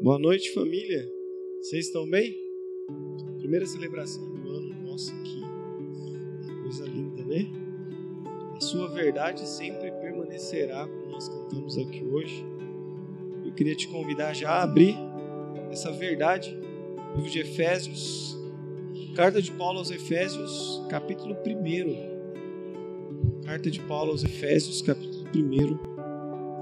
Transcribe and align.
Boa 0.00 0.18
noite, 0.18 0.52
família. 0.52 1.08
Vocês 1.60 1.86
estão 1.86 2.08
bem? 2.08 2.36
Primeira 3.38 3.66
celebração 3.66 4.28
do 4.28 4.50
ano, 4.50 4.74
nossa, 4.82 5.12
que 5.22 5.40
coisa 6.62 6.84
linda, 6.86 7.24
né? 7.24 7.46
A 8.56 8.60
sua 8.60 8.88
verdade 8.88 9.48
sempre 9.48 9.92
permanecerá, 9.92 10.88
como 10.88 11.12
nós 11.12 11.28
cantamos 11.28 11.78
aqui 11.78 12.04
hoje. 12.04 12.44
Eu 13.44 13.52
queria 13.52 13.76
te 13.76 13.86
convidar 13.86 14.34
já 14.34 14.50
a 14.50 14.62
abrir 14.62 14.96
essa 15.70 15.92
verdade, 15.92 16.58
livro 17.14 17.30
de 17.30 17.38
Efésios, 17.38 18.36
carta 19.14 19.40
de 19.40 19.52
Paulo 19.52 19.78
aos 19.78 19.90
Efésios, 19.90 20.82
capítulo 20.88 21.34
1. 21.34 23.44
Carta 23.44 23.70
de 23.70 23.80
Paulo 23.80 24.10
aos 24.10 24.24
Efésios, 24.24 24.82
capítulo 24.82 25.24
1 25.34 25.91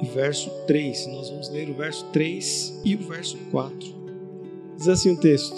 verso 0.06 0.50
3. 0.66 1.06
Nós 1.08 1.30
vamos 1.30 1.48
ler 1.50 1.68
o 1.70 1.74
verso 1.74 2.04
3 2.12 2.80
e 2.84 2.94
o 2.94 2.98
verso 2.98 3.36
4. 3.50 4.00
Diz 4.76 4.88
assim 4.88 5.12
o 5.12 5.20
texto: 5.20 5.56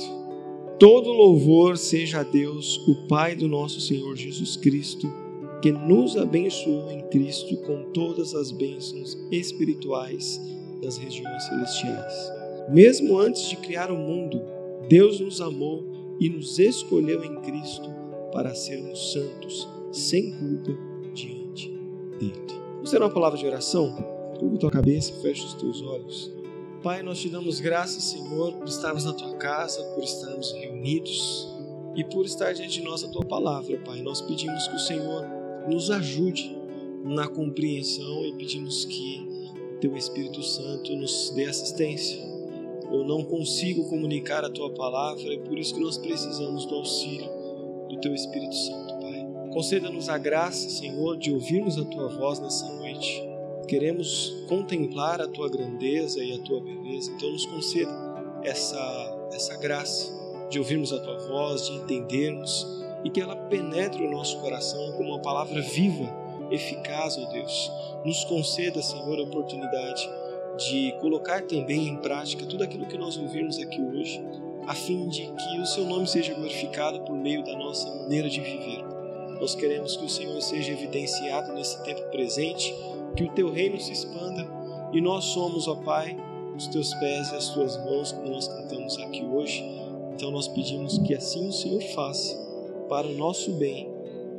Todo 0.78 1.12
louvor 1.12 1.78
seja 1.78 2.20
a 2.20 2.23
Deus, 2.23 2.77
o 2.88 3.06
Pai 3.06 3.36
do 3.36 3.48
nosso 3.48 3.80
Senhor 3.80 4.16
Jesus 4.16 4.56
Cristo, 4.56 5.12
que 5.60 5.70
nos 5.70 6.16
abençoou 6.16 6.91
em 6.91 7.02
Cristo 7.09 7.56
com 7.59 7.84
todas 7.92 8.34
as 8.34 8.50
bênçãos 8.50 9.16
espirituais 9.30 10.41
das 10.83 10.97
regiões 10.97 11.45
celestiais. 11.45 12.33
Mesmo 12.69 13.19
antes 13.19 13.48
de 13.48 13.56
criar 13.56 13.91
o 13.91 13.97
mundo, 13.97 14.42
Deus 14.88 15.20
nos 15.20 15.41
amou 15.41 15.84
e 16.19 16.28
nos 16.28 16.59
escolheu 16.59 17.24
em 17.24 17.36
Cristo 17.42 17.88
para 18.33 18.55
sermos 18.55 19.12
santos, 19.12 19.69
sem 19.92 20.33
culpa 20.33 20.77
diante 21.14 21.69
dele. 22.19 22.33
Vamos 22.74 22.91
ter 22.91 22.98
uma 22.98 23.11
palavra 23.11 23.38
de 23.38 23.47
oração? 23.47 24.21
Curva 24.42 24.59
tua 24.59 24.70
cabeça, 24.73 25.12
fecha 25.23 25.46
os 25.46 25.55
teus 25.55 25.80
olhos. 25.82 26.32
Pai, 26.83 27.00
nós 27.00 27.20
te 27.20 27.28
damos 27.28 27.60
graças, 27.60 28.02
Senhor, 28.02 28.55
por 28.55 28.66
estarmos 28.66 29.05
na 29.05 29.12
tua 29.12 29.36
casa, 29.36 29.80
por 29.94 30.03
estarmos 30.03 30.50
reunidos 30.50 31.48
e 31.94 32.03
por 32.03 32.27
estar 32.27 32.53
diante 32.53 32.81
de 32.81 32.83
nós 32.83 33.05
a 33.05 33.08
tua 33.08 33.25
palavra, 33.25 33.78
Pai. 33.84 34.03
Nós 34.03 34.20
pedimos 34.20 34.66
que 34.66 34.75
o 34.75 34.81
Senhor 34.81 35.25
nos 35.69 35.92
ajude 35.92 36.58
na 37.05 37.28
compreensão 37.28 38.27
e 38.27 38.33
pedimos 38.33 38.84
que 38.84 39.53
teu 39.81 39.97
Espírito 39.97 40.42
Santo 40.42 40.97
nos 40.97 41.31
dê 41.36 41.44
assistência. 41.44 42.19
Eu 42.91 43.05
não 43.05 43.22
consigo 43.22 43.88
comunicar 43.88 44.44
a 44.44 44.50
tua 44.50 44.70
palavra 44.70 45.33
e 45.33 45.38
por 45.38 45.56
isso 45.56 45.72
que 45.72 45.81
nós 45.81 45.98
precisamos 45.98 46.66
do 46.66 46.75
auxílio 46.75 47.31
do 47.88 47.97
teu 48.00 48.12
Espírito 48.12 48.56
Santo, 48.56 48.94
Pai. 48.98 49.25
Conceda-nos 49.53 50.09
a 50.09 50.19
graça, 50.19 50.69
Senhor, 50.69 51.16
de 51.16 51.33
ouvirmos 51.33 51.78
a 51.78 51.84
tua 51.84 52.09
voz 52.09 52.41
nessa 52.41 52.69
noite 52.72 53.31
queremos 53.66 54.44
contemplar 54.48 55.20
a 55.20 55.28
tua 55.28 55.48
grandeza 55.48 56.22
e 56.22 56.32
a 56.32 56.38
tua 56.38 56.60
beleza, 56.60 57.10
então 57.12 57.30
nos 57.30 57.46
conceda 57.46 57.92
essa, 58.42 59.28
essa 59.32 59.56
graça 59.58 60.12
de 60.50 60.58
ouvirmos 60.58 60.92
a 60.92 61.00
tua 61.00 61.19
voz, 61.19 61.66
de 61.66 61.72
entendermos 61.77 62.66
e 63.04 63.10
que 63.10 63.20
ela 63.20 63.36
penetre 63.36 64.04
o 64.04 64.10
nosso 64.10 64.38
coração 64.41 64.92
como 64.92 65.10
uma 65.10 65.22
palavra 65.22 65.60
viva, 65.60 66.08
eficaz, 66.50 67.19
ó 67.19 67.24
Deus. 67.30 67.72
Nos 68.04 68.24
conceda, 68.24 68.82
Senhor, 68.82 69.19
a 69.19 69.22
oportunidade 69.22 70.08
de 70.58 70.92
colocar 71.00 71.42
também 71.42 71.88
em 71.88 71.97
prática 71.97 72.47
tudo 72.47 72.62
aquilo 72.62 72.86
que 72.86 72.98
nós 72.98 73.16
ouvirmos 73.16 73.58
aqui 73.58 73.80
hoje, 73.80 74.22
a 74.66 74.74
fim 74.74 75.08
de 75.08 75.22
que 75.22 75.60
o 75.60 75.66
seu 75.66 75.84
nome 75.86 76.06
seja 76.06 76.34
glorificado 76.34 77.00
por 77.00 77.16
meio 77.16 77.42
da 77.44 77.56
nossa 77.56 77.88
maneira 77.97 78.28
de 78.28 78.41
viver. 78.41 78.91
Nós 79.42 79.56
queremos 79.56 79.96
que 79.96 80.04
o 80.04 80.08
Senhor 80.08 80.40
seja 80.40 80.70
evidenciado 80.70 81.52
nesse 81.52 81.82
tempo 81.82 82.00
presente 82.12 82.72
que 83.16 83.24
o 83.24 83.32
teu 83.32 83.50
reino 83.50 83.76
se 83.80 83.90
expanda 83.90 84.48
e 84.92 85.00
nós 85.00 85.24
somos, 85.24 85.66
ó 85.66 85.74
Pai, 85.74 86.16
os 86.56 86.68
teus 86.68 86.94
pés 86.94 87.32
e 87.32 87.34
as 87.34 87.48
tuas 87.48 87.76
mãos, 87.84 88.12
como 88.12 88.30
nós 88.30 88.46
cantamos 88.46 88.96
aqui 88.98 89.24
hoje. 89.24 89.64
Então 90.14 90.30
nós 90.30 90.46
pedimos 90.46 90.96
que 90.98 91.12
assim 91.12 91.48
o 91.48 91.52
Senhor 91.52 91.82
faça 91.92 92.36
para 92.88 93.08
o 93.08 93.14
nosso 93.14 93.50
bem, 93.54 93.91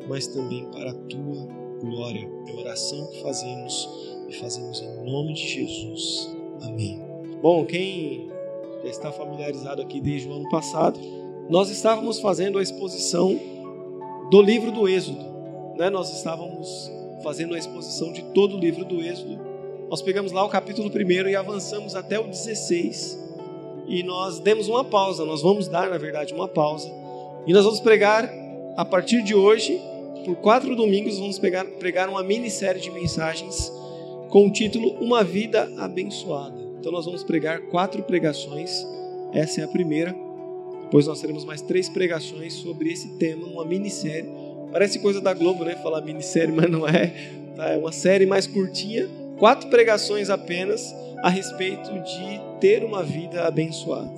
mas 0.07 0.25
também 0.27 0.71
para 0.71 0.91
a 0.91 0.93
tua 0.93 1.47
glória. 1.81 2.25
É 2.47 2.51
a 2.53 2.59
oração 2.61 3.05
que 3.07 3.21
fazemos 3.21 3.89
e 4.29 4.33
fazemos 4.35 4.81
em 4.81 5.03
nome 5.03 5.33
de 5.33 5.45
Jesus. 5.45 6.33
Amém. 6.61 7.01
Bom, 7.41 7.65
quem 7.65 8.29
já 8.81 8.89
está 8.89 9.11
familiarizado 9.11 9.81
aqui 9.81 9.99
desde 9.99 10.29
o 10.29 10.31
ano 10.31 10.47
passado, 10.47 10.97
nós 11.49 11.69
estávamos 11.69 12.21
fazendo 12.21 12.57
a 12.57 12.63
exposição 12.63 13.37
do 14.29 14.41
livro 14.41 14.71
do 14.71 14.87
Êxodo. 14.87 15.23
Né? 15.77 15.89
Nós 15.89 16.15
estávamos 16.15 16.91
fazendo 17.23 17.55
a 17.55 17.57
exposição 17.57 18.11
de 18.11 18.21
todo 18.33 18.57
o 18.57 18.59
livro 18.59 18.83
do 18.83 19.01
Êxodo. 19.01 19.39
Nós 19.89 20.01
pegamos 20.01 20.31
lá 20.31 20.43
o 20.43 20.49
capítulo 20.49 20.89
1 20.89 21.29
e 21.29 21.35
avançamos 21.35 21.95
até 21.95 22.19
o 22.19 22.23
16. 22.23 23.19
E 23.87 24.03
nós 24.03 24.39
demos 24.39 24.67
uma 24.67 24.83
pausa, 24.83 25.25
nós 25.25 25.41
vamos 25.41 25.67
dar, 25.67 25.89
na 25.89 25.97
verdade, 25.97 26.33
uma 26.33 26.47
pausa. 26.47 26.91
E 27.45 27.53
nós 27.53 27.63
vamos 27.63 27.79
pregar, 27.79 28.31
a 28.75 28.85
partir 28.85 29.21
de 29.21 29.35
hoje, 29.35 29.79
por 30.25 30.35
quatro 30.37 30.75
domingos, 30.75 31.19
vamos 31.19 31.37
pegar, 31.37 31.65
pregar 31.65 32.09
uma 32.09 32.23
minissérie 32.23 32.81
de 32.81 32.89
mensagens 32.89 33.71
com 34.29 34.47
o 34.47 34.51
título 34.51 34.95
Uma 34.99 35.23
Vida 35.23 35.71
Abençoada. 35.77 36.55
Então 36.79 36.91
nós 36.91 37.05
vamos 37.05 37.23
pregar 37.23 37.61
quatro 37.67 38.03
pregações, 38.03 38.85
essa 39.33 39.61
é 39.61 39.63
a 39.63 39.67
primeira. 39.67 40.15
Depois 40.93 41.07
nós 41.07 41.19
teremos 41.19 41.43
mais 41.43 41.59
três 41.59 41.89
pregações 41.89 42.53
sobre 42.53 42.93
esse 42.93 43.07
tema, 43.17 43.47
uma 43.47 43.65
minissérie 43.65 44.29
Parece 44.71 44.97
coisa 44.99 45.19
da 45.19 45.33
Globo, 45.33 45.63
né? 45.63 45.75
Falar 45.75 46.01
minissérie, 46.01 46.51
mas 46.53 46.69
não 46.69 46.87
é. 46.87 47.07
Tá? 47.55 47.69
É 47.69 47.77
uma 47.77 47.91
série 47.91 48.27
mais 48.27 48.45
curtinha, 48.45 49.09
quatro 49.37 49.69
pregações 49.69 50.29
apenas 50.29 50.93
a 51.23 51.29
respeito 51.29 51.91
de 51.91 52.59
ter 52.59 52.83
uma 52.83 53.01
vida 53.01 53.43
abençoada. 53.43 54.11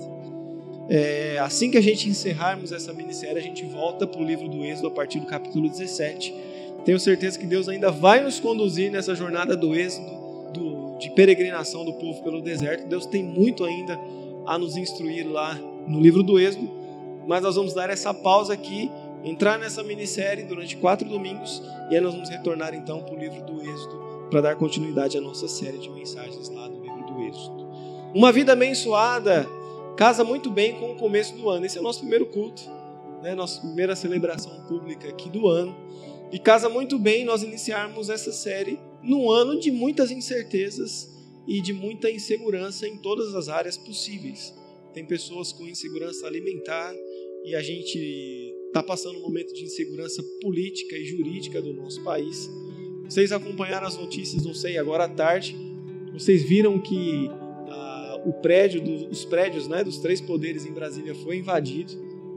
É, 0.90 1.38
assim 1.40 1.70
que 1.70 1.78
a 1.78 1.80
gente 1.80 2.10
encerrarmos 2.10 2.72
essa 2.72 2.92
minissérie, 2.92 3.38
a 3.38 3.42
gente 3.42 3.64
volta 3.64 4.06
para 4.06 4.20
o 4.20 4.24
livro 4.24 4.46
do 4.46 4.62
Êxodo 4.62 4.88
a 4.88 4.90
partir 4.90 5.18
do 5.18 5.26
capítulo 5.26 5.70
17. 5.70 6.34
Tenho 6.84 7.00
certeza 7.00 7.38
que 7.38 7.46
Deus 7.46 7.70
ainda 7.70 7.90
vai 7.90 8.22
nos 8.22 8.38
conduzir 8.38 8.90
nessa 8.90 9.14
jornada 9.14 9.56
do 9.56 9.74
Êxodo, 9.74 10.10
do, 10.52 10.98
de 10.98 11.10
peregrinação 11.10 11.86
do 11.86 11.94
povo 11.94 12.22
pelo 12.22 12.42
deserto. 12.42 12.86
Deus 12.86 13.06
tem 13.06 13.22
muito 13.22 13.64
ainda 13.64 13.98
a 14.46 14.58
nos 14.58 14.76
instruir 14.76 15.26
lá 15.26 15.58
no 15.86 16.00
livro 16.00 16.22
do 16.22 16.38
Êxodo, 16.38 16.68
mas 17.26 17.42
nós 17.42 17.56
vamos 17.56 17.74
dar 17.74 17.90
essa 17.90 18.12
pausa 18.12 18.52
aqui 18.52 18.90
entrar 19.24 19.58
nessa 19.58 19.82
minissérie 19.82 20.44
durante 20.44 20.76
quatro 20.76 21.08
domingos 21.08 21.62
e 21.90 21.94
aí 21.94 22.00
nós 22.00 22.14
vamos 22.14 22.28
retornar 22.28 22.74
então 22.74 23.02
para 23.02 23.14
o 23.14 23.18
livro 23.18 23.42
do 23.44 23.60
Êxodo 23.60 24.06
para 24.30 24.40
dar 24.40 24.56
continuidade 24.56 25.16
à 25.16 25.20
nossa 25.20 25.48
série 25.48 25.78
de 25.78 25.90
mensagens 25.90 26.48
lá 26.50 26.68
do 26.68 26.80
livro 26.80 27.04
do 27.06 27.22
Êxodo. 27.22 27.66
Uma 28.14 28.32
vida 28.32 28.52
abençoada 28.52 29.46
casa 29.96 30.22
muito 30.22 30.50
bem 30.50 30.74
com 30.78 30.92
o 30.92 30.96
começo 30.96 31.34
do 31.34 31.48
ano. 31.48 31.64
Esse 31.64 31.78
é 31.78 31.80
o 31.80 31.84
nosso 31.84 32.00
primeiro 32.00 32.26
culto, 32.26 32.62
né? 33.22 33.34
nossa 33.34 33.60
primeira 33.60 33.96
celebração 33.96 34.52
pública 34.68 35.08
aqui 35.08 35.30
do 35.30 35.48
ano. 35.48 35.74
E 36.30 36.38
casa 36.38 36.68
muito 36.68 36.98
bem 36.98 37.24
nós 37.24 37.42
iniciarmos 37.42 38.10
essa 38.10 38.32
série 38.32 38.78
num 39.02 39.30
ano 39.30 39.58
de 39.58 39.70
muitas 39.70 40.10
incertezas 40.10 41.14
e 41.46 41.60
de 41.60 41.72
muita 41.72 42.10
insegurança 42.10 42.86
em 42.86 42.96
todas 42.96 43.34
as 43.34 43.48
áreas 43.48 43.76
possíveis. 43.76 44.52
Tem 44.96 45.04
pessoas 45.04 45.52
com 45.52 45.68
insegurança 45.68 46.26
alimentar 46.26 46.90
e 47.44 47.54
a 47.54 47.60
gente 47.60 47.98
está 48.68 48.82
passando 48.82 49.18
um 49.18 49.20
momento 49.20 49.52
de 49.52 49.62
insegurança 49.62 50.22
política 50.40 50.96
e 50.96 51.04
jurídica 51.04 51.60
do 51.60 51.74
nosso 51.74 52.02
país. 52.02 52.50
Vocês 53.04 53.30
acompanharam 53.30 53.86
as 53.86 53.98
notícias, 53.98 54.42
não 54.42 54.54
sei, 54.54 54.78
agora 54.78 55.04
à 55.04 55.08
tarde. 55.10 55.54
Vocês 56.14 56.42
viram 56.44 56.80
que 56.80 57.28
ah, 57.68 58.22
o 58.24 58.32
prédio, 58.40 58.82
os 59.10 59.22
prédios 59.26 59.68
né, 59.68 59.84
dos 59.84 59.98
três 59.98 60.18
poderes 60.18 60.64
em 60.64 60.72
Brasília 60.72 61.14
foi 61.14 61.36
invadido. 61.36 61.92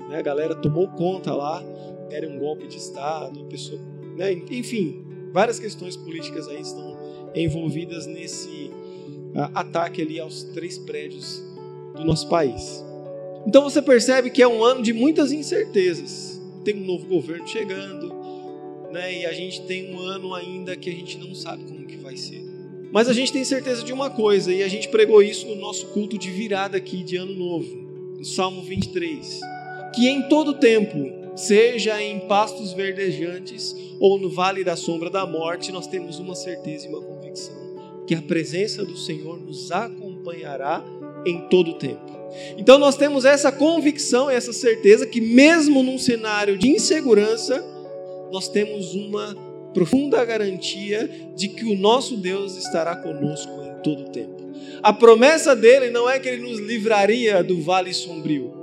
Né, 0.09 0.17
a 0.17 0.21
galera 0.21 0.53
tomou 0.53 0.89
conta 0.89 1.33
lá, 1.33 1.63
era 2.11 2.27
um 2.27 2.37
golpe 2.37 2.67
de 2.67 2.75
Estado, 2.75 3.41
pessoa, 3.45 3.79
né, 4.17 4.33
enfim, 4.33 5.01
várias 5.31 5.59
questões 5.59 5.95
políticas 5.95 6.45
aí 6.49 6.59
estão 6.59 6.97
envolvidas 7.33 8.05
nesse 8.05 8.69
ah, 9.33 9.49
ataque 9.61 10.01
ali 10.01 10.19
aos 10.19 10.43
três 10.43 10.77
prédios 10.77 11.47
do 11.99 12.05
nosso 12.05 12.27
país. 12.27 12.83
Então 13.45 13.63
você 13.63 13.81
percebe 13.81 14.29
que 14.29 14.41
é 14.41 14.47
um 14.47 14.63
ano 14.63 14.81
de 14.81 14.93
muitas 14.93 15.31
incertezas. 15.31 16.41
Tem 16.63 16.75
um 16.75 16.85
novo 16.85 17.05
governo 17.05 17.47
chegando, 17.47 18.13
né? 18.91 19.21
E 19.21 19.25
a 19.25 19.33
gente 19.33 19.61
tem 19.61 19.93
um 19.93 19.99
ano 19.99 20.33
ainda 20.33 20.75
que 20.75 20.89
a 20.89 20.93
gente 20.93 21.17
não 21.17 21.35
sabe 21.35 21.63
como 21.63 21.85
que 21.85 21.97
vai 21.97 22.17
ser. 22.17 22.43
Mas 22.91 23.07
a 23.07 23.13
gente 23.13 23.31
tem 23.31 23.43
certeza 23.43 23.83
de 23.83 23.93
uma 23.93 24.09
coisa, 24.09 24.51
e 24.51 24.63
a 24.63 24.67
gente 24.67 24.89
pregou 24.89 25.21
isso 25.21 25.45
no 25.47 25.55
nosso 25.55 25.87
culto 25.87 26.17
de 26.17 26.31
virada 26.31 26.75
aqui 26.75 27.03
de 27.03 27.17
ano 27.17 27.35
novo, 27.35 27.75
no 28.17 28.25
Salmo 28.25 28.63
23, 28.63 29.39
que 29.93 30.09
em 30.09 30.23
todo 30.23 30.55
tempo, 30.55 31.37
seja 31.37 32.01
em 32.01 32.19
pastos 32.21 32.73
verdejantes 32.73 33.75
ou 33.99 34.17
no 34.17 34.27
vale 34.27 34.63
da 34.63 34.75
sombra 34.75 35.07
da 35.07 35.23
morte, 35.23 35.71
nós 35.71 35.85
temos 35.85 36.17
uma 36.17 36.33
certeza 36.33 36.87
e 36.87 36.89
uma 36.89 37.01
convicção 37.01 37.69
que 38.09 38.15
a 38.15 38.21
presença 38.23 38.83
do 38.83 38.97
Senhor 38.97 39.39
nos 39.39 39.71
acompanhará 39.71 40.83
em 41.25 41.47
todo 41.49 41.73
tempo. 41.73 42.09
Então 42.57 42.77
nós 42.77 42.95
temos 42.95 43.25
essa 43.25 43.51
convicção, 43.51 44.29
essa 44.29 44.53
certeza 44.53 45.05
que 45.05 45.19
mesmo 45.19 45.83
num 45.83 45.97
cenário 45.97 46.57
de 46.57 46.69
insegurança, 46.69 47.63
nós 48.31 48.47
temos 48.47 48.93
uma 48.93 49.35
profunda 49.73 50.23
garantia 50.23 51.09
de 51.35 51.47
que 51.47 51.65
o 51.65 51.75
nosso 51.75 52.17
Deus 52.17 52.57
estará 52.57 52.95
conosco 52.95 53.51
em 53.63 53.81
todo 53.81 54.03
o 54.03 54.09
tempo. 54.09 54.49
A 54.81 54.93
promessa 54.93 55.55
dele 55.55 55.89
não 55.89 56.09
é 56.09 56.19
que 56.19 56.27
ele 56.27 56.41
nos 56.41 56.59
livraria 56.59 57.43
do 57.43 57.61
vale 57.61 57.93
sombrio. 57.93 58.53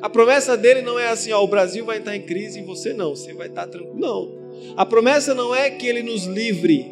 A 0.00 0.08
promessa 0.08 0.56
dele 0.56 0.80
não 0.82 0.98
é 0.98 1.08
assim, 1.08 1.32
ó, 1.32 1.42
o 1.42 1.48
Brasil 1.48 1.84
vai 1.84 1.98
estar 1.98 2.14
em 2.14 2.22
crise 2.22 2.60
e 2.60 2.62
você 2.62 2.92
não, 2.92 3.16
você 3.16 3.34
vai 3.34 3.48
estar 3.48 3.66
tranquilo. 3.66 3.98
Não. 3.98 4.38
A 4.76 4.86
promessa 4.86 5.34
não 5.34 5.54
é 5.54 5.70
que 5.70 5.86
ele 5.86 6.02
nos 6.02 6.24
livre 6.24 6.88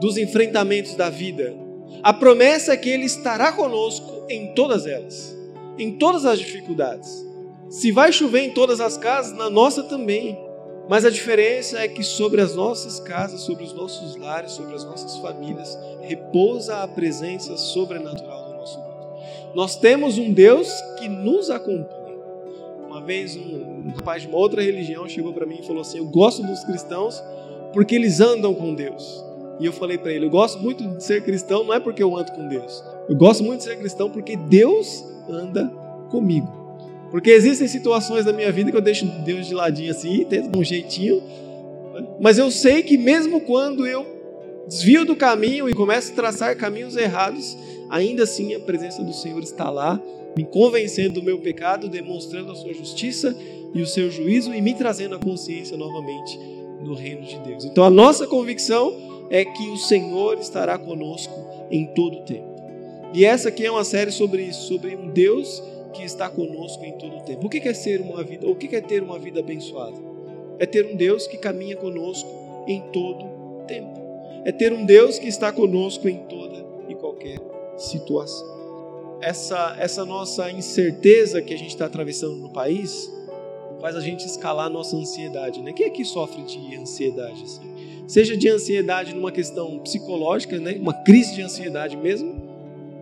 dos 0.00 0.16
enfrentamentos 0.16 0.94
da 0.94 1.10
vida. 1.10 1.54
A 2.02 2.12
promessa 2.12 2.72
é 2.72 2.76
que 2.76 2.88
ele 2.88 3.04
estará 3.04 3.52
conosco 3.52 4.24
em 4.28 4.54
todas 4.54 4.86
elas, 4.86 5.36
em 5.78 5.92
todas 5.98 6.24
as 6.24 6.38
dificuldades. 6.38 7.26
Se 7.68 7.92
vai 7.92 8.12
chover 8.12 8.42
em 8.42 8.50
todas 8.50 8.80
as 8.80 8.96
casas, 8.96 9.36
na 9.36 9.50
nossa 9.50 9.82
também. 9.82 10.38
Mas 10.88 11.04
a 11.04 11.10
diferença 11.10 11.78
é 11.78 11.86
que 11.86 12.02
sobre 12.02 12.40
as 12.40 12.54
nossas 12.54 12.98
casas, 12.98 13.42
sobre 13.42 13.62
os 13.62 13.74
nossos 13.74 14.16
lares, 14.16 14.52
sobre 14.52 14.74
as 14.74 14.84
nossas 14.84 15.18
famílias, 15.18 15.78
repousa 16.00 16.82
a 16.82 16.88
presença 16.88 17.58
sobrenatural 17.58 18.46
do 18.46 18.54
nosso 18.54 18.78
Deus. 18.80 19.54
Nós 19.54 19.76
temos 19.76 20.16
um 20.16 20.32
Deus 20.32 20.72
que 20.98 21.06
nos 21.06 21.50
acompanha. 21.50 22.16
Uma 22.86 23.02
vez 23.02 23.36
um, 23.36 23.92
rapaz 23.94 24.22
de 24.22 24.28
uma 24.28 24.38
outra 24.38 24.62
religião 24.62 25.06
chegou 25.06 25.34
para 25.34 25.44
mim 25.44 25.58
e 25.60 25.66
falou 25.66 25.82
assim: 25.82 25.98
Eu 25.98 26.06
gosto 26.06 26.42
dos 26.42 26.64
cristãos 26.64 27.22
porque 27.74 27.94
eles 27.94 28.18
andam 28.18 28.54
com 28.54 28.74
Deus. 28.74 29.27
E 29.60 29.66
eu 29.66 29.72
falei 29.72 29.98
para 29.98 30.12
ele: 30.12 30.26
Eu 30.26 30.30
gosto 30.30 30.58
muito 30.60 30.86
de 30.86 31.02
ser 31.02 31.22
cristão, 31.22 31.64
não 31.64 31.74
é 31.74 31.80
porque 31.80 32.02
eu 32.02 32.16
ando 32.16 32.32
com 32.32 32.46
Deus. 32.48 32.82
Eu 33.08 33.16
gosto 33.16 33.42
muito 33.42 33.58
de 33.58 33.64
ser 33.64 33.76
cristão 33.78 34.10
porque 34.10 34.36
Deus 34.36 35.04
anda 35.28 35.66
comigo. 36.10 36.58
Porque 37.10 37.30
existem 37.30 37.66
situações 37.66 38.26
na 38.26 38.32
minha 38.32 38.52
vida 38.52 38.70
que 38.70 38.76
eu 38.76 38.82
deixo 38.82 39.06
Deus 39.24 39.46
de 39.46 39.54
ladinho 39.54 39.90
assim, 39.90 40.26
dar 40.28 40.58
um 40.58 40.62
jeitinho. 40.62 41.22
Mas 42.20 42.38
eu 42.38 42.50
sei 42.50 42.82
que 42.82 42.98
mesmo 42.98 43.40
quando 43.40 43.86
eu 43.86 44.06
desvio 44.66 45.04
do 45.04 45.16
caminho 45.16 45.68
e 45.68 45.74
começo 45.74 46.12
a 46.12 46.14
traçar 46.14 46.56
caminhos 46.56 46.96
errados, 46.96 47.56
ainda 47.88 48.24
assim 48.24 48.54
a 48.54 48.60
presença 48.60 49.02
do 49.02 49.14
Senhor 49.14 49.42
está 49.42 49.70
lá, 49.70 50.00
me 50.36 50.44
convencendo 50.44 51.14
do 51.14 51.22
meu 51.22 51.38
pecado, 51.38 51.88
demonstrando 51.88 52.52
a 52.52 52.54
sua 52.54 52.74
justiça 52.74 53.34
e 53.74 53.80
o 53.80 53.86
seu 53.86 54.10
juízo 54.10 54.54
e 54.54 54.60
me 54.60 54.74
trazendo 54.74 55.14
a 55.14 55.18
consciência 55.18 55.76
novamente 55.76 56.38
do 56.84 56.94
reino 56.94 57.22
de 57.22 57.38
Deus. 57.40 57.64
Então 57.64 57.82
a 57.84 57.90
nossa 57.90 58.26
convicção 58.26 59.07
é 59.30 59.44
que 59.44 59.68
o 59.70 59.76
Senhor 59.76 60.38
estará 60.38 60.78
conosco 60.78 61.34
em 61.70 61.86
todo 61.86 62.18
o 62.18 62.22
tempo. 62.22 62.58
E 63.14 63.24
essa 63.24 63.48
aqui 63.48 63.64
é 63.64 63.70
uma 63.70 63.84
série 63.84 64.10
sobre 64.10 64.42
isso, 64.42 64.68
sobre 64.68 64.94
um 64.94 65.08
Deus 65.08 65.62
que 65.92 66.02
está 66.04 66.28
conosco 66.28 66.84
em 66.84 66.92
todo 66.92 67.16
o 67.16 67.20
tempo. 67.20 67.46
O 67.46 67.48
que 67.48 67.66
é 67.66 67.74
ser 67.74 68.00
uma 68.00 68.22
vida? 68.22 68.46
O 68.46 68.54
que 68.54 68.74
é 68.74 68.80
ter 68.80 69.02
uma 69.02 69.18
vida 69.18 69.40
abençoada? 69.40 69.96
É 70.58 70.66
ter 70.66 70.86
um 70.86 70.96
Deus 70.96 71.26
que 71.26 71.38
caminha 71.38 71.76
conosco 71.76 72.28
em 72.66 72.80
todo 72.92 73.24
o 73.24 73.64
tempo. 73.66 73.98
É 74.44 74.52
ter 74.52 74.72
um 74.72 74.84
Deus 74.84 75.18
que 75.18 75.28
está 75.28 75.50
conosco 75.50 76.08
em 76.08 76.18
toda 76.24 76.64
e 76.88 76.94
qualquer 76.94 77.38
situação. 77.76 78.58
Essa, 79.20 79.76
essa 79.78 80.04
nossa 80.04 80.50
incerteza 80.50 81.42
que 81.42 81.52
a 81.52 81.58
gente 81.58 81.70
está 81.70 81.86
atravessando 81.86 82.36
no 82.36 82.50
país 82.50 83.10
faz 83.80 83.96
a 83.96 84.00
gente 84.00 84.26
escalar 84.26 84.66
a 84.66 84.70
nossa 84.70 84.96
ansiedade. 84.96 85.60
Né? 85.62 85.72
Quem 85.72 85.86
aqui 85.86 86.04
sofre 86.04 86.42
de 86.42 86.76
ansiedade? 86.76 87.42
Assim? 87.42 87.77
Seja 88.08 88.34
de 88.38 88.48
ansiedade 88.48 89.14
numa 89.14 89.30
questão 89.30 89.78
psicológica, 89.80 90.58
né? 90.58 90.78
uma 90.80 90.94
crise 90.94 91.34
de 91.34 91.42
ansiedade 91.42 91.94
mesmo, 91.94 92.48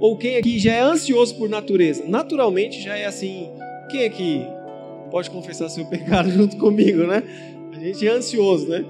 ou 0.01 0.17
quem 0.17 0.37
aqui 0.37 0.59
já 0.59 0.73
é 0.73 0.81
ansioso 0.81 1.37
por 1.37 1.49
natureza? 1.49 2.05
Naturalmente 2.09 2.83
já 2.83 2.97
é 2.97 3.07
assim. 3.07 3.49
Quem 3.89 4.05
aqui 4.05 4.45
pode 5.09 5.31
confessar 5.31 5.69
seu 5.69 5.87
pecado 5.89 6.29
junto 6.29 6.57
comigo, 6.57 7.07
né? 7.07 7.23
A 7.73 7.79
gente 7.79 8.07
é 8.07 8.11
ansioso, 8.11 8.69
né? 8.69 8.85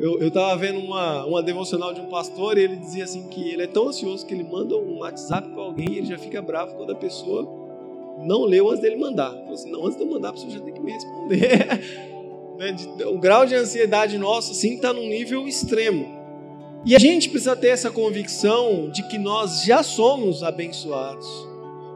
Eu 0.00 0.26
estava 0.28 0.56
vendo 0.56 0.80
uma, 0.80 1.24
uma 1.26 1.42
devocional 1.42 1.94
de 1.94 2.00
um 2.00 2.06
pastor 2.06 2.58
e 2.58 2.62
ele 2.62 2.76
dizia 2.76 3.04
assim 3.04 3.28
que 3.28 3.50
ele 3.50 3.62
é 3.62 3.66
tão 3.66 3.88
ansioso 3.88 4.26
que 4.26 4.34
ele 4.34 4.42
manda 4.42 4.74
um 4.74 5.00
WhatsApp 5.00 5.50
para 5.50 5.62
alguém 5.62 5.86
e 5.90 5.98
ele 5.98 6.06
já 6.06 6.18
fica 6.18 6.42
bravo 6.42 6.74
quando 6.74 6.90
a 6.90 6.94
pessoa 6.94 7.46
não 8.18 8.44
leu 8.44 8.70
antes 8.70 8.80
dele 8.80 8.96
mandar. 8.96 9.32
Ele 9.44 9.52
assim, 9.52 9.70
não, 9.70 9.86
antes 9.86 9.96
de 9.96 10.02
eu 10.02 10.10
mandar, 10.10 10.30
a 10.30 10.32
pessoa 10.32 10.50
já 10.50 10.60
tem 10.60 10.74
que 10.74 10.80
me 10.80 10.90
responder. 10.90 12.10
Né? 12.60 12.76
o 13.06 13.18
grau 13.18 13.46
de 13.46 13.54
ansiedade 13.54 14.18
nosso, 14.18 14.52
assim, 14.52 14.74
está 14.74 14.92
num 14.92 15.08
nível 15.08 15.48
extremo. 15.48 16.20
E 16.84 16.94
a 16.94 16.98
gente 16.98 17.30
precisa 17.30 17.56
ter 17.56 17.68
essa 17.68 17.90
convicção 17.90 18.90
de 18.90 19.02
que 19.08 19.16
nós 19.16 19.64
já 19.64 19.82
somos 19.82 20.42
abençoados. 20.42 21.26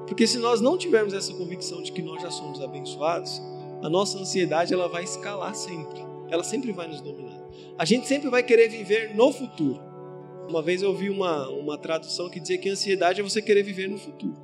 Porque 0.07 0.27
se 0.27 0.39
nós 0.39 0.63
não 0.63 0.79
tivermos 0.79 1.13
essa 1.13 1.35
convicção 1.35 1.83
de 1.83 1.93
que 1.93 2.01
nós 2.01 2.23
já 2.23 2.31
somos 2.31 2.63
abençoados, 2.63 3.43
a 3.83 3.91
nossa 3.91 4.19
ansiedade 4.19 4.73
ela 4.73 4.89
vai 4.89 5.05
escalar 5.05 5.55
sempre. 5.55 6.01
Ela 6.31 6.43
sempre 6.43 6.73
vai 6.73 6.89
nos 6.89 7.03
dominar. 7.03 7.43
A 7.77 7.85
gente 7.85 8.07
sempre 8.07 8.31
vai 8.31 8.43
querer 8.43 8.69
viver 8.71 9.15
no 9.15 9.31
futuro. 9.35 9.83
Uma 10.49 10.63
vez 10.63 10.81
eu 10.81 10.89
ouvi 10.89 11.11
uma, 11.11 11.47
uma 11.51 11.77
tradução 11.77 12.31
que 12.31 12.41
dizia 12.41 12.57
que 12.57 12.71
ansiedade 12.71 13.21
é 13.21 13.23
você 13.23 13.43
querer 13.43 13.63
viver 13.63 13.87
no 13.87 13.99
futuro. 13.99 14.37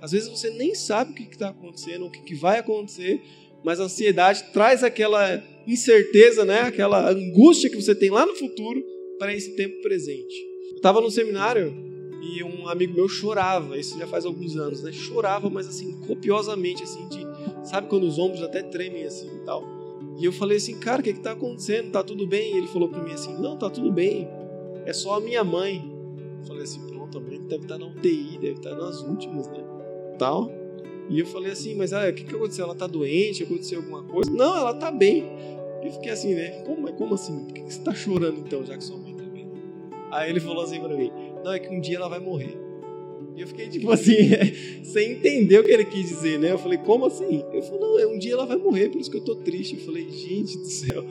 Às 0.00 0.12
vezes 0.12 0.28
você 0.30 0.48
nem 0.48 0.74
sabe 0.74 1.12
o 1.12 1.14
que 1.14 1.24
está 1.24 1.50
acontecendo, 1.50 2.06
o 2.06 2.10
que, 2.10 2.22
que 2.22 2.34
vai 2.34 2.58
acontecer, 2.58 3.22
mas 3.62 3.78
a 3.78 3.84
ansiedade 3.84 4.44
traz 4.54 4.82
aquela 4.82 5.42
incerteza, 5.66 6.44
né? 6.44 6.60
aquela 6.62 7.10
angústia 7.10 7.70
que 7.70 7.80
você 7.80 7.94
tem 7.94 8.10
lá 8.10 8.26
no 8.26 8.34
futuro 8.34 8.82
para 9.18 9.34
esse 9.34 9.54
tempo 9.56 9.80
presente. 9.82 10.34
Eu 10.70 10.76
estava 10.76 11.00
no 11.00 11.10
seminário 11.10 11.74
e 12.22 12.42
um 12.44 12.68
amigo 12.68 12.94
meu 12.94 13.08
chorava, 13.08 13.78
isso 13.78 13.98
já 13.98 14.06
faz 14.06 14.24
alguns 14.26 14.56
anos, 14.56 14.82
né? 14.82 14.92
Chorava, 14.92 15.48
mas 15.48 15.66
assim, 15.66 15.98
copiosamente, 16.06 16.82
assim, 16.82 17.08
de, 17.08 17.26
sabe 17.68 17.88
quando 17.88 18.04
os 18.04 18.18
ombros 18.18 18.42
até 18.42 18.62
tremem 18.62 19.04
assim 19.04 19.28
e 19.36 19.44
tal. 19.44 19.64
E 20.18 20.24
eu 20.24 20.32
falei 20.32 20.58
assim, 20.58 20.78
cara, 20.78 21.00
o 21.00 21.02
que 21.02 21.10
está 21.10 21.32
acontecendo? 21.32 21.90
Tá 21.90 22.02
tudo 22.02 22.26
bem? 22.26 22.54
E 22.54 22.58
ele 22.58 22.66
falou 22.66 22.88
para 22.88 23.02
mim 23.02 23.12
assim, 23.12 23.32
não, 23.40 23.56
tá 23.56 23.70
tudo 23.70 23.90
bem. 23.90 24.28
É 24.84 24.92
só 24.92 25.16
a 25.16 25.20
minha 25.20 25.42
mãe. 25.42 25.82
Eu 26.40 26.46
falei 26.46 26.62
assim, 26.62 26.86
pronto, 26.86 27.16
a 27.16 27.20
mãe 27.20 27.40
deve 27.40 27.62
estar 27.62 27.78
tá 27.78 27.78
na 27.78 27.86
UTI, 27.86 28.38
deve 28.38 28.54
estar 28.54 28.70
tá 28.70 28.76
nas 28.76 29.02
últimas, 29.02 29.48
né? 29.48 29.64
Tal. 30.18 30.59
E 31.10 31.18
eu 31.18 31.26
falei 31.26 31.50
assim, 31.52 31.74
mas 31.74 31.92
ah, 31.92 32.08
o 32.08 32.12
que, 32.12 32.24
que 32.24 32.34
aconteceu? 32.34 32.64
Ela 32.64 32.74
tá 32.74 32.86
doente? 32.86 33.42
Aconteceu 33.42 33.80
alguma 33.80 34.02
coisa? 34.04 34.30
Não, 34.30 34.56
ela 34.56 34.72
tá 34.72 34.90
bem. 34.90 35.24
Eu 35.82 35.92
fiquei 35.92 36.12
assim, 36.12 36.34
né? 36.34 36.62
Como, 36.64 36.90
como 36.92 37.14
assim? 37.14 37.44
Por 37.44 37.52
que, 37.52 37.60
você 37.62 37.80
tá 37.80 37.92
chorando 37.92 38.38
então, 38.38 38.64
já 38.64 38.76
que 38.76 38.84
sua 38.84 38.96
mãe 38.96 39.10
Aí 40.10 40.28
ele 40.28 40.40
falou 40.40 40.64
assim 40.64 40.80
para 40.80 40.96
mim: 40.96 41.10
Não, 41.44 41.52
é 41.52 41.58
que 41.58 41.68
um 41.68 41.80
dia 41.80 41.96
ela 41.96 42.08
vai 42.08 42.18
morrer. 42.18 42.58
E 43.36 43.40
eu 43.40 43.46
fiquei 43.46 43.68
tipo 43.68 43.90
assim, 43.90 44.14
sem 44.82 45.12
entender 45.12 45.60
o 45.60 45.64
que 45.64 45.70
ele 45.70 45.84
quis 45.84 46.08
dizer, 46.08 46.38
né? 46.38 46.52
Eu 46.52 46.58
falei: 46.58 46.78
Como 46.78 47.06
assim? 47.06 47.44
Ele 47.52 47.62
falou: 47.62 47.80
Não, 47.80 47.98
é 47.98 48.06
um 48.06 48.18
dia 48.18 48.32
ela 48.32 48.44
vai 48.44 48.56
morrer, 48.56 48.88
por 48.88 49.00
isso 49.00 49.10
que 49.10 49.16
eu 49.16 49.24
tô 49.24 49.36
triste. 49.36 49.76
Eu 49.76 49.80
falei: 49.80 50.08
Gente 50.10 50.58
do 50.58 50.66
céu, 50.66 51.04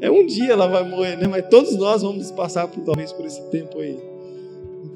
é 0.00 0.10
um 0.10 0.24
dia 0.24 0.52
ela 0.52 0.66
vai 0.66 0.88
morrer, 0.88 1.16
né? 1.16 1.28
Mas 1.28 1.48
todos 1.48 1.76
nós 1.76 2.02
vamos 2.02 2.30
passar 2.30 2.66
por, 2.66 2.82
talvez 2.82 3.12
por 3.12 3.26
esse 3.26 3.42
tempo 3.50 3.78
aí. 3.78 3.98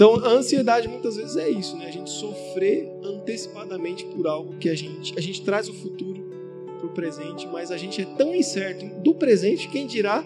Então, 0.01 0.15
a 0.25 0.31
ansiedade 0.31 0.89
muitas 0.89 1.17
vezes 1.17 1.37
é 1.37 1.51
isso, 1.51 1.77
né? 1.77 1.85
A 1.85 1.91
gente 1.91 2.09
sofrer 2.09 2.91
antecipadamente 3.05 4.07
por 4.07 4.27
algo 4.27 4.57
que 4.57 4.71
a 4.71 4.75
gente, 4.75 5.13
a 5.15 5.21
gente 5.21 5.43
traz 5.43 5.69
o 5.69 5.75
futuro 5.75 6.25
para 6.79 6.87
o 6.87 6.89
presente, 6.89 7.47
mas 7.47 7.71
a 7.71 7.77
gente 7.77 8.01
é 8.01 8.07
tão 8.07 8.35
incerto 8.35 8.87
do 9.03 9.15
presente, 9.15 9.69
quem 9.69 9.87
dirá 9.87 10.25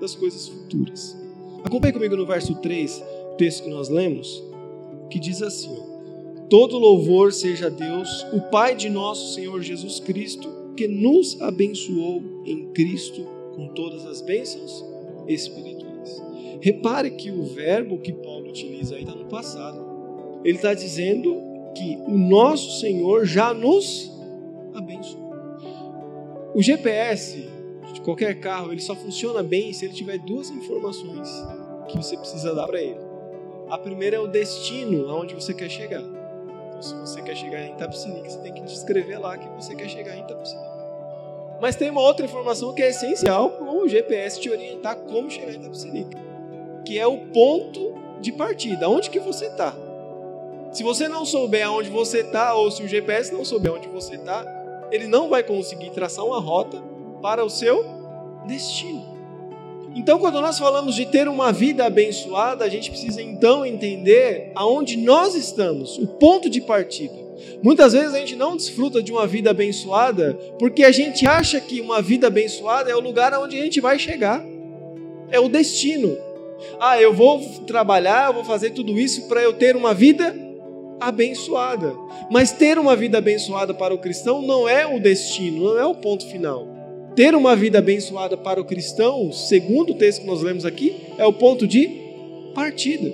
das 0.00 0.16
coisas 0.16 0.48
futuras. 0.48 1.16
Acompanhe 1.62 1.92
comigo 1.92 2.16
no 2.16 2.26
verso 2.26 2.56
3, 2.56 3.04
o 3.34 3.36
texto 3.36 3.62
que 3.62 3.70
nós 3.70 3.88
lemos, 3.88 4.42
que 5.08 5.20
diz 5.20 5.42
assim: 5.42 5.78
Todo 6.50 6.76
louvor 6.76 7.32
seja 7.32 7.68
a 7.68 7.70
Deus, 7.70 8.26
o 8.32 8.40
Pai 8.50 8.74
de 8.74 8.90
nosso 8.90 9.32
Senhor 9.32 9.62
Jesus 9.62 10.00
Cristo, 10.00 10.48
que 10.76 10.88
nos 10.88 11.40
abençoou 11.40 12.20
em 12.44 12.66
Cristo 12.72 13.24
com 13.54 13.68
todas 13.68 14.04
as 14.06 14.20
bênçãos 14.20 14.84
espirituais. 15.28 16.20
Repare 16.60 17.12
que 17.12 17.30
o 17.30 17.44
verbo 17.44 17.98
que 17.98 18.12
Paulo 18.12 18.33
utiliza 18.54 18.94
aí 18.94 19.02
está 19.02 19.14
no 19.14 19.24
passado. 19.24 19.84
Ele 20.44 20.56
está 20.56 20.72
dizendo 20.72 21.42
que 21.74 21.98
o 22.06 22.16
nosso 22.16 22.80
Senhor 22.80 23.26
já 23.26 23.52
nos 23.52 24.12
abençoou. 24.72 25.34
O 26.54 26.62
GPS 26.62 27.48
de 27.92 28.00
qualquer 28.00 28.38
carro, 28.38 28.72
ele 28.72 28.80
só 28.80 28.94
funciona 28.94 29.42
bem 29.42 29.72
se 29.72 29.84
ele 29.84 29.94
tiver 29.94 30.18
duas 30.18 30.50
informações 30.50 31.28
que 31.88 31.96
você 31.96 32.16
precisa 32.16 32.54
dar 32.54 32.66
para 32.66 32.80
ele. 32.80 33.00
A 33.68 33.76
primeira 33.76 34.16
é 34.16 34.20
o 34.20 34.28
destino 34.28 35.08
aonde 35.08 35.34
você 35.34 35.52
quer 35.52 35.68
chegar. 35.68 36.02
Então, 36.68 36.82
se 36.82 36.94
você 36.94 37.22
quer 37.22 37.36
chegar 37.36 37.60
em 37.62 37.72
Itapecerica, 37.72 38.30
você 38.30 38.38
tem 38.38 38.52
que 38.52 38.62
descrever 38.62 39.18
lá 39.18 39.36
que 39.36 39.48
você 39.48 39.74
quer 39.74 39.88
chegar 39.88 40.16
em 40.16 40.20
Itapecerica. 40.20 40.74
Mas 41.60 41.76
tem 41.76 41.90
uma 41.90 42.02
outra 42.02 42.24
informação 42.24 42.72
que 42.74 42.82
é 42.82 42.90
essencial 42.90 43.50
para 43.50 43.72
o 43.72 43.88
GPS 43.88 44.40
te 44.40 44.50
orientar 44.50 44.96
como 44.96 45.30
chegar 45.30 45.52
em 45.52 45.56
Itapecerica, 45.56 46.18
que 46.84 46.98
é 46.98 47.06
o 47.06 47.18
ponto 47.28 48.03
de 48.24 48.32
partida, 48.32 48.88
onde 48.88 49.10
que 49.10 49.20
você 49.20 49.46
está. 49.46 49.74
Se 50.72 50.82
você 50.82 51.06
não 51.06 51.24
souber 51.24 51.66
aonde 51.66 51.88
você 51.88 52.20
está, 52.20 52.54
ou 52.54 52.70
se 52.70 52.82
o 52.82 52.88
GPS 52.88 53.32
não 53.32 53.44
souber 53.44 53.72
onde 53.72 53.86
você 53.86 54.16
está, 54.16 54.44
ele 54.90 55.06
não 55.06 55.28
vai 55.28 55.42
conseguir 55.42 55.90
traçar 55.90 56.24
uma 56.24 56.40
rota 56.40 56.82
para 57.22 57.44
o 57.44 57.50
seu 57.50 57.84
destino. 58.46 59.14
Então, 59.94 60.18
quando 60.18 60.40
nós 60.40 60.58
falamos 60.58 60.96
de 60.96 61.06
ter 61.06 61.28
uma 61.28 61.52
vida 61.52 61.84
abençoada, 61.86 62.64
a 62.64 62.68
gente 62.68 62.90
precisa 62.90 63.22
então 63.22 63.64
entender 63.64 64.50
aonde 64.56 64.96
nós 64.96 65.36
estamos, 65.36 65.96
o 65.98 66.06
ponto 66.06 66.50
de 66.50 66.60
partida. 66.60 67.14
Muitas 67.62 67.92
vezes 67.92 68.12
a 68.12 68.18
gente 68.18 68.34
não 68.34 68.56
desfruta 68.56 69.02
de 69.02 69.12
uma 69.12 69.26
vida 69.26 69.50
abençoada 69.50 70.34
porque 70.58 70.82
a 70.82 70.90
gente 70.90 71.26
acha 71.26 71.60
que 71.60 71.80
uma 71.80 72.02
vida 72.02 72.26
abençoada 72.26 72.90
é 72.90 72.96
o 72.96 73.00
lugar 73.00 73.32
aonde 73.32 73.56
a 73.58 73.62
gente 73.62 73.80
vai 73.80 73.98
chegar. 73.98 74.44
é 75.30 75.38
o 75.38 75.48
destino. 75.48 76.16
Ah, 76.80 77.00
eu 77.00 77.12
vou 77.12 77.40
trabalhar, 77.66 78.28
eu 78.28 78.34
vou 78.34 78.44
fazer 78.44 78.70
tudo 78.70 78.98
isso 78.98 79.28
para 79.28 79.42
eu 79.42 79.52
ter 79.52 79.76
uma 79.76 79.94
vida 79.94 80.34
abençoada. 81.00 81.94
Mas 82.30 82.52
ter 82.52 82.78
uma 82.78 82.96
vida 82.96 83.18
abençoada 83.18 83.74
para 83.74 83.94
o 83.94 83.98
cristão 83.98 84.42
não 84.42 84.68
é 84.68 84.86
o 84.86 85.00
destino, 85.00 85.64
não 85.64 85.78
é 85.78 85.84
o 85.84 85.94
ponto 85.94 86.26
final. 86.28 86.66
Ter 87.14 87.34
uma 87.34 87.54
vida 87.54 87.78
abençoada 87.78 88.36
para 88.36 88.60
o 88.60 88.64
cristão, 88.64 89.30
segundo 89.32 89.92
o 89.92 89.94
texto 89.94 90.22
que 90.22 90.26
nós 90.26 90.42
lemos 90.42 90.64
aqui, 90.64 90.96
é 91.16 91.24
o 91.24 91.32
ponto 91.32 91.66
de 91.66 91.88
partida. 92.54 93.12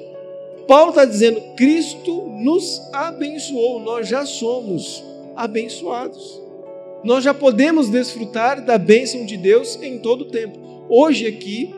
Paulo 0.66 0.90
está 0.90 1.04
dizendo: 1.04 1.40
Cristo 1.56 2.30
nos 2.38 2.80
abençoou, 2.92 3.80
nós 3.80 4.08
já 4.08 4.24
somos 4.24 5.04
abençoados. 5.36 6.40
Nós 7.02 7.24
já 7.24 7.32
podemos 7.32 7.88
desfrutar 7.88 8.64
da 8.64 8.76
bênção 8.76 9.24
de 9.24 9.36
Deus 9.36 9.78
em 9.82 9.98
todo 9.98 10.22
o 10.22 10.26
tempo. 10.26 10.58
Hoje 10.88 11.26
aqui, 11.26 11.74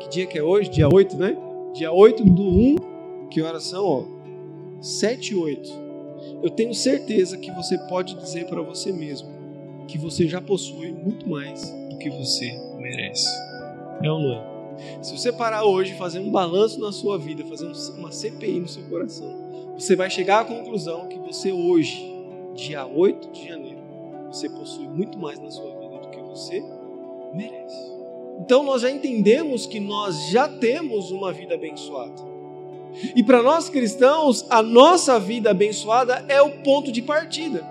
que 0.00 0.08
dia 0.08 0.26
que 0.26 0.38
é 0.38 0.42
hoje? 0.42 0.70
Dia 0.70 0.88
8, 0.88 1.16
né? 1.16 1.36
Dia 1.74 1.92
8 1.92 2.24
do 2.24 2.42
1, 2.42 2.76
que 3.30 3.42
horas 3.42 3.64
são? 3.64 3.84
Ó, 3.84 4.04
7 4.80 5.34
e 5.34 5.36
8. 5.36 5.90
Eu 6.42 6.50
tenho 6.50 6.74
certeza 6.74 7.36
que 7.36 7.50
você 7.52 7.78
pode 7.88 8.14
dizer 8.14 8.46
para 8.46 8.62
você 8.62 8.92
mesmo 8.92 9.28
que 9.86 9.98
você 9.98 10.26
já 10.26 10.40
possui 10.40 10.92
muito 10.92 11.28
mais 11.28 11.70
do 11.90 11.98
que 11.98 12.08
você 12.08 12.50
merece. 12.78 13.28
É 14.02 14.10
ou 14.10 14.18
não 14.18 14.32
é? 14.32 15.02
Se 15.02 15.16
você 15.16 15.30
parar 15.30 15.64
hoje, 15.64 15.94
fazer 15.94 16.20
um 16.20 16.30
balanço 16.30 16.80
na 16.80 16.90
sua 16.90 17.18
vida, 17.18 17.44
fazer 17.44 17.70
uma 17.98 18.10
CPI 18.10 18.60
no 18.60 18.68
seu 18.68 18.82
coração, 18.84 19.36
você 19.74 19.94
vai 19.94 20.08
chegar 20.08 20.40
à 20.40 20.44
conclusão 20.44 21.08
que 21.08 21.18
você 21.18 21.52
hoje, 21.52 22.02
dia 22.54 22.86
8 22.86 23.30
de 23.30 23.48
janeiro, 23.48 23.80
você 24.30 24.48
possui 24.48 24.88
muito 24.88 25.18
mais 25.18 25.38
na 25.38 25.50
sua 25.50 25.74
vida 25.78 25.98
do 25.98 26.08
que 26.08 26.20
você 26.20 26.62
merece. 27.34 27.99
Então 28.40 28.62
nós 28.62 28.82
já 28.82 28.90
entendemos 28.90 29.66
que 29.66 29.78
nós 29.78 30.30
já 30.30 30.48
temos 30.48 31.10
uma 31.10 31.30
vida 31.32 31.54
abençoada. 31.54 32.30
E 33.14 33.22
para 33.22 33.42
nós 33.42 33.68
cristãos, 33.68 34.46
a 34.48 34.62
nossa 34.62 35.20
vida 35.20 35.50
abençoada 35.50 36.24
é 36.26 36.40
o 36.40 36.62
ponto 36.62 36.90
de 36.90 37.02
partida. 37.02 37.64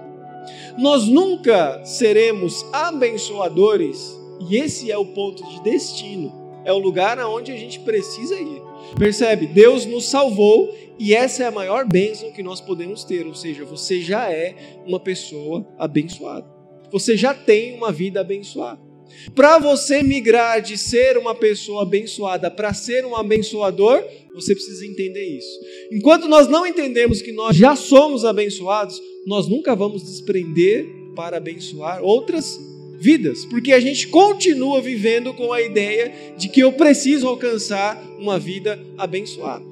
Nós 0.77 1.07
nunca 1.07 1.83
seremos 1.83 2.65
abençoadores, 2.71 4.17
e 4.47 4.55
esse 4.55 4.89
é 4.89 4.97
o 4.97 5.07
ponto 5.07 5.43
de 5.43 5.61
destino, 5.61 6.31
é 6.63 6.71
o 6.71 6.77
lugar 6.77 7.19
aonde 7.19 7.51
a 7.51 7.57
gente 7.57 7.79
precisa 7.79 8.39
ir. 8.39 8.61
Percebe? 8.97 9.47
Deus 9.47 9.85
nos 9.85 10.05
salvou 10.07 10.73
e 10.97 11.13
essa 11.13 11.43
é 11.43 11.47
a 11.47 11.51
maior 11.51 11.85
bênção 11.85 12.31
que 12.31 12.43
nós 12.43 12.61
podemos 12.61 13.03
ter, 13.03 13.25
ou 13.25 13.33
seja, 13.33 13.65
você 13.65 13.99
já 13.99 14.31
é 14.31 14.55
uma 14.85 14.99
pessoa 14.99 15.67
abençoada. 15.77 16.45
Você 16.91 17.17
já 17.17 17.33
tem 17.33 17.75
uma 17.75 17.91
vida 17.91 18.21
abençoada. 18.21 18.88
Para 19.35 19.59
você 19.59 20.01
migrar 20.01 20.61
de 20.61 20.77
ser 20.77 21.17
uma 21.17 21.35
pessoa 21.35 21.83
abençoada 21.83 22.49
para 22.49 22.73
ser 22.73 23.05
um 23.05 23.15
abençoador, 23.15 24.03
você 24.33 24.53
precisa 24.53 24.85
entender 24.85 25.25
isso. 25.25 25.59
Enquanto 25.91 26.27
nós 26.27 26.47
não 26.47 26.65
entendemos 26.65 27.21
que 27.21 27.31
nós 27.31 27.55
já 27.55 27.75
somos 27.75 28.25
abençoados, 28.25 29.01
nós 29.25 29.47
nunca 29.47 29.75
vamos 29.75 30.03
desprender 30.03 30.87
para 31.15 31.37
abençoar 31.37 32.03
outras 32.03 32.59
vidas, 32.99 33.45
porque 33.45 33.71
a 33.71 33.79
gente 33.79 34.07
continua 34.07 34.81
vivendo 34.81 35.33
com 35.33 35.53
a 35.53 35.61
ideia 35.61 36.33
de 36.37 36.49
que 36.49 36.59
eu 36.59 36.73
preciso 36.73 37.27
alcançar 37.27 38.01
uma 38.19 38.37
vida 38.37 38.79
abençoada. 38.97 39.68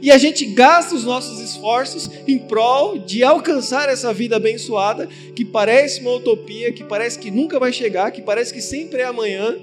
E 0.00 0.10
a 0.10 0.18
gente 0.18 0.44
gasta 0.46 0.94
os 0.94 1.04
nossos 1.04 1.40
esforços 1.40 2.08
em 2.26 2.38
prol 2.38 2.98
de 2.98 3.24
alcançar 3.24 3.88
essa 3.88 4.12
vida 4.12 4.36
abençoada, 4.36 5.08
que 5.34 5.44
parece 5.44 6.00
uma 6.00 6.12
utopia, 6.12 6.72
que 6.72 6.84
parece 6.84 7.18
que 7.18 7.30
nunca 7.30 7.58
vai 7.58 7.72
chegar, 7.72 8.10
que 8.10 8.22
parece 8.22 8.52
que 8.52 8.60
sempre 8.60 9.02
é 9.02 9.04
amanhã. 9.04 9.56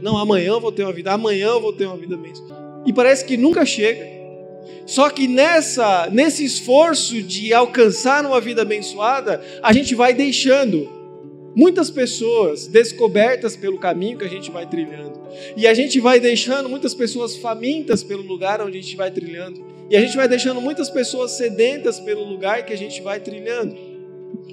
Não, 0.00 0.16
amanhã 0.16 0.52
eu 0.52 0.60
vou 0.60 0.72
ter 0.72 0.82
uma 0.82 0.92
vida, 0.92 1.12
amanhã 1.12 1.48
eu 1.48 1.60
vou 1.60 1.72
ter 1.72 1.86
uma 1.86 1.96
vida 1.96 2.14
abençoada. 2.14 2.82
E 2.86 2.92
parece 2.92 3.24
que 3.24 3.36
nunca 3.36 3.64
chega. 3.66 4.22
Só 4.86 5.08
que 5.10 5.28
nessa, 5.28 6.08
nesse 6.10 6.44
esforço 6.44 7.22
de 7.22 7.52
alcançar 7.52 8.24
uma 8.24 8.40
vida 8.40 8.62
abençoada, 8.62 9.42
a 9.62 9.72
gente 9.72 9.94
vai 9.94 10.12
deixando 10.12 10.88
muitas 11.54 11.90
pessoas 11.90 12.66
descobertas 12.66 13.54
pelo 13.54 13.78
caminho 13.78 14.18
que 14.18 14.24
a 14.24 14.28
gente 14.28 14.50
vai 14.50 14.66
trilhando. 14.66 15.20
E 15.56 15.66
a 15.66 15.74
gente 15.74 16.00
vai 16.00 16.18
deixando 16.18 16.68
muitas 16.68 16.94
pessoas 16.94 17.36
famintas 17.36 18.02
pelo 18.02 18.22
lugar 18.22 18.60
onde 18.60 18.78
a 18.78 18.80
gente 18.80 18.96
vai 18.96 19.10
trilhando. 19.10 19.71
E 19.92 19.96
a 19.96 20.00
gente 20.00 20.16
vai 20.16 20.26
deixando 20.26 20.58
muitas 20.58 20.88
pessoas 20.88 21.32
sedentas 21.32 22.00
pelo 22.00 22.24
lugar 22.24 22.64
que 22.64 22.72
a 22.72 22.78
gente 22.78 23.02
vai 23.02 23.20
trilhando. 23.20 23.76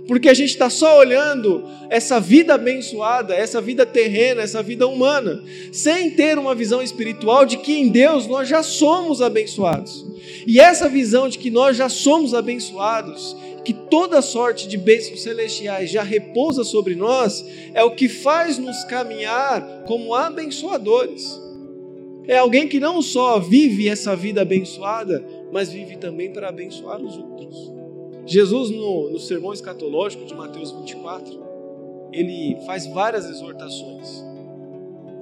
Porque 0.06 0.28
a 0.28 0.34
gente 0.34 0.50
está 0.50 0.70
só 0.70 0.98
olhando 0.98 1.64
essa 1.90 2.20
vida 2.20 2.56
abençoada, 2.56 3.34
essa 3.34 3.62
vida 3.62 3.86
terrena, 3.86 4.42
essa 4.42 4.62
vida 4.62 4.86
humana, 4.86 5.42
sem 5.72 6.12
ter 6.12 6.38
uma 6.38 6.54
visão 6.54 6.82
espiritual 6.82 7.46
de 7.46 7.56
que 7.56 7.74
em 7.74 7.88
Deus 7.88 8.28
nós 8.28 8.50
já 8.50 8.62
somos 8.62 9.22
abençoados. 9.22 10.06
E 10.46 10.60
essa 10.60 10.90
visão 10.90 11.30
de 11.30 11.38
que 11.38 11.50
nós 11.50 11.78
já 11.78 11.88
somos 11.88 12.34
abençoados, 12.34 13.34
que 13.64 13.72
toda 13.72 14.22
sorte 14.22 14.68
de 14.68 14.78
bênçãos 14.78 15.24
celestiais 15.24 15.90
já 15.90 16.04
repousa 16.04 16.66
sobre 16.66 16.96
nós, 16.96 17.46
é 17.74 17.82
o 17.82 17.92
que 17.92 18.10
faz 18.10 18.58
nos 18.58 18.84
caminhar 18.84 19.86
como 19.88 20.14
abençoadores. 20.14 21.39
É 22.30 22.38
alguém 22.38 22.68
que 22.68 22.80
não 22.80 23.02
só 23.02 23.40
vive 23.40 23.90
essa 23.90 24.16
vida 24.16 24.44
abençoada, 24.44 25.26
mas 25.52 25.72
vive 25.72 25.98
também 25.98 26.32
para 26.32 26.50
abençoar 26.50 27.02
os 27.02 27.18
outros. 27.18 27.74
Jesus, 28.24 28.70
no, 28.70 29.10
no 29.10 29.18
sermão 29.18 29.52
escatológico 29.52 30.24
de 30.26 30.36
Mateus 30.36 30.72
24, 30.72 31.44
ele 32.14 32.56
faz 32.68 32.86
várias 32.86 33.28
exortações. 33.28 34.24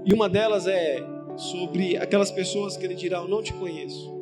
E 0.06 0.14
uma 0.14 0.28
delas 0.28 0.68
é 0.68 1.02
sobre 1.38 1.96
aquelas 1.96 2.30
pessoas 2.30 2.76
que 2.76 2.84
ele 2.84 2.96
dirá: 2.96 3.20
Eu 3.20 3.28
não 3.30 3.42
te 3.42 3.54
conheço. 3.54 4.14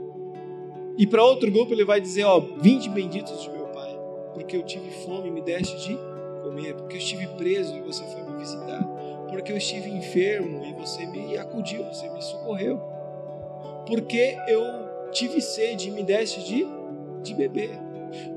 E 0.96 1.08
para 1.08 1.26
outro 1.26 1.50
grupo 1.50 1.74
ele 1.74 1.86
vai 1.86 2.00
dizer: 2.00 2.26
Ó, 2.26 2.40
vinde 2.62 2.88
benditos 2.88 3.42
de 3.42 3.50
meu 3.50 3.66
Pai, 3.66 3.98
porque 4.32 4.56
eu 4.56 4.62
tive 4.62 4.92
fome 5.04 5.30
e 5.30 5.32
me 5.32 5.42
deste 5.42 5.76
de 5.88 5.98
comer, 6.44 6.76
porque 6.76 6.98
eu 6.98 7.00
estive 7.00 7.26
preso 7.30 7.76
e 7.76 7.82
você 7.82 8.04
foi 8.04 8.22
me 8.22 8.38
visitar 8.38 8.88
porque 9.36 9.52
eu 9.52 9.58
estive 9.58 9.90
enfermo 9.90 10.66
e 10.66 10.72
você 10.72 11.06
me 11.06 11.38
acudiu, 11.38 11.84
você 11.84 12.08
me 12.10 12.22
socorreu. 12.22 12.78
Porque 13.86 14.38
eu 14.48 14.64
tive 15.12 15.42
sede 15.42 15.90
e 15.90 15.92
me 15.92 16.04
deste 16.04 16.42
de, 16.42 16.66
de 17.22 17.34
beber. 17.34 17.72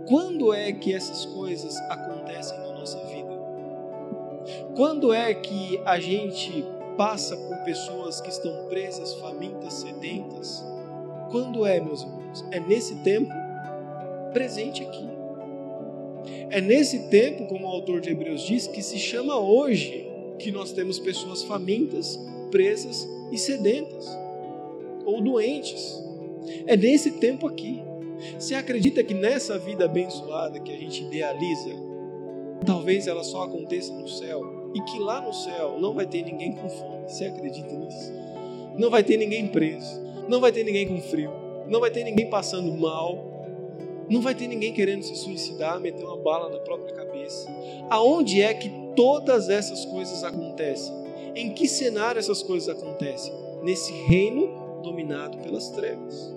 Quando 0.09 0.53
é 0.53 0.73
que 0.73 0.93
essas 0.93 1.25
coisas 1.25 1.77
acontecem 1.89 2.59
na 2.59 2.73
nossa 2.73 2.99
vida? 3.05 3.31
Quando 4.75 5.13
é 5.15 5.33
que 5.35 5.81
a 5.85 6.01
gente 6.01 6.65
passa 6.97 7.37
por 7.37 7.59
pessoas 7.59 8.21
que 8.21 8.29
estão 8.29 8.67
presas, 8.67 9.15
famintas, 9.15 9.75
sedentas? 9.75 10.65
Quando 11.31 11.65
é, 11.65 11.79
meus 11.79 12.03
irmãos? 12.03 12.45
É 12.51 12.59
nesse 12.59 12.97
tempo 13.05 13.33
presente 14.33 14.83
aqui. 14.83 15.09
É 16.51 16.61
nesse 16.61 17.09
tempo, 17.09 17.47
como 17.47 17.69
o 17.69 17.71
autor 17.71 18.01
de 18.01 18.11
Hebreus 18.11 18.41
diz, 18.41 18.67
que 18.67 18.83
se 18.83 18.99
chama 18.99 19.39
hoje 19.39 20.08
que 20.39 20.51
nós 20.51 20.73
temos 20.73 20.99
pessoas 20.99 21.43
famintas, 21.43 22.19
presas 22.51 23.09
e 23.31 23.39
sedentas, 23.39 24.07
ou 25.05 25.21
doentes. 25.21 26.03
É 26.67 26.77
nesse 26.77 27.13
tempo 27.13 27.47
aqui. 27.47 27.83
Você 28.39 28.55
acredita 28.55 29.03
que 29.05 29.15
nessa 29.15 29.59
vida 29.59 29.85
abençoada 29.85 30.59
que 30.59 30.73
a 30.73 30.77
gente 30.77 31.05
idealiza, 31.05 31.71
talvez 32.67 33.07
ela 33.07 33.23
só 33.23 33.45
aconteça 33.45 33.93
no 33.93 34.09
céu 34.09 34.73
e 34.75 34.81
que 34.83 34.99
lá 34.99 35.21
no 35.21 35.33
céu 35.33 35.79
não 35.81 35.95
vai 35.95 36.07
ter 36.07 36.23
ninguém 36.23 36.53
com 36.53 36.69
fome? 36.69 37.09
Você 37.09 37.27
acredita 37.27 37.73
nisso? 37.75 38.13
Não 38.77 38.91
vai 38.91 39.05
ter 39.05 39.17
ninguém 39.17 39.47
preso, 39.49 40.01
não 40.29 40.41
vai 40.41 40.53
ter 40.53 40.65
ninguém 40.65 40.89
com 40.89 41.01
frio, 41.01 41.31
não 41.69 41.81
vai 41.81 41.91
ter 41.91 42.05
ninguém 42.05 42.29
passando 42.29 42.73
mal, 42.77 43.39
não 44.09 44.21
vai 44.21 44.35
ter 44.35 44.47
ninguém 44.47 44.73
querendo 44.73 45.03
se 45.03 45.15
suicidar, 45.15 45.81
meter 45.81 46.05
uma 46.05 46.17
bala 46.17 46.49
na 46.49 46.59
própria 46.59 46.95
cabeça. 46.95 47.49
Aonde 47.91 48.43
é 48.43 48.55
que 48.55 48.71
todas 48.99 49.49
essas 49.49 49.85
coisas 49.85 50.25
acontecem? 50.25 50.93
Em 51.37 51.51
que 51.51 51.69
cenário 51.69 52.19
essas 52.19 52.43
coisas 52.43 52.69
acontecem? 52.69 53.33
Nesse 53.63 53.93
reino 53.93 54.81
dominado 54.83 55.39
pelas 55.39 55.69
trevas. 55.69 56.35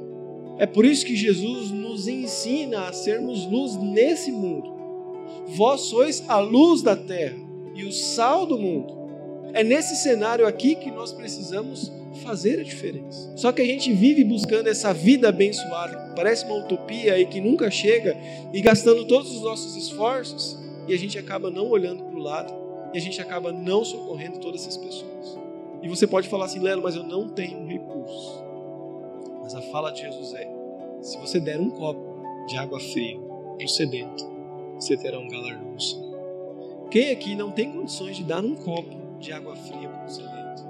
É 0.60 0.68
por 0.68 0.86
isso 0.86 1.03
que 1.03 1.15
Jesus 1.15 1.72
nos 1.72 2.08
ensina 2.08 2.88
a 2.88 2.94
sermos 2.94 3.48
luz 3.48 3.75
nesse 3.77 4.32
mundo. 4.32 4.72
Vós 5.48 5.82
sois 5.82 6.24
a 6.27 6.38
luz 6.38 6.84
da 6.84 6.96
terra 6.96 7.36
e 7.74 7.84
o 7.84 7.91
sal 7.91 8.46
do 8.46 8.60
mundo. 8.60 8.94
É 9.53 9.63
nesse 9.63 9.96
cenário 9.96 10.46
aqui 10.46 10.75
que 10.75 10.91
nós 10.91 11.12
precisamos 11.12 11.91
fazer 12.22 12.60
a 12.60 12.63
diferença. 12.63 13.36
Só 13.36 13.51
que 13.51 13.63
a 13.63 13.65
gente 13.65 13.91
vive 13.91 14.24
buscando 14.24 14.68
essa 14.68 14.94
vida 14.94 15.30
abençoada, 15.30 16.13
parece 16.15 16.46
uma 16.46 16.63
utopia 16.63 17.18
e 17.18 17.25
que 17.25 17.41
nunca 17.41 17.72
chega, 17.72 18.15
e 18.53 18.62
gastando 18.62 19.03
todos 19.06 19.36
os 19.36 19.41
nossos 19.41 19.75
esforços 19.75 20.62
e 20.92 20.94
a 20.94 20.98
gente 20.98 21.18
acaba 21.18 21.50
não 21.50 21.70
olhando 21.70 22.04
para 22.04 22.16
o 22.16 22.20
lado 22.20 22.54
e 22.94 22.98
a 22.98 23.02
gente 23.02 23.22
acaba 23.22 23.50
não 23.54 23.86
socorrendo 23.86 24.40
todas 24.40 24.60
essas 24.62 24.76
pessoas. 24.76 25.40
E 25.82 25.88
você 25.88 26.06
pode 26.06 26.28
falar 26.28 26.46
assim, 26.46 26.60
Lelo, 26.60 26.82
mas 26.84 26.98
eu 26.98 27.04
não 27.04 27.30
tenho 27.30 27.66
recursos. 27.66 28.44
Mas 29.42 29.56
a 29.56 29.62
fala 29.62 29.90
de 29.92 30.02
Jesus 30.02 30.34
é: 30.34 30.52
se 31.02 31.18
você 31.18 31.40
der 31.40 31.62
um 31.62 31.70
copo 31.70 32.46
de 32.46 32.58
água 32.58 32.78
fria 32.78 33.18
um 33.18 33.68
sedento, 33.68 34.30
você 34.76 34.98
terá 34.98 35.18
um 35.18 35.30
galardão 35.30 35.72
no 35.72 35.80
céu. 35.80 36.02
Quem 36.90 37.12
aqui 37.12 37.36
não 37.36 37.52
tem 37.52 37.72
condições 37.72 38.18
de 38.18 38.26
dar 38.26 38.44
um 38.44 38.54
copo 38.56 39.18
de 39.18 39.32
água 39.32 39.56
fria 39.56 39.88
para 39.88 40.04
um 40.04 40.10
sedento? 40.10 40.62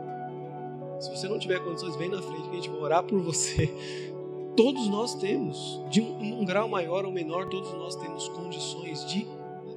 Se 1.00 1.10
você 1.10 1.28
não 1.28 1.40
tiver 1.40 1.63
condições, 1.63 1.96
vem 1.96 2.10
na 2.10 2.22
frente 2.22 2.44
que 2.44 2.50
a 2.51 2.56
gente 2.56 2.70
vai 2.70 2.80
orar 2.80 3.04
por 3.04 3.20
você. 3.22 3.74
Todos 4.56 4.88
nós 4.88 5.16
temos, 5.16 5.82
de 5.90 6.00
um, 6.00 6.42
um 6.42 6.46
grau 6.46 6.70
maior 6.70 7.06
ou 7.06 7.12
menor, 7.12 7.48
todos 7.48 7.72
nós 7.72 7.96
temos 7.96 8.28
condições 8.28 9.06
de 9.06 9.25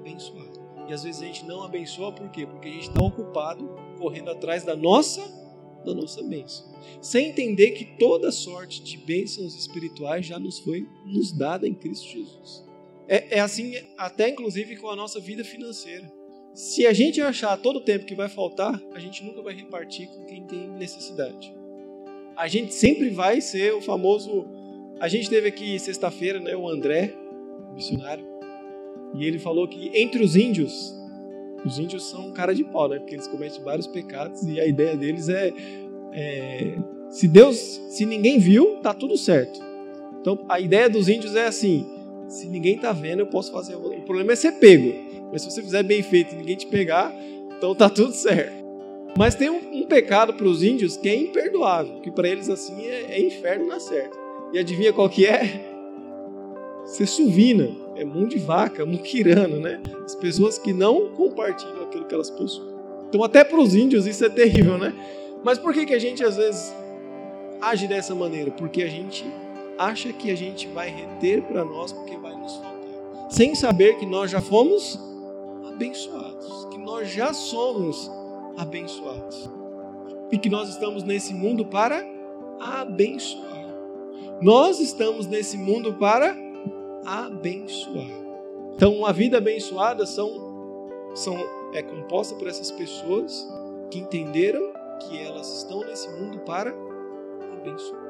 abençoar. 0.04 0.46
E 0.88 0.92
às 0.92 1.02
vezes 1.02 1.22
a 1.22 1.24
gente 1.24 1.44
não 1.46 1.62
abençoa 1.62 2.12
por 2.12 2.28
quê? 2.30 2.46
Porque 2.46 2.68
a 2.68 2.72
gente 2.72 2.88
está 2.88 3.02
ocupado 3.02 3.66
correndo 3.98 4.30
atrás 4.30 4.62
da 4.64 4.76
nossa 4.76 5.42
da 5.84 5.94
nossa 5.94 6.22
bênção. 6.22 6.72
Sem 7.02 7.28
entender 7.28 7.72
que 7.72 7.84
toda 7.98 8.32
sorte 8.32 8.82
de 8.82 8.96
bênçãos 8.96 9.54
espirituais 9.54 10.24
já 10.24 10.38
nos 10.38 10.58
foi 10.58 10.88
nos 11.04 11.30
dada 11.30 11.68
em 11.68 11.74
Cristo 11.74 12.06
Jesus. 12.08 12.64
É, 13.06 13.36
é 13.36 13.40
assim 13.40 13.74
até 13.98 14.30
inclusive 14.30 14.76
com 14.76 14.88
a 14.88 14.96
nossa 14.96 15.20
vida 15.20 15.44
financeira. 15.44 16.10
Se 16.54 16.86
a 16.86 16.92
gente 16.92 17.20
achar 17.20 17.56
todo 17.58 17.76
o 17.76 17.80
tempo 17.80 18.06
que 18.06 18.14
vai 18.14 18.28
faltar, 18.28 18.80
a 18.92 18.98
gente 18.98 19.24
nunca 19.24 19.42
vai 19.42 19.54
repartir 19.54 20.08
com 20.08 20.24
quem 20.24 20.46
tem 20.46 20.68
necessidade. 20.68 21.54
A 22.36 22.48
gente 22.48 22.72
sempre 22.72 23.10
vai 23.10 23.40
ser 23.40 23.74
o 23.74 23.80
famoso. 23.80 24.46
A 25.00 25.08
gente 25.08 25.28
teve 25.28 25.48
aqui 25.48 25.78
sexta-feira, 25.78 26.38
né, 26.40 26.54
o 26.56 26.68
André, 26.68 27.12
missionário, 27.74 28.24
e 29.14 29.24
ele 29.24 29.38
falou 29.38 29.68
que 29.68 29.90
entre 29.94 30.22
os 30.22 30.36
índios 30.36 30.94
os 31.64 31.78
índios 31.78 32.04
são 32.10 32.30
cara 32.30 32.54
de 32.54 32.62
pau, 32.62 32.88
né? 32.88 32.98
Porque 32.98 33.14
eles 33.14 33.26
cometem 33.26 33.62
vários 33.62 33.86
pecados 33.86 34.42
e 34.42 34.60
a 34.60 34.66
ideia 34.66 34.96
deles 34.96 35.28
é, 35.28 35.52
é 36.12 36.76
se 37.08 37.26
Deus, 37.26 37.56
se 37.88 38.04
ninguém 38.04 38.38
viu, 38.38 38.76
tá 38.82 38.92
tudo 38.92 39.16
certo. 39.16 39.60
Então 40.20 40.44
a 40.48 40.60
ideia 40.60 40.90
dos 40.90 41.08
índios 41.08 41.34
é 41.34 41.46
assim: 41.46 41.86
se 42.28 42.46
ninguém 42.48 42.76
tá 42.76 42.92
vendo, 42.92 43.20
eu 43.20 43.26
posso 43.26 43.50
fazer. 43.50 43.76
O 43.76 44.02
problema 44.02 44.32
é 44.32 44.36
ser 44.36 44.52
pego. 44.52 44.92
Mas 45.32 45.42
se 45.42 45.50
você 45.50 45.62
fizer 45.62 45.82
bem 45.82 46.02
feito 46.02 46.34
e 46.34 46.36
ninguém 46.36 46.56
te 46.56 46.66
pegar, 46.66 47.14
então 47.56 47.74
tá 47.74 47.88
tudo 47.88 48.12
certo. 48.12 48.62
Mas 49.16 49.34
tem 49.34 49.48
um, 49.48 49.80
um 49.80 49.86
pecado 49.86 50.34
para 50.34 50.46
os 50.46 50.62
índios 50.62 50.96
que 50.96 51.08
é 51.08 51.16
imperdoável, 51.16 52.00
que 52.00 52.10
para 52.10 52.28
eles 52.28 52.50
assim 52.50 52.84
é, 52.84 53.14
é 53.16 53.26
inferno 53.26 53.66
na 53.66 53.80
certa. 53.80 54.16
E 54.52 54.58
adivinha 54.58 54.92
qual 54.92 55.08
que 55.08 55.24
é? 55.24 55.72
Ser 56.84 57.06
suvina 57.06 57.83
é 57.96 58.04
mundo 58.04 58.30
de 58.30 58.38
vaca, 58.38 58.84
muquirano, 58.84 59.60
né? 59.60 59.80
As 60.04 60.14
pessoas 60.14 60.58
que 60.58 60.72
não 60.72 61.10
compartilham 61.10 61.82
aquilo 61.82 62.04
que 62.04 62.14
elas 62.14 62.30
possuem. 62.30 62.74
Então, 63.08 63.22
até 63.22 63.44
para 63.44 63.60
os 63.60 63.74
índios 63.74 64.06
isso 64.06 64.24
é 64.24 64.28
terrível, 64.28 64.76
né? 64.76 64.92
Mas 65.44 65.58
por 65.58 65.72
que, 65.72 65.86
que 65.86 65.94
a 65.94 65.98
gente 65.98 66.24
às 66.24 66.36
vezes 66.36 66.74
age 67.60 67.86
dessa 67.86 68.14
maneira? 68.14 68.50
Porque 68.50 68.82
a 68.82 68.88
gente 68.88 69.24
acha 69.78 70.12
que 70.12 70.30
a 70.30 70.36
gente 70.36 70.66
vai 70.68 70.90
reter 70.90 71.42
para 71.42 71.64
nós 71.64 71.92
porque 71.92 72.16
vai 72.16 72.34
nos 72.36 72.56
faltar, 72.56 73.30
sem 73.30 73.54
saber 73.54 73.98
que 73.98 74.06
nós 74.06 74.30
já 74.30 74.40
fomos 74.40 74.98
abençoados, 75.68 76.68
que 76.70 76.78
nós 76.78 77.10
já 77.10 77.32
somos 77.32 78.10
abençoados 78.56 79.50
e 80.30 80.38
que 80.38 80.48
nós 80.48 80.68
estamos 80.68 81.02
nesse 81.02 81.34
mundo 81.34 81.64
para 81.64 82.04
abençoar. 82.60 83.64
Nós 84.40 84.80
estamos 84.80 85.26
nesse 85.26 85.56
mundo 85.56 85.94
para 85.94 86.36
abençoar. 87.04 88.24
Então, 88.74 88.92
uma 88.94 89.12
vida 89.12 89.38
abençoada 89.38 90.04
são, 90.04 90.90
são, 91.14 91.36
é 91.72 91.82
composta 91.82 92.34
por 92.34 92.48
essas 92.48 92.70
pessoas 92.70 93.48
que 93.90 93.98
entenderam 93.98 94.72
que 95.00 95.22
elas 95.22 95.58
estão 95.58 95.80
nesse 95.80 96.08
mundo 96.10 96.38
para 96.40 96.74
abençoar. 97.52 98.04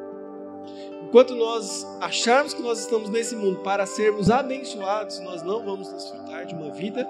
Enquanto 1.02 1.34
nós 1.34 1.86
acharmos 2.00 2.54
que 2.54 2.62
nós 2.62 2.80
estamos 2.80 3.10
nesse 3.10 3.36
mundo 3.36 3.60
para 3.60 3.84
sermos 3.86 4.30
abençoados, 4.30 5.20
nós 5.20 5.42
não 5.42 5.64
vamos 5.64 5.92
desfrutar 5.92 6.46
de 6.46 6.54
uma 6.54 6.70
vida 6.70 7.06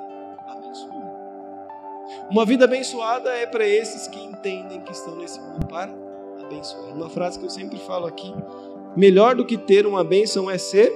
abençoada. 0.46 0.94
Uma 2.30 2.44
vida 2.44 2.64
abençoada 2.64 3.30
é 3.30 3.46
para 3.46 3.66
esses 3.66 4.08
que 4.08 4.18
entendem 4.18 4.80
que 4.80 4.92
estão 4.92 5.16
nesse 5.16 5.40
mundo 5.40 5.66
para 5.66 5.94
abençoar. 6.40 6.92
Uma 6.92 7.08
frase 7.08 7.38
que 7.38 7.46
eu 7.46 7.50
sempre 7.50 7.78
falo 7.78 8.06
aqui: 8.06 8.34
melhor 8.96 9.34
do 9.36 9.44
que 9.44 9.56
ter 9.56 9.86
uma 9.86 10.02
bênção 10.02 10.50
é 10.50 10.58
ser 10.58 10.92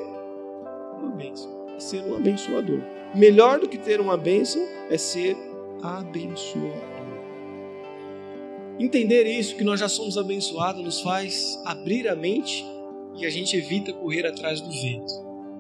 uma 0.99 1.11
bênção, 1.11 1.67
é 1.77 1.81
ser 1.81 2.03
um 2.03 2.17
abençoador. 2.17 2.81
Melhor 3.15 3.59
do 3.59 3.69
que 3.69 3.79
ter 3.79 4.01
uma 4.01 4.17
bênção 4.17 4.63
é 4.91 4.99
ser 4.99 5.37
abençoador. 5.83 6.99
Entender 8.79 9.25
isso, 9.27 9.57
que 9.57 9.65
nós 9.65 9.81
já 9.81 9.89
somos 9.89 10.17
abençoados, 10.17 10.85
nos 10.85 11.01
faz 11.01 11.61
abrir 11.65 12.07
a 12.09 12.15
mente 12.15 12.65
e 13.17 13.27
a 13.27 13.31
gente 13.31 13.57
evita 13.57 13.93
correr 13.93 14.25
atrás 14.27 14.61
do 14.61 14.71
vento. 14.71 15.13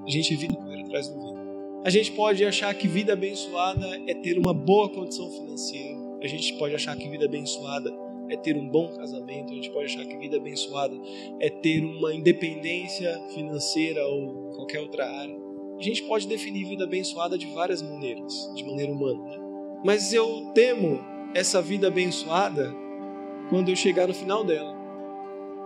A 0.06 0.10
gente 0.10 0.32
evita 0.32 0.54
correr 0.54 0.82
atrás 0.82 1.08
do 1.08 1.20
vento. 1.20 1.38
A 1.84 1.90
gente 1.90 2.12
pode 2.12 2.44
achar 2.44 2.72
que 2.74 2.86
vida 2.86 3.14
abençoada 3.14 3.86
é 4.06 4.14
ter 4.14 4.38
uma 4.38 4.54
boa 4.54 4.88
condição 4.88 5.28
financeira. 5.30 5.96
A 6.22 6.26
gente 6.26 6.54
pode 6.54 6.74
achar 6.74 6.96
que 6.96 7.08
vida 7.08 7.24
abençoada 7.24 7.90
é 8.30 8.36
ter 8.36 8.56
um 8.56 8.68
bom 8.68 8.88
casamento. 8.94 9.52
A 9.52 9.54
gente 9.54 9.70
pode 9.70 9.86
achar 9.86 10.04
que 10.04 10.16
vida 10.16 10.36
abençoada 10.36 10.94
é 11.40 11.48
ter 11.48 11.84
uma 11.84 12.14
independência 12.14 13.18
financeira 13.34 14.06
ou 14.06 14.52
qualquer 14.54 14.80
outra 14.80 15.08
área. 15.08 15.36
A 15.78 15.82
gente 15.82 16.02
pode 16.04 16.26
definir 16.26 16.64
vida 16.64 16.84
abençoada 16.84 17.38
de 17.38 17.46
várias 17.46 17.80
maneiras, 17.82 18.52
de 18.54 18.64
maneira 18.64 18.92
humana. 18.92 19.22
Né? 19.22 19.38
Mas 19.84 20.12
eu 20.12 20.50
temo 20.54 21.00
essa 21.34 21.62
vida 21.62 21.86
abençoada 21.86 22.74
quando 23.48 23.68
eu 23.68 23.76
chegar 23.76 24.08
no 24.08 24.14
final 24.14 24.44
dela 24.44 24.76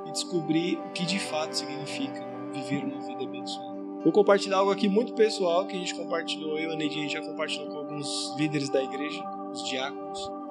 e 0.07 0.13
descobrir 0.13 0.77
o 0.77 0.93
que 0.93 1.07
de 1.07 1.19
fato 1.19 1.55
significa 1.55 2.27
viver 2.53 2.85
uma 2.85 3.01
vida 3.01 3.25
abençoada. 3.25 3.73
Vou 4.03 4.13
compartilhar 4.13 4.59
algo 4.59 4.73
aqui 4.73 4.89
muito 4.89 5.15
pessoal 5.15 5.67
que 5.67 5.77
a 5.77 5.79
gente 5.79 5.95
compartilhou, 5.95 6.59
eu 6.59 6.71
e 6.71 6.73
a 6.75 6.77
Neidinha 6.77 7.09
já 7.09 7.21
compartilhou 7.23 7.69
com 7.69 7.79
alguns 7.79 8.37
líderes 8.37 8.69
da 8.69 8.83
igreja, 8.83 9.23
os 9.53 9.63
diáconos. 9.69 10.42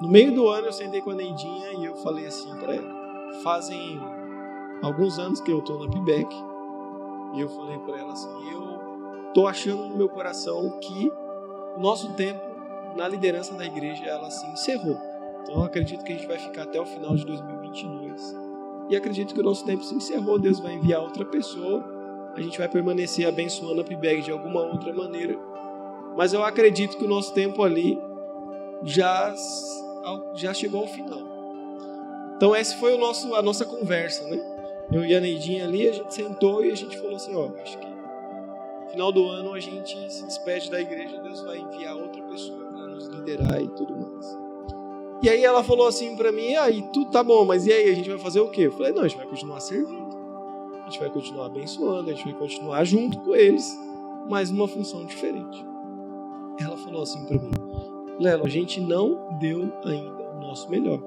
No 0.00 0.08
meio 0.08 0.34
do 0.34 0.48
ano 0.48 0.68
eu 0.68 0.72
sentei 0.72 1.02
com 1.02 1.10
a 1.10 1.14
Neidinha 1.14 1.72
e 1.74 1.84
eu 1.84 1.94
falei 1.96 2.26
assim 2.26 2.54
para 2.56 2.74
ela: 2.74 3.32
fazem 3.42 4.00
alguns 4.82 5.18
anos 5.18 5.40
que 5.40 5.50
eu 5.50 5.58
estou 5.58 5.78
na 5.78 5.90
PIBEC 5.90 6.34
e 7.34 7.40
eu 7.40 7.48
falei 7.48 7.78
para 7.78 7.98
ela 7.98 8.12
assim: 8.12 8.50
eu 8.50 8.80
tô 9.34 9.46
achando 9.46 9.88
no 9.88 9.96
meu 9.96 10.08
coração 10.08 10.78
que 10.80 11.12
o 11.76 11.80
nosso 11.80 12.12
tempo 12.14 12.40
na 12.96 13.06
liderança 13.06 13.54
da 13.54 13.66
igreja 13.66 14.04
ela 14.06 14.30
se 14.30 14.46
encerrou. 14.46 14.96
Então 15.42 15.56
eu 15.56 15.64
acredito 15.64 16.02
que 16.04 16.12
a 16.12 16.16
gente 16.16 16.26
vai 16.26 16.38
ficar 16.38 16.62
até 16.62 16.80
o 16.80 16.86
final 16.86 17.14
de 17.14 17.24
2022. 17.26 18.36
E 18.88 18.96
acredito 18.96 19.34
que 19.34 19.40
o 19.40 19.44
nosso 19.44 19.64
tempo 19.64 19.84
se 19.84 19.94
encerrou. 19.94 20.38
Deus 20.38 20.58
vai 20.60 20.72
enviar 20.72 21.00
outra 21.00 21.24
pessoa. 21.24 21.84
A 22.34 22.40
gente 22.40 22.58
vai 22.58 22.68
permanecer 22.68 23.26
abençoando 23.26 23.80
a 23.80 23.84
PIBEG 23.84 24.22
de 24.22 24.32
alguma 24.32 24.62
outra 24.62 24.92
maneira. 24.92 25.38
Mas 26.16 26.32
eu 26.32 26.42
acredito 26.42 26.96
que 26.96 27.04
o 27.04 27.08
nosso 27.08 27.32
tempo 27.32 27.62
ali 27.62 27.98
já, 28.82 29.32
já 30.34 30.54
chegou 30.54 30.82
ao 30.82 30.88
final. 30.88 31.22
Então 32.36 32.54
essa 32.54 32.76
foi 32.76 32.94
o 32.94 32.98
nosso, 32.98 33.34
a 33.34 33.42
nossa 33.42 33.64
conversa, 33.64 34.24
né? 34.24 34.40
eu 34.92 35.04
e 35.04 35.14
a 35.14 35.20
Neidinha 35.20 35.64
ali, 35.64 35.88
a 35.88 35.92
gente 35.92 36.12
sentou 36.12 36.64
e 36.64 36.70
a 36.70 36.74
gente 36.74 36.96
falou 36.98 37.16
assim, 37.16 37.34
ó, 37.34 37.48
acho 37.62 37.78
que 37.78 37.86
no 37.86 38.90
final 38.90 39.12
do 39.12 39.24
ano 39.28 39.52
a 39.52 39.60
gente 39.60 40.12
se 40.12 40.24
despede 40.24 40.70
da 40.70 40.80
igreja, 40.80 41.20
Deus 41.20 41.40
vai 41.42 41.58
enviar 41.58 41.96
outra 41.96 42.20
pessoa 42.22 42.64
para 42.66 42.86
nos 42.86 43.06
liderar 43.06 43.62
e 43.62 43.68
tudo 43.68 43.96
mais. 43.96 44.38
E 45.22 45.28
aí 45.28 45.44
ela 45.44 45.62
falou 45.62 45.86
assim 45.86 46.16
para 46.16 46.32
mim, 46.32 46.56
ah, 46.56 46.66
tudo 46.92 47.10
tá 47.10 47.22
bom, 47.22 47.44
mas 47.44 47.66
e 47.66 47.72
aí, 47.72 47.88
a 47.88 47.94
gente 47.94 48.08
vai 48.08 48.18
fazer 48.18 48.40
o 48.40 48.48
quê? 48.48 48.62
Eu 48.62 48.72
falei, 48.72 48.92
não, 48.92 49.02
a 49.02 49.08
gente 49.08 49.18
vai 49.18 49.26
continuar 49.26 49.60
servindo, 49.60 50.16
a 50.82 50.84
gente 50.86 50.98
vai 50.98 51.10
continuar 51.10 51.46
abençoando, 51.46 52.10
a 52.10 52.14
gente 52.14 52.24
vai 52.24 52.34
continuar 52.34 52.84
junto 52.84 53.18
com 53.20 53.34
eles, 53.36 53.78
mas 54.28 54.50
numa 54.50 54.66
função 54.66 55.04
diferente. 55.04 55.64
Ela 56.58 56.76
falou 56.76 57.02
assim 57.02 57.24
para 57.26 57.38
mim, 57.38 57.52
Lelo, 58.20 58.44
a 58.44 58.48
gente 58.48 58.80
não 58.80 59.38
deu 59.38 59.72
ainda 59.84 60.30
o 60.36 60.40
nosso 60.40 60.70
melhor 60.70 61.00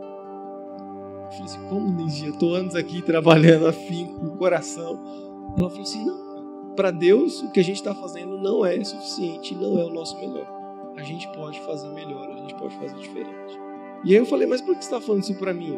eu 1.34 1.38
falei 1.38 1.46
assim, 1.46 1.68
como 1.68 2.02
Lígia? 2.02 2.28
Eu 2.28 2.34
estou 2.34 2.54
anos 2.54 2.76
aqui 2.76 3.02
trabalhando 3.02 3.68
afim 3.68 4.06
com 4.06 4.28
o 4.28 4.38
coração. 4.38 5.00
Ela 5.58 5.70
falou 5.70 5.84
assim, 5.84 6.06
não, 6.06 6.74
para 6.76 6.92
Deus 6.92 7.42
o 7.42 7.52
que 7.52 7.60
a 7.60 7.64
gente 7.64 7.78
está 7.78 7.94
fazendo 7.94 8.38
não 8.38 8.66
é 8.66 8.82
suficiente, 8.84 9.56
não 9.56 9.78
é 9.80 9.84
o 9.84 9.90
nosso 9.90 10.18
melhor. 10.18 10.48
A 10.96 11.04
gente 11.04 11.28
pode 11.30 11.60
fazer 11.62 11.88
melhor, 11.90 12.30
a 12.30 12.38
gente 12.38 12.54
pode 12.56 12.76
fazer 12.76 12.96
diferente. 12.98 13.60
E 14.04 14.12
aí 14.12 14.18
eu 14.20 14.26
falei, 14.26 14.48
mas 14.48 14.62
por 14.62 14.76
que 14.76 14.84
você 14.84 14.94
está 14.94 15.02
falando 15.02 15.24
isso 15.24 15.36
para 15.36 15.54
mim? 15.54 15.78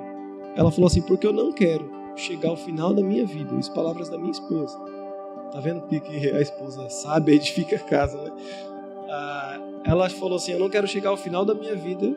Ela 0.55 0.71
falou 0.71 0.87
assim, 0.87 1.01
porque 1.01 1.27
eu 1.27 1.33
não 1.33 1.51
quero 1.51 1.89
chegar 2.15 2.49
ao 2.49 2.57
final 2.57 2.93
da 2.93 3.01
minha 3.01 3.25
vida. 3.25 3.55
As 3.55 3.69
palavras 3.69 4.09
da 4.09 4.17
minha 4.17 4.31
esposa. 4.31 4.77
Tá 5.51 5.59
vendo 5.59 5.81
que 5.87 6.31
a 6.31 6.41
esposa 6.41 6.89
sabe 6.89 7.33
edifica 7.33 7.75
a 7.75 7.79
casa, 7.79 8.21
né? 8.21 8.31
Ah, 9.09 9.59
ela 9.83 10.09
falou 10.09 10.37
assim, 10.37 10.53
eu 10.53 10.59
não 10.59 10.69
quero 10.69 10.87
chegar 10.87 11.09
ao 11.09 11.17
final 11.17 11.45
da 11.45 11.53
minha 11.53 11.75
vida 11.75 12.15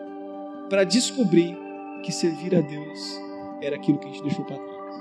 para 0.68 0.84
descobrir 0.84 1.56
que 2.02 2.12
servir 2.12 2.54
a 2.54 2.60
Deus 2.60 2.98
era 3.60 3.76
aquilo 3.76 3.98
que 3.98 4.06
a 4.06 4.10
gente 4.10 4.22
deixou 4.22 4.44
para 4.44 4.56
trás. 4.56 4.96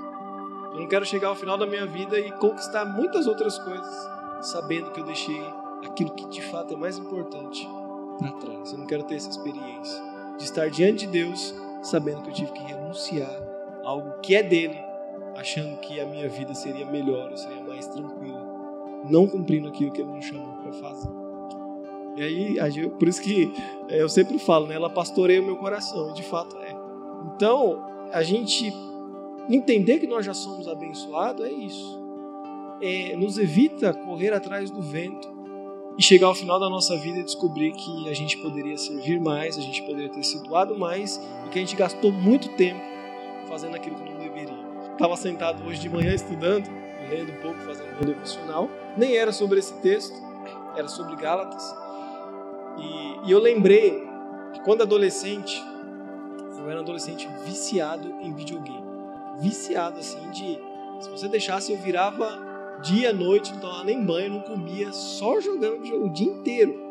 Eu 0.72 0.80
não 0.80 0.88
quero 0.88 1.04
chegar 1.04 1.28
ao 1.28 1.36
final 1.36 1.56
da 1.56 1.66
minha 1.66 1.86
vida 1.86 2.18
e 2.18 2.30
conquistar 2.32 2.84
muitas 2.84 3.26
outras 3.26 3.58
coisas, 3.58 4.08
sabendo 4.42 4.90
que 4.90 5.00
eu 5.00 5.04
deixei 5.04 5.40
aquilo 5.84 6.10
que 6.10 6.28
de 6.28 6.42
fato 6.42 6.74
é 6.74 6.76
mais 6.76 6.98
importante 6.98 7.68
para 8.18 8.32
trás. 8.32 8.72
Eu 8.72 8.78
não 8.78 8.86
quero 8.86 9.04
ter 9.04 9.16
essa 9.16 9.30
experiência 9.30 10.02
de 10.36 10.44
estar 10.44 10.70
diante 10.70 11.06
de 11.06 11.12
Deus, 11.12 11.54
sabendo 11.82 12.22
que 12.22 12.30
eu 12.30 12.34
tive 12.34 12.52
que 12.52 12.62
renunciar 12.62 13.30
a 13.84 13.88
algo 13.88 14.20
que 14.20 14.34
é 14.34 14.42
dele, 14.42 14.78
achando 15.36 15.78
que 15.78 16.00
a 16.00 16.06
minha 16.06 16.28
vida 16.28 16.54
seria 16.54 16.86
melhor, 16.86 17.36
seria 17.36 17.62
mais 17.62 17.86
tranquila, 17.86 18.46
não 19.08 19.26
cumprindo 19.26 19.68
aquilo 19.68 19.92
que 19.92 20.00
ele 20.00 20.12
nos 20.12 20.24
chamou 20.24 20.54
para 20.58 20.72
fazer. 20.74 21.27
E 22.18 22.58
aí, 22.60 22.88
por 22.90 23.06
isso 23.06 23.22
que 23.22 23.52
é, 23.88 24.02
eu 24.02 24.08
sempre 24.08 24.38
falo, 24.38 24.66
né? 24.66 24.74
Ela 24.74 24.90
pastoreia 24.90 25.40
o 25.40 25.44
meu 25.44 25.56
coração, 25.56 26.10
e 26.10 26.14
de 26.14 26.22
fato 26.22 26.56
é. 26.58 26.74
Então, 27.34 27.84
a 28.12 28.22
gente 28.22 28.72
entender 29.48 29.98
que 29.98 30.06
nós 30.06 30.26
já 30.26 30.34
somos 30.34 30.66
abençoados 30.66 31.44
é 31.44 31.52
isso. 31.52 31.98
É, 32.80 33.16
nos 33.16 33.38
evita 33.38 33.92
correr 33.92 34.32
atrás 34.32 34.70
do 34.70 34.80
vento 34.82 35.28
e 35.96 36.02
chegar 36.02 36.28
ao 36.28 36.34
final 36.34 36.60
da 36.60 36.68
nossa 36.68 36.96
vida 36.96 37.18
e 37.18 37.24
descobrir 37.24 37.72
que 37.72 38.08
a 38.08 38.14
gente 38.14 38.36
poderia 38.38 38.76
servir 38.76 39.20
mais, 39.20 39.58
a 39.58 39.60
gente 39.60 39.82
poderia 39.82 40.08
ter 40.08 40.22
se 40.22 40.42
doado 40.44 40.78
mais 40.78 41.20
e 41.46 41.48
que 41.48 41.58
a 41.58 41.62
gente 41.62 41.74
gastou 41.74 42.12
muito 42.12 42.48
tempo 42.50 42.80
fazendo 43.48 43.74
aquilo 43.74 43.96
que 43.96 44.08
não 44.08 44.18
deveria. 44.18 44.68
Estava 44.92 45.16
sentado 45.16 45.64
hoje 45.66 45.80
de 45.80 45.88
manhã 45.88 46.14
estudando, 46.14 46.68
lendo 47.08 47.32
um 47.32 47.36
pouco, 47.42 47.58
fazendo 47.60 47.94
meu 47.94 48.14
devocional. 48.14 48.68
Nem 48.96 49.16
era 49.16 49.32
sobre 49.32 49.58
esse 49.58 49.74
texto, 49.80 50.14
era 50.76 50.88
sobre 50.88 51.16
Gálatas. 51.16 51.87
E, 52.78 53.28
e 53.28 53.32
eu 53.32 53.38
lembrei 53.38 54.06
que 54.52 54.60
quando 54.60 54.82
adolescente, 54.82 55.62
eu 56.58 56.68
era 56.68 56.78
um 56.78 56.82
adolescente 56.82 57.28
viciado 57.44 58.14
em 58.20 58.32
videogame. 58.32 58.86
Viciado 59.40 60.00
assim 60.00 60.30
de. 60.30 60.58
Se 61.00 61.08
você 61.10 61.28
deixasse, 61.28 61.72
eu 61.72 61.78
virava 61.78 62.48
dia, 62.82 63.12
noite, 63.12 63.52
não 63.52 63.60
tomava 63.60 63.84
nem 63.84 64.04
banho, 64.04 64.30
não 64.30 64.40
comia, 64.40 64.92
só 64.92 65.40
jogando 65.40 65.80
o 66.04 66.10
dia 66.10 66.26
inteiro. 66.26 66.88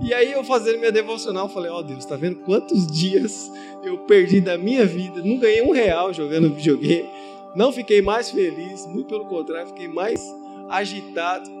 E 0.00 0.14
aí 0.14 0.30
eu 0.30 0.44
fazendo 0.44 0.78
minha 0.78 0.92
devocional, 0.92 1.48
falei, 1.48 1.70
ó 1.70 1.78
oh, 1.78 1.82
Deus, 1.82 2.04
tá 2.04 2.16
vendo 2.16 2.36
quantos 2.40 2.86
dias 2.90 3.50
eu 3.82 3.98
perdi 3.98 4.40
da 4.40 4.56
minha 4.56 4.86
vida? 4.86 5.22
Não 5.22 5.38
ganhei 5.38 5.62
um 5.62 5.72
real 5.72 6.12
jogando 6.12 6.54
videogame, 6.54 7.08
não 7.54 7.72
fiquei 7.72 8.00
mais 8.00 8.30
feliz, 8.30 8.86
muito 8.86 9.08
pelo 9.08 9.26
contrário, 9.26 9.68
fiquei 9.68 9.88
mais 9.88 10.22
agitado. 10.68 11.57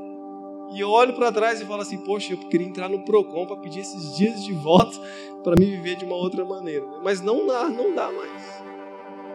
E 0.70 0.80
eu 0.80 0.90
olho 0.90 1.14
para 1.14 1.32
trás 1.32 1.60
e 1.60 1.64
falo 1.64 1.82
assim, 1.82 1.98
poxa, 1.98 2.32
eu 2.32 2.38
queria 2.38 2.66
entrar 2.66 2.88
no 2.88 3.00
Procon 3.00 3.46
para 3.46 3.56
pedir 3.56 3.80
esses 3.80 4.16
dias 4.16 4.44
de 4.44 4.52
volta 4.52 4.98
para 5.42 5.54
me 5.58 5.64
viver 5.64 5.96
de 5.96 6.04
uma 6.04 6.16
outra 6.16 6.44
maneira. 6.44 6.86
Mas 7.02 7.20
não 7.20 7.46
dá, 7.46 7.68
não 7.68 7.94
dá 7.94 8.10
mais. 8.10 8.62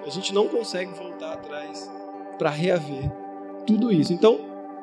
A 0.05 0.09
gente 0.09 0.33
não 0.33 0.47
consegue 0.47 0.91
voltar 0.93 1.33
atrás 1.33 1.89
para 2.37 2.49
reaver 2.49 3.11
tudo 3.65 3.91
isso. 3.91 4.13
Então, 4.13 4.39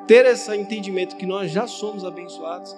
ter 0.07 0.25
esse 0.25 0.53
entendimento 0.55 1.15
que 1.15 1.25
nós 1.25 1.51
já 1.51 1.67
somos 1.67 2.03
abençoados 2.03 2.75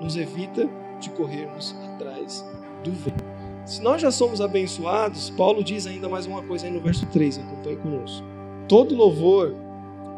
nos 0.00 0.16
evita 0.16 0.68
de 1.00 1.10
corrermos 1.10 1.74
atrás 1.94 2.44
do 2.82 2.90
vento. 2.92 3.24
Se 3.64 3.80
nós 3.80 4.02
já 4.02 4.10
somos 4.10 4.40
abençoados, 4.42 5.30
Paulo 5.30 5.64
diz 5.64 5.86
ainda 5.86 6.08
mais 6.08 6.26
uma 6.26 6.42
coisa 6.42 6.66
aí 6.66 6.72
no 6.72 6.80
verso 6.80 7.06
3, 7.06 7.38
acompanhe 7.38 7.76
conosco. 7.76 8.26
Todo 8.68 8.94
louvor 8.94 9.54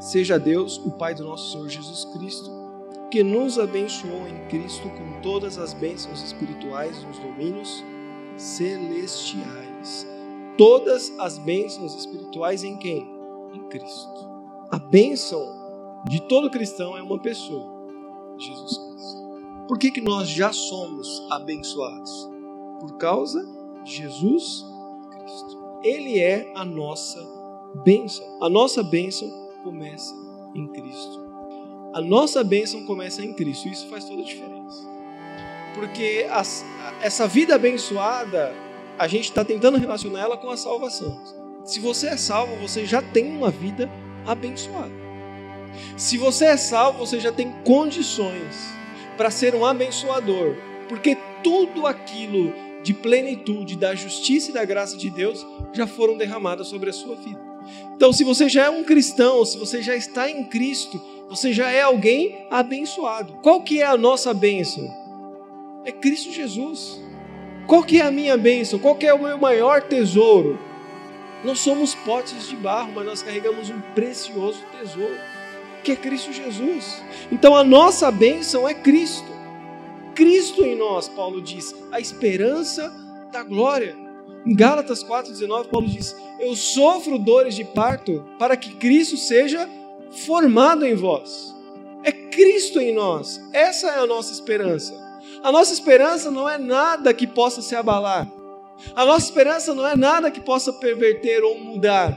seja 0.00 0.34
a 0.34 0.38
Deus, 0.38 0.78
o 0.84 0.90
Pai 0.90 1.14
do 1.14 1.24
nosso 1.24 1.52
Senhor 1.52 1.68
Jesus 1.68 2.04
Cristo, 2.06 2.50
que 3.10 3.22
nos 3.22 3.58
abençoou 3.58 4.26
em 4.26 4.48
Cristo 4.48 4.88
com 4.90 5.20
todas 5.20 5.58
as 5.58 5.72
bênçãos 5.72 6.22
espirituais 6.22 7.02
nos 7.04 7.18
domínios 7.18 7.84
celestiais. 8.36 10.06
Todas 10.58 11.12
as 11.18 11.38
bênçãos 11.38 11.94
espirituais 11.94 12.64
em 12.64 12.76
quem? 12.76 13.08
Em 13.52 13.68
Cristo. 13.68 14.28
A 14.70 14.78
bênção 14.78 15.40
de 16.08 16.20
todo 16.22 16.50
cristão 16.50 16.96
é 16.96 17.02
uma 17.02 17.18
pessoa, 17.20 17.70
Jesus 18.38 18.78
Cristo. 18.78 19.66
Por 19.68 19.78
que, 19.78 19.90
que 19.90 20.00
nós 20.00 20.28
já 20.28 20.52
somos 20.52 21.26
abençoados? 21.30 22.28
Por 22.80 22.96
causa 22.96 23.44
de 23.84 23.96
Jesus 23.96 24.64
Cristo. 25.10 25.58
Ele 25.82 26.18
é 26.18 26.52
a 26.54 26.64
nossa 26.64 27.20
bênção. 27.84 28.24
A 28.40 28.48
nossa 28.48 28.82
bênção 28.82 29.28
começa 29.62 30.14
em 30.54 30.66
Cristo. 30.68 31.25
A 31.96 32.00
nossa 32.02 32.44
bênção 32.44 32.84
começa 32.84 33.24
em 33.24 33.32
Cristo. 33.32 33.70
Isso 33.70 33.88
faz 33.88 34.04
toda 34.04 34.20
a 34.20 34.24
diferença. 34.24 34.86
Porque 35.74 36.26
as, 36.30 36.62
essa 37.00 37.26
vida 37.26 37.54
abençoada, 37.54 38.54
a 38.98 39.08
gente 39.08 39.30
está 39.30 39.42
tentando 39.42 39.78
relacionar 39.78 40.20
ela 40.20 40.36
com 40.36 40.50
a 40.50 40.58
salvação. 40.58 41.18
Se 41.64 41.80
você 41.80 42.08
é 42.08 42.16
salvo, 42.18 42.54
você 42.56 42.84
já 42.84 43.00
tem 43.00 43.34
uma 43.34 43.50
vida 43.50 43.90
abençoado. 44.26 44.92
Se 45.96 46.18
você 46.18 46.44
é 46.44 46.58
salvo, 46.58 46.98
você 46.98 47.18
já 47.18 47.32
tem 47.32 47.50
condições 47.64 48.54
para 49.16 49.30
ser 49.30 49.54
um 49.54 49.64
abençoador, 49.64 50.54
porque 50.90 51.16
tudo 51.42 51.86
aquilo 51.86 52.52
de 52.82 52.92
plenitude 52.92 53.74
da 53.74 53.94
justiça 53.94 54.50
e 54.50 54.52
da 54.54 54.66
graça 54.66 54.98
de 54.98 55.08
Deus 55.08 55.46
já 55.72 55.86
foram 55.86 56.18
derramadas 56.18 56.66
sobre 56.66 56.90
a 56.90 56.92
sua 56.92 57.16
vida. 57.16 57.40
Então, 57.94 58.12
se 58.12 58.22
você 58.22 58.50
já 58.50 58.66
é 58.66 58.70
um 58.70 58.84
cristão, 58.84 59.44
se 59.46 59.56
você 59.56 59.82
já 59.82 59.96
está 59.96 60.30
em 60.30 60.44
Cristo, 60.44 61.00
você 61.28 61.52
já 61.52 61.70
é 61.70 61.82
alguém 61.82 62.46
abençoado. 62.50 63.34
Qual 63.42 63.62
que 63.62 63.80
é 63.80 63.86
a 63.86 63.96
nossa 63.96 64.32
bênção? 64.32 64.88
É 65.84 65.92
Cristo 65.92 66.32
Jesus. 66.32 67.00
Qual 67.66 67.82
que 67.82 68.00
é 68.00 68.02
a 68.02 68.10
minha 68.10 68.36
bênção? 68.36 68.78
Qual 68.78 68.94
que 68.94 69.06
é 69.06 69.12
o 69.12 69.22
meu 69.22 69.36
maior 69.38 69.82
tesouro? 69.82 70.58
Nós 71.44 71.58
somos 71.60 71.94
potes 71.94 72.48
de 72.48 72.56
barro, 72.56 72.92
mas 72.94 73.04
nós 73.04 73.22
carregamos 73.22 73.70
um 73.70 73.80
precioso 73.94 74.60
tesouro, 74.78 75.16
que 75.84 75.92
é 75.92 75.96
Cristo 75.96 76.32
Jesus. 76.32 77.02
Então 77.30 77.54
a 77.54 77.64
nossa 77.64 78.10
bênção 78.10 78.68
é 78.68 78.74
Cristo. 78.74 79.36
Cristo 80.14 80.64
em 80.64 80.76
nós, 80.76 81.08
Paulo 81.08 81.42
diz, 81.42 81.74
a 81.92 82.00
esperança 82.00 82.92
da 83.30 83.42
glória. 83.42 83.94
Em 84.46 84.54
Gálatas 84.54 85.04
4,19, 85.04 85.66
Paulo 85.66 85.88
diz: 85.88 86.16
Eu 86.40 86.54
sofro 86.56 87.18
dores 87.18 87.54
de 87.54 87.64
parto 87.64 88.24
para 88.38 88.56
que 88.56 88.74
Cristo 88.76 89.16
seja 89.16 89.68
formado 90.10 90.84
em 90.84 90.94
vós. 90.94 91.54
É 92.02 92.12
Cristo 92.12 92.80
em 92.80 92.94
nós. 92.94 93.40
Essa 93.52 93.88
é 93.88 93.98
a 93.98 94.06
nossa 94.06 94.32
esperança. 94.32 94.94
A 95.42 95.50
nossa 95.50 95.72
esperança 95.72 96.30
não 96.30 96.48
é 96.48 96.58
nada 96.58 97.12
que 97.12 97.26
possa 97.26 97.60
se 97.62 97.74
abalar. 97.74 98.30
A 98.94 99.04
nossa 99.04 99.24
esperança 99.24 99.74
não 99.74 99.86
é 99.86 99.96
nada 99.96 100.30
que 100.30 100.40
possa 100.40 100.72
perverter 100.72 101.42
ou 101.42 101.58
mudar. 101.58 102.16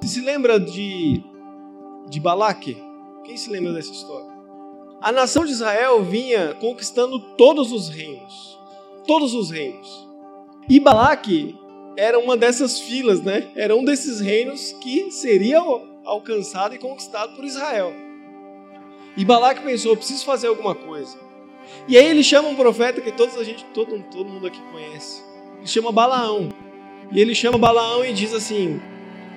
Você 0.00 0.14
se 0.14 0.20
lembra 0.20 0.58
de, 0.58 1.22
de 2.08 2.20
Balaque? 2.20 2.76
Quem 3.24 3.36
se 3.36 3.48
lembra 3.50 3.72
dessa 3.72 3.92
história? 3.92 4.34
A 5.00 5.12
nação 5.12 5.44
de 5.44 5.52
Israel 5.52 6.02
vinha 6.02 6.54
conquistando 6.60 7.18
todos 7.36 7.72
os 7.72 7.88
reinos. 7.88 8.58
Todos 9.06 9.34
os 9.34 9.50
reinos. 9.50 10.08
E 10.68 10.80
Balaque 10.80 11.56
era 11.96 12.18
uma 12.18 12.36
dessas 12.36 12.80
filas, 12.80 13.22
né? 13.22 13.50
Era 13.54 13.76
um 13.76 13.84
desses 13.84 14.20
reinos 14.20 14.72
que 14.80 15.10
seria 15.10 15.62
alcançado 16.04 16.74
e 16.74 16.78
conquistado 16.78 17.34
por 17.34 17.44
Israel. 17.44 17.92
E 19.16 19.24
Balaque 19.24 19.62
pensou: 19.62 19.96
preciso 19.96 20.24
fazer 20.24 20.48
alguma 20.48 20.74
coisa. 20.74 21.16
E 21.88 21.96
aí 21.96 22.06
ele 22.06 22.22
chama 22.22 22.48
um 22.48 22.56
profeta 22.56 23.00
que 23.00 23.12
todos 23.12 23.36
a 23.36 23.44
gente, 23.44 23.64
todo, 23.66 24.02
todo 24.10 24.28
mundo 24.28 24.46
aqui 24.46 24.60
conhece 24.70 25.34
ele 25.64 25.70
chama 25.70 25.90
Balaão. 25.90 26.50
E 27.10 27.18
ele 27.18 27.34
chama 27.34 27.56
Balaão 27.56 28.04
e 28.04 28.12
diz 28.12 28.34
assim: 28.34 28.80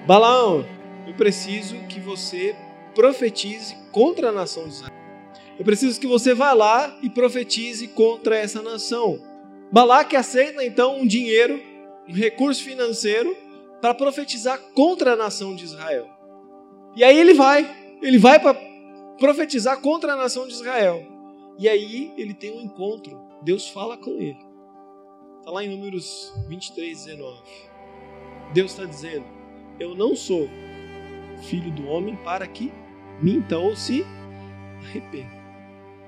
Balaão, 0.06 0.65
eu 1.08 1.13
preciso 1.13 1.77
que 1.88 2.01
você 2.01 2.53
profetize 2.93 3.77
contra 3.93 4.30
a 4.30 4.32
nação 4.32 4.63
de 4.63 4.73
Israel. 4.73 4.97
Eu 5.58 5.63
preciso 5.63 5.99
que 5.99 6.06
você 6.06 6.34
vá 6.34 6.51
lá 6.51 6.97
e 7.01 7.10
profetize 7.10 7.88
contra 7.88 8.38
essa 8.38 8.62
nação. 8.62 9.19
Balaque 9.71 10.17
aceita 10.17 10.63
então 10.63 10.99
um 10.99 11.08
dinheiro, 11.08 11.62
um 12.08 12.13
recurso 12.13 12.62
financeiro, 12.62 13.36
para 13.82 13.93
profetizar 13.93 14.60
contra 14.73 15.13
a 15.13 15.15
nação 15.15 15.56
de 15.56 15.63
Israel. 15.63 16.10
E 16.97 17.03
aí 17.03 17.15
ele 17.15 17.36
vai, 17.36 17.99
ele 18.01 18.17
vai 18.17 18.39
para 18.39 18.55
profetizar 19.19 19.79
contra 19.81 20.13
a 20.13 20.15
nação 20.15 20.47
de 20.47 20.53
Israel. 20.53 21.05
E 21.60 21.69
aí 21.69 22.12
ele 22.17 22.33
tem 22.33 22.51
um 22.51 22.60
encontro, 22.60 23.21
Deus 23.43 23.69
fala 23.69 23.95
com 23.95 24.10
ele. 24.19 24.39
Está 25.38 25.51
lá 25.51 25.63
em 25.63 25.69
Números 25.69 26.33
23, 26.47 27.05
19. 27.05 27.39
Deus 28.51 28.71
está 28.71 28.83
dizendo: 28.83 29.25
Eu 29.79 29.93
não 29.93 30.15
sou 30.15 30.49
filho 31.43 31.71
do 31.71 31.88
homem 31.88 32.15
para 32.15 32.47
que 32.47 32.73
minta 33.21 33.60
ou 33.60 33.75
se 33.75 34.03
arrependa. 34.79 35.38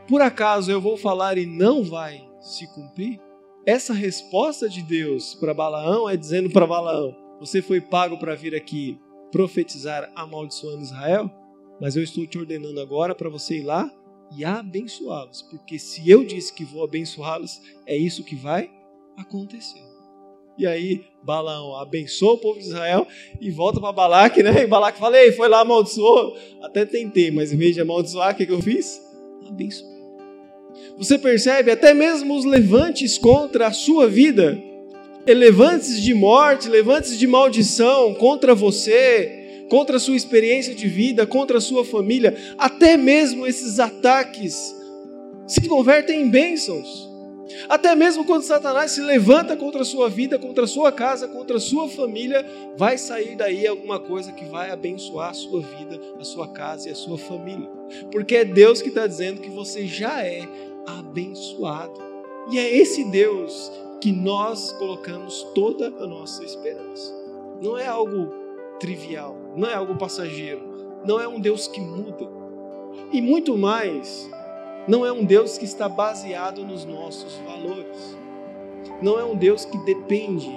Por 0.07 0.23
acaso 0.23 0.71
eu 0.71 0.81
vou 0.81 0.97
falar 0.97 1.37
e 1.37 1.45
não 1.45 1.83
vai 1.83 2.27
se 2.41 2.65
cumprir? 2.73 3.21
Essa 3.63 3.93
resposta 3.93 4.67
de 4.67 4.81
Deus 4.81 5.35
para 5.35 5.53
Balaão 5.53 6.09
é 6.09 6.17
dizendo 6.17 6.49
para 6.49 6.65
Balaão: 6.65 7.15
Você 7.39 7.61
foi 7.61 7.79
pago 7.79 8.17
para 8.17 8.33
vir 8.33 8.55
aqui 8.55 8.99
profetizar 9.31 10.11
amaldiçoando 10.15 10.83
Israel, 10.83 11.29
mas 11.79 11.95
eu 11.95 12.03
estou 12.03 12.25
te 12.25 12.37
ordenando 12.37 12.79
agora 12.79 13.15
para 13.15 13.29
você 13.29 13.57
ir 13.57 13.63
lá 13.63 13.91
e 14.35 14.45
abençoá-los, 14.45 15.41
porque 15.43 15.79
se 15.79 16.07
eu 16.09 16.23
disse 16.23 16.53
que 16.53 16.63
vou 16.63 16.83
abençoá-los, 16.83 17.61
é 17.85 17.97
isso 17.97 18.23
que 18.23 18.35
vai 18.35 18.69
aconteceu. 19.17 19.89
E 20.57 20.67
aí 20.67 21.05
Balaão 21.23 21.77
abençoa 21.77 22.33
o 22.33 22.37
povo 22.37 22.59
de 22.59 22.65
Israel 22.65 23.07
e 23.39 23.49
volta 23.49 23.79
para 23.79 23.93
Balaque, 23.93 24.43
né? 24.43 24.63
E 24.63 24.67
Balaque 24.67 24.99
fala, 24.99 25.17
ei, 25.17 25.31
foi 25.31 25.47
lá, 25.47 25.61
amaldiçoou. 25.61 26.35
Até 26.61 26.85
tentei, 26.85 27.31
mas 27.31 27.53
em 27.53 27.57
vez 27.57 27.73
de 27.73 27.81
amaldiçoar, 27.81 28.33
o 28.33 28.37
que, 28.37 28.45
que 28.45 28.51
eu 28.51 28.61
fiz? 28.61 29.01
Abençoei. 29.47 29.99
Você 30.97 31.17
percebe, 31.17 31.71
até 31.71 31.93
mesmo 31.93 32.35
os 32.35 32.43
levantes 32.43 33.17
contra 33.17 33.67
a 33.67 33.71
sua 33.71 34.07
vida, 34.07 34.61
levantes 35.33 36.01
de 36.01 36.13
morte, 36.13 36.69
levantes 36.69 37.17
de 37.17 37.27
maldição 37.27 38.13
contra 38.13 38.55
você, 38.55 39.65
contra 39.69 39.97
a 39.97 39.99
sua 39.99 40.15
experiência 40.15 40.73
de 40.73 40.87
vida, 40.87 41.25
contra 41.27 41.57
a 41.59 41.61
sua 41.61 41.85
família, 41.85 42.35
até 42.57 42.97
mesmo 42.97 43.45
esses 43.45 43.79
ataques 43.79 44.75
se 45.47 45.67
convertem 45.67 46.21
em 46.21 46.29
bênçãos 46.29 47.09
Até 47.67 47.95
mesmo 47.95 48.23
quando 48.23 48.43
Satanás 48.43 48.91
se 48.91 49.01
levanta 49.01 49.57
contra 49.57 49.81
a 49.81 49.85
sua 49.85 50.07
vida, 50.07 50.37
contra 50.37 50.65
a 50.65 50.67
sua 50.67 50.91
casa, 50.91 51.27
contra 51.27 51.57
a 51.57 51.59
sua 51.59 51.89
família, 51.89 52.45
vai 52.77 52.97
sair 52.97 53.35
daí 53.35 53.65
alguma 53.65 53.99
coisa 53.99 54.31
que 54.31 54.45
vai 54.45 54.69
abençoar 54.69 55.31
a 55.31 55.33
sua 55.33 55.61
vida, 55.61 55.99
a 56.19 56.23
sua 56.23 56.47
casa 56.49 56.87
e 56.87 56.91
a 56.91 56.95
sua 56.95 57.17
família. 57.17 57.67
Porque 58.11 58.35
é 58.35 58.45
Deus 58.45 58.81
que 58.81 58.89
está 58.89 59.07
dizendo 59.07 59.41
que 59.41 59.49
você 59.49 59.85
já 59.85 60.23
é 60.23 60.47
abençoado. 60.85 61.99
E 62.51 62.59
é 62.59 62.77
esse 62.77 63.03
Deus 63.05 63.71
que 63.99 64.11
nós 64.11 64.71
colocamos 64.73 65.43
toda 65.53 65.87
a 65.87 66.07
nossa 66.07 66.43
esperança. 66.43 67.13
Não 67.61 67.77
é 67.77 67.87
algo 67.87 68.33
trivial, 68.79 69.35
não 69.55 69.67
é 69.67 69.73
algo 69.73 69.95
passageiro, 69.95 70.61
não 71.05 71.19
é 71.19 71.27
um 71.27 71.39
Deus 71.39 71.67
que 71.67 71.81
muda. 71.81 72.27
E 73.11 73.21
muito 73.21 73.57
mais, 73.57 74.29
não 74.87 75.05
é 75.05 75.11
um 75.11 75.23
Deus 75.23 75.57
que 75.57 75.65
está 75.65 75.89
baseado 75.89 76.65
nos 76.65 76.85
nossos 76.85 77.35
valores. 77.45 78.17
Não 79.01 79.19
é 79.19 79.23
um 79.23 79.35
Deus 79.35 79.65
que 79.65 79.77
depende 79.79 80.49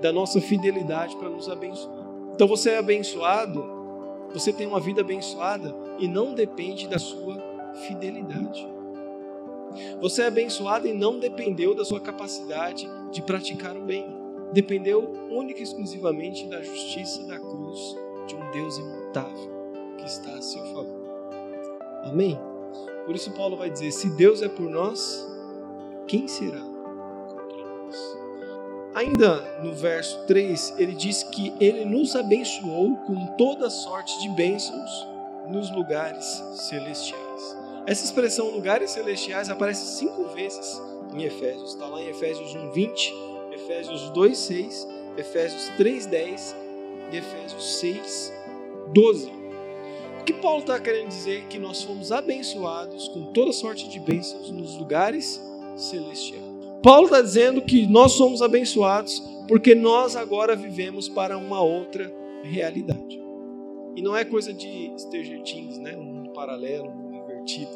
da 0.00 0.12
nossa 0.12 0.40
fidelidade 0.40 1.16
para 1.16 1.28
nos 1.28 1.48
abençoar. 1.48 2.06
Então 2.34 2.46
você 2.46 2.70
é 2.70 2.78
abençoado, 2.78 3.64
você 4.32 4.52
tem 4.52 4.66
uma 4.66 4.80
vida 4.80 5.00
abençoada 5.00 5.74
e 5.98 6.08
não 6.08 6.34
depende 6.34 6.88
da 6.88 6.98
sua 6.98 7.36
fidelidade. 7.86 8.66
Você 10.00 10.22
é 10.22 10.26
abençoado 10.26 10.86
e 10.86 10.92
não 10.92 11.18
dependeu 11.18 11.74
da 11.74 11.84
sua 11.84 12.00
capacidade 12.00 12.88
de 13.10 13.22
praticar 13.22 13.76
o 13.76 13.82
bem. 13.82 14.06
Dependeu 14.52 15.00
única 15.30 15.60
e 15.60 15.62
exclusivamente 15.62 16.46
da 16.46 16.62
justiça 16.62 17.24
da 17.24 17.38
cruz 17.38 17.96
de 18.26 18.34
um 18.34 18.50
Deus 18.50 18.78
imutável 18.78 19.50
que 19.96 20.04
está 20.04 20.32
a 20.34 20.42
seu 20.42 20.62
favor. 20.66 21.02
Amém? 22.04 22.38
Por 23.06 23.14
isso, 23.14 23.30
Paulo 23.32 23.56
vai 23.56 23.70
dizer: 23.70 23.90
se 23.92 24.10
Deus 24.10 24.42
é 24.42 24.48
por 24.48 24.68
nós, 24.68 25.26
quem 26.06 26.28
será 26.28 26.60
contra 26.60 27.64
nós? 27.64 28.16
Ainda 28.94 29.60
no 29.62 29.72
verso 29.72 30.26
3, 30.26 30.74
ele 30.78 30.94
diz 30.94 31.22
que 31.22 31.52
ele 31.58 31.84
nos 31.84 32.14
abençoou 32.14 32.96
com 32.98 33.26
toda 33.38 33.70
sorte 33.70 34.20
de 34.20 34.28
bênçãos 34.30 34.90
nos 35.48 35.70
lugares 35.74 36.24
celestiais. 36.54 37.31
Essa 37.84 38.04
expressão 38.04 38.50
lugares 38.50 38.90
celestiais 38.90 39.50
aparece 39.50 39.98
cinco 39.98 40.24
vezes 40.28 40.80
em 41.14 41.24
Efésios. 41.24 41.70
Está 41.70 41.86
lá 41.86 42.00
em 42.00 42.08
Efésios 42.08 42.54
1, 42.54 42.70
20, 42.70 43.14
Efésios 43.52 44.10
2, 44.10 44.38
6, 44.38 44.88
Efésios 45.16 45.68
3, 45.76 46.06
10 46.06 46.56
e 47.12 47.16
Efésios 47.16 47.80
6, 47.80 48.32
12. 48.94 49.32
O 50.20 50.24
que 50.24 50.32
Paulo 50.32 50.60
está 50.60 50.78
querendo 50.78 51.08
dizer? 51.08 51.46
Que 51.48 51.58
nós 51.58 51.82
fomos 51.82 52.12
abençoados 52.12 53.08
com 53.08 53.32
toda 53.32 53.52
sorte 53.52 53.88
de 53.88 53.98
bênçãos 53.98 54.50
nos 54.50 54.76
lugares 54.76 55.42
celestiais. 55.76 56.44
Paulo 56.82 57.06
está 57.06 57.20
dizendo 57.20 57.62
que 57.62 57.86
nós 57.86 58.12
somos 58.12 58.42
abençoados 58.42 59.20
porque 59.48 59.74
nós 59.74 60.14
agora 60.14 60.54
vivemos 60.54 61.08
para 61.08 61.36
uma 61.36 61.60
outra 61.60 62.12
realidade. 62.44 63.20
E 63.96 64.00
não 64.00 64.16
é 64.16 64.24
coisa 64.24 64.52
de 64.52 64.92
Stranger 64.96 65.42
Things, 65.42 65.78
né? 65.78 65.96
um 65.96 66.04
mundo 66.04 66.30
paralelo, 66.30 66.90
invertido. 67.42 67.70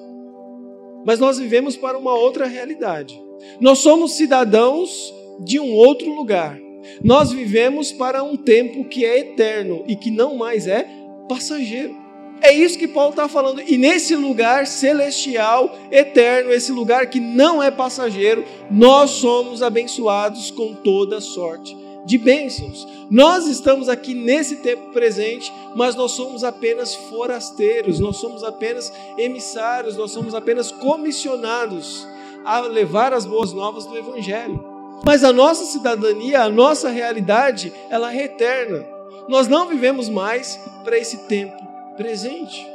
Mas 1.05 1.19
nós 1.19 1.39
vivemos 1.39 1.77
para 1.77 1.99
uma 1.99 2.15
outra 2.15 2.47
realidade. 2.47 3.21
Nós 3.61 3.79
somos 3.79 4.13
cidadãos 4.13 5.15
de 5.41 5.61
um 5.61 5.73
outro 5.75 6.13
lugar. 6.13 6.59
Nós 7.03 7.33
vivemos 7.33 7.93
para 7.93 8.23
um 8.23 8.37
tempo 8.37 8.85
que 8.85 9.05
é 9.05 9.19
eterno 9.19 9.85
e 9.87 9.97
que 9.97 10.11
não 10.11 10.37
mais 10.37 10.67
é 10.67 10.89
passageiro. 11.29 11.95
É 12.41 12.53
isso 12.53 12.79
que 12.79 12.89
Paulo 12.89 13.11
está 13.11 13.29
falando. 13.29 13.63
E 13.63 13.79
nesse 13.79 14.15
lugar 14.15 14.67
celestial, 14.67 15.75
eterno, 15.91 16.53
esse 16.53 16.71
lugar 16.71 17.09
que 17.09 17.19
não 17.19 17.63
é 17.63 17.71
passageiro, 17.71 18.45
nós 18.71 19.11
somos 19.11 19.63
abençoados 19.63 20.51
com 20.51 20.75
toda 20.75 21.21
sorte 21.21 21.86
de 22.07 22.17
bênçãos. 22.17 22.87
Nós 23.11 23.47
estamos 23.47 23.89
aqui 23.89 24.15
nesse 24.15 24.57
tempo 24.57 24.93
presente, 24.93 25.53
mas 25.75 25.95
nós 25.95 26.13
somos 26.13 26.45
apenas 26.45 26.95
forasteiros, 26.95 27.99
nós 27.99 28.17
somos 28.17 28.43
apenas 28.43 28.93
emissários, 29.19 29.97
nós 29.97 30.13
somos 30.13 30.35
apenas 30.35 30.71
comissionados 30.71 32.07
a 32.45 32.61
levar 32.61 33.13
as 33.13 33.27
boas 33.27 33.53
novas 33.53 33.85
do 33.85 33.99
Evangelho. 33.99 34.65
Mas 35.05 35.25
a 35.25 35.33
nossa 35.33 35.65
cidadania, 35.65 36.43
a 36.43 36.49
nossa 36.49 36.89
realidade, 36.89 37.73
ela 37.91 38.15
é 38.15 38.25
eterna. 38.25 38.87
Nós 39.29 39.49
não 39.49 39.69
vivemos 39.69 40.09
mais 40.09 40.59
para 40.85 40.97
esse 40.97 41.27
tempo 41.27 41.57
presente. 41.97 42.67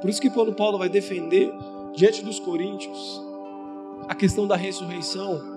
Por 0.00 0.08
isso 0.08 0.20
que 0.20 0.30
quando 0.30 0.52
Paulo 0.52 0.78
vai 0.78 0.88
defender 0.88 1.52
diante 1.94 2.22
dos 2.22 2.40
coríntios 2.40 3.22
a 4.08 4.14
questão 4.14 4.46
da 4.46 4.56
ressurreição, 4.56 5.51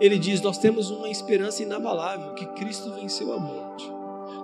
ele 0.00 0.18
diz: 0.18 0.40
Nós 0.40 0.58
temos 0.58 0.90
uma 0.90 1.08
esperança 1.08 1.62
inabalável 1.62 2.34
que 2.34 2.46
Cristo 2.46 2.90
venceu 2.92 3.32
a 3.32 3.38
morte, 3.38 3.90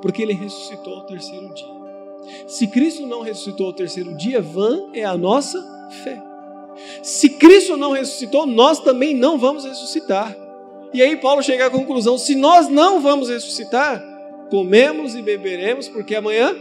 porque 0.03 0.23
ele 0.23 0.35
ressuscitou 0.35 0.95
ao 0.95 1.07
terceiro 1.07 1.53
dia. 1.55 1.77
Se 2.47 2.67
Cristo 2.67 3.07
não 3.07 3.23
ressuscitou 3.23 3.67
ao 3.67 3.73
terceiro 3.73 4.15
dia, 4.17 4.43
vã 4.43 4.91
é 4.93 5.05
a 5.05 5.17
nossa 5.17 5.61
fé. 6.05 6.23
Se 7.03 7.31
Cristo 7.31 7.77
não 7.77 7.93
ressuscitou, 7.93 8.47
nós 8.47 8.81
também 8.81 9.15
não 9.15 9.39
vamos 9.39 9.65
ressuscitar. 9.65 10.37
E 10.93 11.03
aí 11.03 11.17
Paulo 11.17 11.43
chega 11.43 11.67
à 11.67 11.71
conclusão: 11.71 12.19
se 12.19 12.35
nós 12.35 12.69
não 12.69 13.01
vamos 13.01 13.29
ressuscitar, 13.29 14.05
comemos 14.51 15.15
e 15.15 15.23
beberemos, 15.23 15.89
porque 15.89 16.15
amanhã 16.15 16.55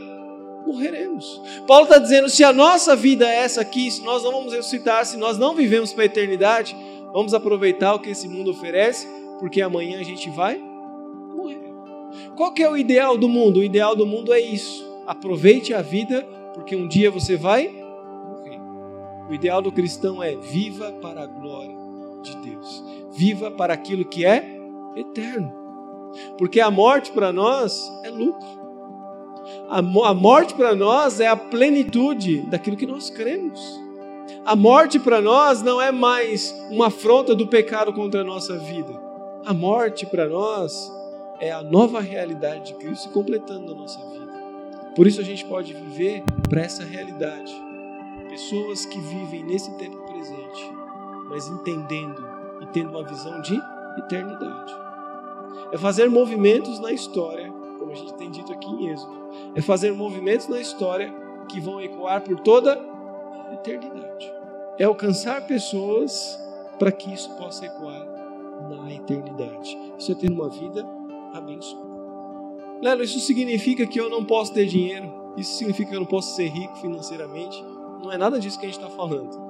morreremos. 0.66 1.42
Paulo 1.68 1.84
está 1.84 1.98
dizendo: 1.98 2.30
se 2.30 2.44
a 2.44 2.54
nossa 2.54 2.96
vida 2.96 3.28
é 3.28 3.38
essa 3.38 3.62
aqui, 3.62 3.90
se 3.92 4.02
nós 4.04 4.24
não 4.24 4.32
vamos 4.32 4.54
ressuscitar, 4.54 5.06
se 5.06 5.18
nós 5.18 5.38
não 5.38 5.54
vivemos 5.54 5.94
para 5.94 6.04
a 6.04 6.08
eternidade, 6.08 6.76
vamos 7.16 7.34
aproveitar 7.34 7.94
o 7.94 8.00
que 8.00 8.10
esse 8.10 8.28
mundo 8.28 8.52
oferece, 8.52 9.08
porque 9.40 9.62
amanhã 9.62 10.02
a 10.02 10.04
gente 10.04 10.30
vai 10.30 10.58
morrer. 10.58 11.74
Qual 12.36 12.52
que 12.52 12.62
é 12.62 12.70
o 12.70 12.76
ideal 12.76 13.18
do 13.18 13.30
mundo? 13.30 13.62
O 13.62 13.64
ideal 13.64 13.96
do 13.96 14.06
mundo 14.06 14.34
é 14.34 14.42
isso. 14.42 14.86
Aproveite 15.08 15.74
a 15.74 15.82
vida, 15.82 16.28
porque 16.54 16.76
um 16.76 16.90
dia 16.90 17.10
você 17.10 17.38
vai 17.38 17.70
morrer. 17.70 18.60
O 19.30 19.34
ideal 19.34 19.62
do 19.62 19.72
cristão 19.72 20.22
é 20.22 20.36
viva 20.36 20.92
para 21.02 21.24
a 21.24 21.26
glória 21.26 21.78
de 22.22 22.36
Deus. 22.36 22.84
Viva 23.14 23.50
para 23.50 23.74
aquilo 23.74 24.04
que 24.04 24.26
é 24.26 24.60
eterno. 24.98 25.54
Porque 26.38 26.60
a 26.60 26.70
morte 26.70 27.14
para 27.14 27.32
nós 27.32 27.90
é 28.04 28.10
lucro. 28.10 28.66
A, 29.70 29.82
morte 30.14 30.54
para 30.54 30.76
nós 30.76 31.22
é 31.22 31.28
a 31.28 31.36
plenitude 31.38 32.42
daquilo 32.42 32.76
que 32.76 32.86
nós 32.86 33.10
cremos. 33.10 33.85
A 34.46 34.56
morte 34.56 35.00
para 35.00 35.22
nós 35.22 35.62
não 35.62 35.82
é 35.82 35.92
mais 35.92 36.54
uma 36.70 36.88
afronta 36.88 37.36
do 37.36 37.48
pecado 37.48 37.94
contra 37.94 38.22
a 38.22 38.24
nossa 38.24 38.58
vida. 38.58 38.94
A 39.46 39.54
morte 39.54 40.06
para 40.06 40.28
nós 40.28 40.92
é 41.40 41.52
a 41.52 41.62
nova 41.62 42.00
realidade 42.00 42.68
de 42.68 42.74
Cristo 42.76 43.10
completando 43.10 43.74
na 43.74 43.82
nossa 43.82 44.00
vida. 44.10 44.26
Por 44.96 45.06
isso 45.06 45.20
a 45.20 45.24
gente 45.24 45.46
pode 45.46 45.74
viver 45.74 46.24
para 46.50 46.62
essa 46.62 46.84
realidade. 46.84 47.54
Pessoas 48.30 48.86
que 48.86 49.00
vivem 49.00 49.44
nesse 49.44 49.72
tempo 49.78 49.98
presente, 50.06 50.72
mas 51.30 51.48
entendendo 51.48 52.26
e 52.62 52.66
tendo 52.68 52.90
uma 52.90 53.04
visão 53.04 53.42
de 53.42 53.60
eternidade. 53.98 54.74
É 55.72 55.78
fazer 55.78 56.10
movimentos 56.10 56.80
na 56.80 56.92
história, 56.92 57.52
como 57.78 57.92
a 57.92 57.96
gente 57.96 58.14
tem 58.14 58.32
dito 58.32 58.52
aqui 58.52 58.68
em 58.68 58.90
Êxodo, 58.90 59.30
é 59.56 59.62
fazer 59.62 59.92
movimentos 59.94 60.48
na 60.48 60.60
história 60.60 61.14
que 61.50 61.60
vão 61.60 61.82
ecoar 61.82 62.22
por 62.22 62.40
toda 62.40 62.74
a 62.74 62.95
eternidade. 63.56 64.34
É 64.78 64.84
alcançar 64.84 65.48
pessoas 65.48 66.40
para 66.78 66.92
que 66.92 67.14
isso 67.14 67.30
possa 67.36 67.66
ecoar 67.66 68.06
na 68.70 68.94
eternidade. 68.94 69.78
Isso 69.98 70.12
é 70.12 70.16
ter 70.16 70.32
uma 70.32 70.50
vida 70.50 70.86
abençoada. 71.34 71.86
Lelo, 72.82 73.04
isso 73.04 73.20
significa 73.20 73.86
que 73.86 74.00
eu 74.00 74.10
não 74.10 74.24
posso 74.24 74.54
ter 74.54 74.66
dinheiro? 74.66 75.12
Isso 75.38 75.58
significa 75.58 75.90
que 75.90 75.96
eu 75.96 76.02
não 76.02 76.08
posso 76.08 76.36
ser 76.36 76.48
rico 76.48 76.76
financeiramente? 76.78 77.64
Não 78.04 78.12
é 78.12 78.18
nada 78.18 78.40
disso 78.40 78.60
que 78.60 78.66
a 78.66 78.70
gente 78.70 78.80
está 78.80 78.90
falando. 78.90 79.46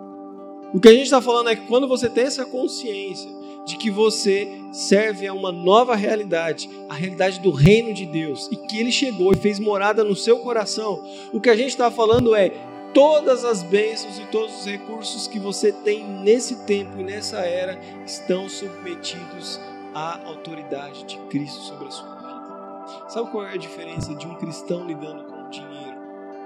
O 0.74 0.80
que 0.80 0.88
a 0.88 0.92
gente 0.92 1.04
está 1.04 1.22
falando 1.22 1.50
é 1.50 1.56
que 1.56 1.68
quando 1.68 1.88
você 1.88 2.10
tem 2.10 2.26
essa 2.26 2.46
consciência 2.46 3.30
de 3.66 3.78
que 3.78 3.90
você 3.90 4.48
serve 4.72 5.28
a 5.28 5.34
uma 5.34 5.52
nova 5.52 5.96
realidade, 5.96 6.70
a 6.88 6.94
realidade 6.94 7.40
do 7.40 7.50
reino 7.50 7.94
de 7.94 8.06
Deus, 8.06 8.48
e 8.52 8.56
que 8.56 8.80
Ele 8.80 8.92
chegou 8.92 9.34
e 9.34 9.38
fez 9.38 9.60
morada 9.60 10.04
no 10.04 10.16
seu 10.16 10.40
coração, 10.40 11.04
o 11.34 11.42
que 11.42 11.50
a 11.50 11.56
gente 11.56 11.70
está 11.70 11.90
falando 11.90 12.36
é 12.36 12.52
todas 12.96 13.46
as 13.46 13.62
bênçãos 13.62 14.18
e 14.18 14.26
todos 14.32 14.62
os 14.62 14.66
recursos 14.66 15.28
que 15.28 15.38
você 15.38 15.72
tem 15.72 16.04
nesse 16.04 16.66
tempo 16.66 17.00
e 17.00 17.04
nessa 17.04 17.38
era 17.42 17.80
estão 18.04 18.50
submetidos 18.50 19.60
à 19.94 20.26
autoridade 20.26 21.04
de 21.04 21.20
Cristo 21.28 21.62
sobre 21.62 21.88
a 21.88 21.92
sua 21.92 22.16
vida. 22.16 23.10
Sabe 23.10 23.30
qual 23.30 23.46
é 23.46 23.54
a 23.54 23.58
diferença 23.58 24.16
de 24.16 24.26
um 24.26 24.34
cristão 24.36 24.88
lidando 24.88 25.26
com 25.26 25.46
o 25.46 25.50
dinheiro 25.50 25.98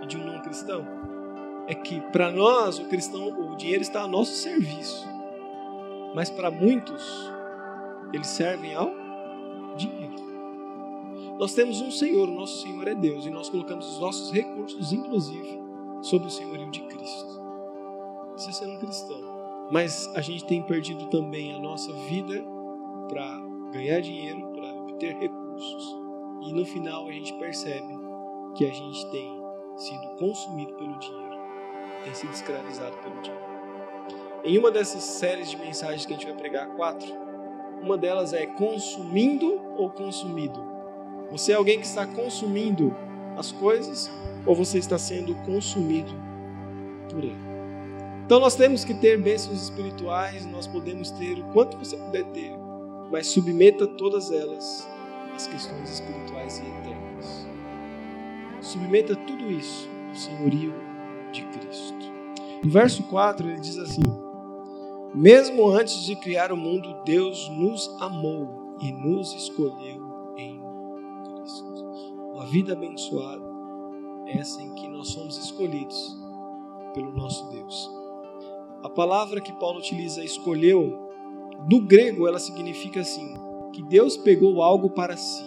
e 0.04 0.06
de 0.06 0.18
um 0.18 0.26
não 0.26 0.42
cristão? 0.42 0.86
É 1.68 1.74
que 1.74 2.02
para 2.12 2.30
nós 2.30 2.80
o 2.80 2.86
cristão, 2.86 3.30
o 3.30 3.56
dinheiro 3.56 3.82
está 3.82 4.02
a 4.02 4.08
nosso 4.08 4.34
serviço 4.34 5.08
mas 6.14 6.30
para 6.30 6.50
muitos, 6.50 7.04
eles 8.14 8.28
servem 8.28 8.74
ao 8.76 8.92
dinheiro. 9.76 10.20
Nós 11.38 11.54
temos 11.54 11.80
um 11.82 11.92
Senhor, 11.92 12.28
o 12.28 12.34
nosso 12.34 12.62
Senhor 12.62 12.88
é 12.88 12.96
Deus, 12.96 13.26
e 13.26 13.30
nós 13.30 13.50
colocamos 13.50 13.94
os 13.94 14.00
nossos 14.00 14.32
recursos, 14.32 14.92
inclusive, 14.92 15.60
sobre 16.02 16.28
o 16.28 16.32
senhorio 16.32 16.70
de 16.72 16.82
Cristo. 16.82 17.40
Isso 18.38 18.64
é 18.64 18.68
um 18.68 18.80
cristão. 18.80 19.40
mas 19.72 20.10
a 20.16 20.22
gente 20.22 20.46
tem 20.46 20.64
perdido 20.64 21.06
também 21.08 21.54
a 21.54 21.60
nossa 21.60 21.92
vida 21.94 22.44
para 23.08 23.40
ganhar 23.72 24.00
dinheiro, 24.02 24.48
para 24.54 24.74
obter 24.74 25.16
recursos. 25.16 25.98
E 26.42 26.54
no 26.54 26.66
final 26.66 27.08
a 27.08 27.12
gente 27.12 27.34
percebe 27.34 28.00
que 28.56 28.66
a 28.66 28.72
gente 28.74 29.12
tem 29.12 29.30
sido 29.76 30.08
consumido 30.18 30.74
pelo 30.74 30.98
dinheiro, 30.98 31.38
tem 32.04 32.14
sido 32.14 32.32
escravizado 32.32 32.96
pelo 32.98 33.22
dinheiro. 33.22 33.50
Em 34.44 34.58
uma 34.58 34.72
dessas 34.72 35.04
séries 35.04 35.52
de 35.52 35.58
mensagens 35.58 36.06
que 36.06 36.14
a 36.14 36.16
gente 36.16 36.26
vai 36.26 36.36
pregar, 36.36 36.68
quatro, 36.76 37.14
uma 37.82 37.98
delas 37.98 38.34
é 38.34 38.46
consumindo 38.46 39.62
ou 39.78 39.90
consumido. 39.90 40.60
Você 41.32 41.52
é 41.52 41.56
alguém 41.56 41.80
que 41.80 41.86
está 41.86 42.08
consumindo 42.08 42.96
as 43.38 43.52
coisas 43.52 44.10
ou 44.46 44.56
você 44.56 44.78
está 44.78 44.98
sendo 44.98 45.36
consumido 45.46 46.12
por 47.10 47.24
ele? 47.24 47.50
Então 48.26 48.40
nós 48.40 48.56
temos 48.56 48.84
que 48.86 48.94
ter 48.94 49.20
bênçãos 49.20 49.64
espirituais, 49.64 50.46
nós 50.46 50.68
podemos 50.68 51.10
ter 51.12 51.40
o 51.40 51.44
quanto 51.46 51.78
você 51.78 51.98
puder 51.98 52.24
ter, 52.26 52.52
mas 53.12 53.28
submeta 53.28 53.88
todas 53.88 54.32
elas 54.32 54.88
às 55.36 55.48
questões 55.48 55.90
espirituais 55.90 56.60
e 56.60 56.62
eternas. 56.62 57.48
Submeta 58.62 59.16
tudo 59.16 59.50
isso 59.50 59.90
ao 60.10 60.16
senhorio 60.16 60.74
de 61.32 61.44
Cristo. 61.46 62.14
No 62.64 62.70
verso 62.70 63.04
4 63.04 63.50
ele 63.50 63.60
diz 63.60 63.78
assim: 63.78 64.04
Mesmo 65.16 65.68
antes 65.70 66.04
de 66.04 66.16
criar 66.16 66.52
o 66.52 66.58
mundo, 66.58 67.02
Deus 67.06 67.50
nos 67.50 67.90
amou 68.00 68.78
e 68.82 68.92
nos 68.92 69.34
escolheu. 69.34 70.09
Uma 72.40 72.48
vida 72.48 72.72
abençoada 72.72 73.44
é 74.26 74.38
essa 74.38 74.62
em 74.62 74.74
que 74.74 74.88
nós 74.88 75.10
somos 75.10 75.38
escolhidos 75.38 76.18
pelo 76.94 77.12
nosso 77.12 77.50
Deus. 77.50 77.92
A 78.82 78.88
palavra 78.88 79.42
que 79.42 79.52
Paulo 79.52 79.80
utiliza, 79.80 80.24
escolheu, 80.24 80.98
do 81.68 81.82
grego 81.82 82.30
ela 82.30 82.40
significa 82.40 83.02
assim, 83.02 83.34
que 83.74 83.84
Deus 83.84 84.16
pegou 84.16 84.64
algo 84.64 84.90
para 84.90 85.18
si. 85.18 85.44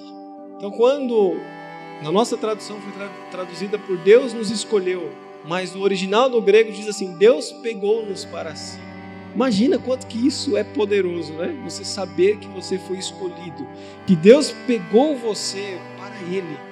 Então, 0.55 0.71
quando 0.71 1.33
na 2.03 2.13
nossa 2.13 2.37
tradução 2.37 2.79
foi 2.83 2.93
traduzida 3.31 3.79
por 3.79 3.97
Deus 3.97 4.35
nos 4.35 4.51
escolheu, 4.51 5.11
mas 5.47 5.75
no 5.75 5.81
original 5.81 6.29
do 6.29 6.43
grego 6.43 6.71
diz 6.73 6.87
assim: 6.87 7.17
Deus 7.17 7.53
pegou-nos 7.53 8.27
para 8.27 8.55
si. 8.55 8.79
Imagina 9.35 9.79
quanto 9.79 10.07
que 10.07 10.27
isso 10.27 10.59
é 10.59 10.63
poderoso, 10.63 11.33
né? 11.33 11.59
Você 11.65 11.87
saber 11.87 12.37
que 12.37 12.49
você 12.49 12.79
foi 12.81 12.99
escolhido, 12.99 13.67
que 14.07 14.15
Deus 14.15 14.53
pegou 14.67 15.17
você 15.17 15.81
para 15.97 16.21
Ele. 16.31 16.72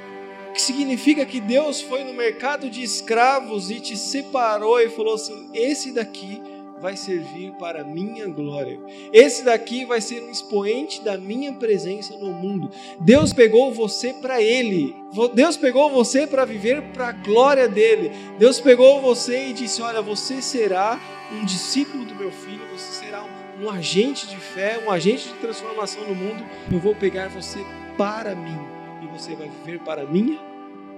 Que 0.52 0.60
significa 0.60 1.24
que 1.24 1.40
Deus 1.40 1.80
foi 1.80 2.04
no 2.04 2.12
mercado 2.12 2.68
de 2.68 2.82
escravos 2.82 3.70
e 3.70 3.80
te 3.80 3.96
separou 3.96 4.80
e 4.80 4.88
falou 4.88 5.14
assim: 5.14 5.48
esse 5.54 5.92
daqui 5.92 6.40
vai 6.80 6.96
servir 6.96 7.52
para 7.52 7.82
a 7.82 7.84
minha 7.84 8.26
glória. 8.26 8.80
Esse 9.12 9.44
daqui 9.44 9.84
vai 9.84 10.00
ser 10.00 10.22
um 10.22 10.30
expoente 10.30 11.02
da 11.02 11.18
minha 11.18 11.52
presença 11.52 12.16
no 12.16 12.32
mundo. 12.32 12.70
Deus 12.98 13.32
pegou 13.32 13.72
você 13.72 14.14
para 14.14 14.40
Ele. 14.40 14.96
Deus 15.34 15.56
pegou 15.56 15.90
você 15.90 16.26
para 16.26 16.44
viver 16.44 16.82
para 16.92 17.08
a 17.08 17.12
glória 17.12 17.68
dele. 17.68 18.10
Deus 18.38 18.58
pegou 18.58 19.00
você 19.00 19.48
e 19.48 19.52
disse: 19.52 19.82
Olha, 19.82 20.00
você 20.00 20.40
será 20.40 20.98
um 21.30 21.44
discípulo 21.44 22.04
do 22.04 22.14
meu 22.14 22.32
filho, 22.32 22.66
você 22.72 23.04
será 23.04 23.22
um, 23.22 23.64
um 23.64 23.70
agente 23.70 24.26
de 24.26 24.36
fé, 24.36 24.82
um 24.84 24.90
agente 24.90 25.28
de 25.28 25.34
transformação 25.34 26.08
no 26.08 26.14
mundo. 26.14 26.44
Eu 26.72 26.78
vou 26.78 26.94
pegar 26.94 27.28
você 27.28 27.58
para 27.96 28.34
mim 28.34 28.79
você 29.10 29.34
vai 29.34 29.48
viver 29.48 29.80
para 29.80 30.04
minha. 30.04 30.38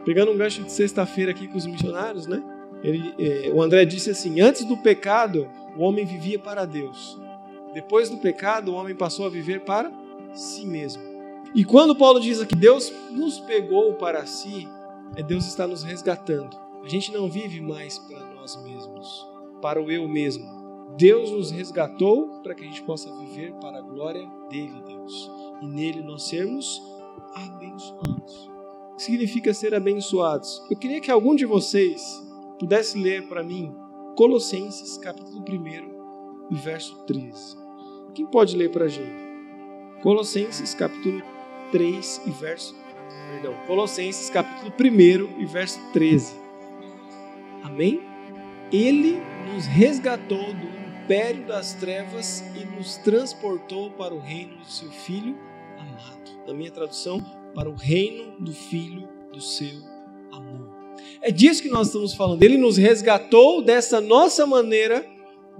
Pegando 0.04 0.32
um 0.32 0.36
gancho 0.36 0.62
de 0.64 0.72
sexta-feira 0.72 1.30
aqui 1.30 1.46
com 1.46 1.56
os 1.56 1.66
missionários, 1.66 2.26
né? 2.26 2.42
Ele, 2.82 3.14
eh, 3.18 3.50
o 3.52 3.62
André 3.62 3.84
disse 3.84 4.10
assim: 4.10 4.40
antes 4.40 4.64
do 4.64 4.76
pecado, 4.76 5.48
o 5.76 5.82
homem 5.82 6.04
vivia 6.04 6.38
para 6.38 6.64
Deus. 6.64 7.20
Depois 7.72 8.10
do 8.10 8.18
pecado, 8.18 8.72
o 8.72 8.74
homem 8.74 8.94
passou 8.94 9.26
a 9.26 9.30
viver 9.30 9.60
para 9.60 9.90
si 10.34 10.66
mesmo. 10.66 11.02
E 11.54 11.64
quando 11.64 11.96
Paulo 11.96 12.20
diz 12.20 12.40
aqui, 12.40 12.56
Deus 12.56 12.92
nos 13.10 13.38
pegou 13.40 13.94
para 13.94 14.26
si, 14.26 14.68
é 15.16 15.22
Deus 15.22 15.46
está 15.46 15.66
nos 15.66 15.82
resgatando. 15.82 16.56
A 16.82 16.88
gente 16.88 17.12
não 17.12 17.28
vive 17.28 17.60
mais 17.60 17.98
para 17.98 18.18
nós 18.34 18.56
mesmos, 18.64 19.26
para 19.60 19.80
o 19.80 19.90
eu 19.90 20.08
mesmo. 20.08 20.44
Deus 20.96 21.30
nos 21.30 21.50
resgatou 21.50 22.42
para 22.42 22.54
que 22.54 22.64
a 22.64 22.66
gente 22.66 22.82
possa 22.82 23.14
viver 23.18 23.52
para 23.54 23.78
a 23.78 23.82
glória 23.82 24.26
dele, 24.50 24.82
Deus. 24.86 25.30
E 25.62 25.66
nele 25.66 26.02
nós 26.02 26.24
sermos 26.24 26.82
abençoados. 27.34 28.50
O 28.92 28.96
que 28.96 29.02
significa 29.02 29.54
ser 29.54 29.74
abençoados? 29.74 30.62
Eu 30.70 30.76
queria 30.76 31.00
que 31.00 31.10
algum 31.10 31.34
de 31.34 31.44
vocês 31.46 32.22
pudesse 32.58 32.98
ler 32.98 33.28
para 33.28 33.42
mim 33.42 33.74
Colossenses, 34.16 34.98
capítulo 34.98 35.40
1 35.40 36.54
verso 36.54 37.04
13. 37.06 37.56
Quem 38.14 38.26
pode 38.26 38.56
ler 38.56 38.70
para 38.70 38.84
a 38.84 38.88
gente? 38.88 39.32
Colossenses, 40.02 40.74
capítulo 40.74 41.22
3 41.70 42.22
e 42.26 42.30
verso. 42.30 42.76
Perdão, 43.30 43.54
Colossenses, 43.66 44.28
capítulo 44.28 44.72
1 44.78 45.40
e 45.40 45.46
verso 45.46 45.80
13. 45.92 46.34
Amém? 47.62 48.02
Ele 48.70 49.18
nos 49.52 49.66
resgatou 49.66 50.52
do 50.52 50.82
império 51.04 51.46
das 51.46 51.74
trevas 51.74 52.44
e 52.54 52.64
nos 52.64 52.96
transportou 52.98 53.90
para 53.92 54.14
o 54.14 54.18
reino 54.18 54.58
do 54.58 54.66
seu 54.66 54.90
Filho. 54.90 55.38
Na 56.46 56.54
minha 56.54 56.70
tradução, 56.70 57.20
para 57.54 57.68
o 57.68 57.74
reino 57.74 58.40
do 58.40 58.52
Filho 58.52 59.08
do 59.32 59.40
seu 59.40 59.92
é 61.20 61.30
disso 61.30 61.62
que 61.62 61.68
nós 61.68 61.86
estamos 61.86 62.14
falando. 62.14 62.42
Ele 62.42 62.56
nos 62.56 62.76
resgatou 62.76 63.62
dessa 63.62 64.00
nossa 64.00 64.46
maneira 64.46 65.06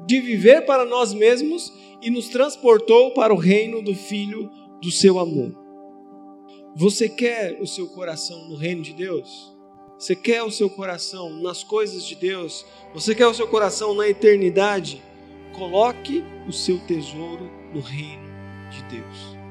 de 0.07 0.21
viver 0.21 0.67
para 0.67 0.85
nós 0.85 1.15
mesmos 1.15 1.73
e 2.03 2.11
nos 2.11 2.29
transportou 2.29 3.13
para 3.13 3.33
o 3.33 3.39
reino 3.39 3.81
do 3.81 3.95
Filho 3.95 4.51
do 4.81 4.91
seu 4.91 5.19
amor. 5.19 5.55
Você 6.75 7.09
quer 7.09 7.61
o 7.61 7.67
seu 7.67 7.87
coração 7.89 8.49
no 8.49 8.57
reino 8.57 8.83
de 8.83 8.93
Deus? 8.93 9.53
Você 9.99 10.17
quer 10.17 10.43
o 10.43 10.51
seu 10.51 10.69
coração 10.69 11.31
nas 11.41 11.63
coisas 11.63 12.05
de 12.05 12.17
Deus? 12.17 12.67
Você 12.93 13.15
quer 13.15 13.29
o 13.29 13.35
seu 13.35 13.47
coração 13.47 13.95
na 13.95 14.09
eternidade? 14.09 15.01
Coloque 15.53 16.25
o 16.49 16.53
seu 16.53 16.79
tesouro 16.81 17.49
no 17.73 17.81
reino 17.81 18.33
de 18.71 18.83
Deus. 18.85 19.42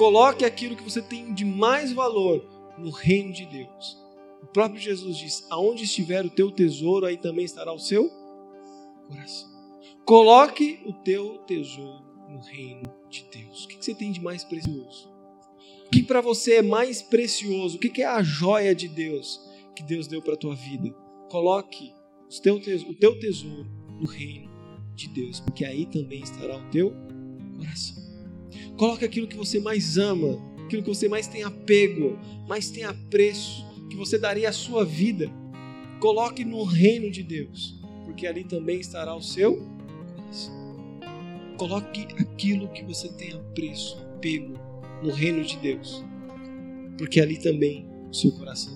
Coloque 0.00 0.46
aquilo 0.46 0.76
que 0.76 0.82
você 0.82 1.02
tem 1.02 1.34
de 1.34 1.44
mais 1.44 1.92
valor 1.92 2.42
no 2.78 2.88
reino 2.88 3.34
de 3.34 3.44
Deus. 3.44 4.02
O 4.42 4.46
próprio 4.46 4.80
Jesus 4.80 5.18
diz: 5.18 5.46
Aonde 5.50 5.84
estiver 5.84 6.24
o 6.24 6.30
teu 6.30 6.50
tesouro, 6.50 7.04
aí 7.04 7.18
também 7.18 7.44
estará 7.44 7.70
o 7.70 7.78
seu 7.78 8.10
coração. 9.06 9.50
Coloque 10.06 10.80
o 10.86 10.94
teu 10.94 11.36
tesouro 11.46 12.02
no 12.30 12.40
reino 12.40 12.90
de 13.10 13.26
Deus. 13.30 13.66
O 13.66 13.68
que 13.68 13.76
você 13.84 13.94
tem 13.94 14.10
de 14.10 14.22
mais 14.22 14.42
precioso? 14.42 15.12
O 15.84 15.90
que 15.90 16.02
para 16.02 16.22
você 16.22 16.54
é 16.54 16.62
mais 16.62 17.02
precioso? 17.02 17.76
O 17.76 17.78
que 17.78 18.00
é 18.00 18.06
a 18.06 18.22
joia 18.22 18.74
de 18.74 18.88
Deus 18.88 19.38
que 19.76 19.82
Deus 19.82 20.06
deu 20.06 20.22
para 20.22 20.32
a 20.32 20.38
tua 20.38 20.54
vida? 20.54 20.88
Coloque 21.28 21.92
o 22.26 22.94
teu 22.94 23.18
tesouro 23.18 23.68
no 24.00 24.06
reino 24.06 24.50
de 24.94 25.08
Deus, 25.08 25.40
porque 25.40 25.62
aí 25.62 25.84
também 25.84 26.22
estará 26.22 26.56
o 26.56 26.70
teu 26.70 26.90
coração. 27.58 27.99
Coloque 28.76 29.04
aquilo 29.04 29.26
que 29.26 29.36
você 29.36 29.60
mais 29.60 29.98
ama, 29.98 30.38
aquilo 30.64 30.82
que 30.82 30.88
você 30.88 31.08
mais 31.08 31.26
tem 31.26 31.42
apego, 31.42 32.18
mais 32.48 32.70
tem 32.70 32.84
apreço 32.84 33.68
que 33.90 33.96
você 33.96 34.16
daria 34.16 34.48
a 34.48 34.52
sua 34.52 34.84
vida, 34.84 35.30
coloque 35.98 36.44
no 36.44 36.62
reino 36.62 37.10
de 37.10 37.22
Deus, 37.22 37.78
porque 38.04 38.26
ali 38.26 38.44
também 38.44 38.80
estará 38.80 39.14
o 39.14 39.20
seu 39.20 39.56
coração. 39.56 40.70
Coloque 41.58 42.06
aquilo 42.18 42.68
que 42.68 42.84
você 42.84 43.08
tem 43.08 43.32
apreço, 43.32 44.00
pego 44.20 44.54
no 45.02 45.10
reino 45.10 45.44
de 45.44 45.58
Deus, 45.58 46.04
porque 46.96 47.20
ali 47.20 47.36
também 47.36 47.86
o 48.10 48.14
seu 48.14 48.30
coração 48.32 48.72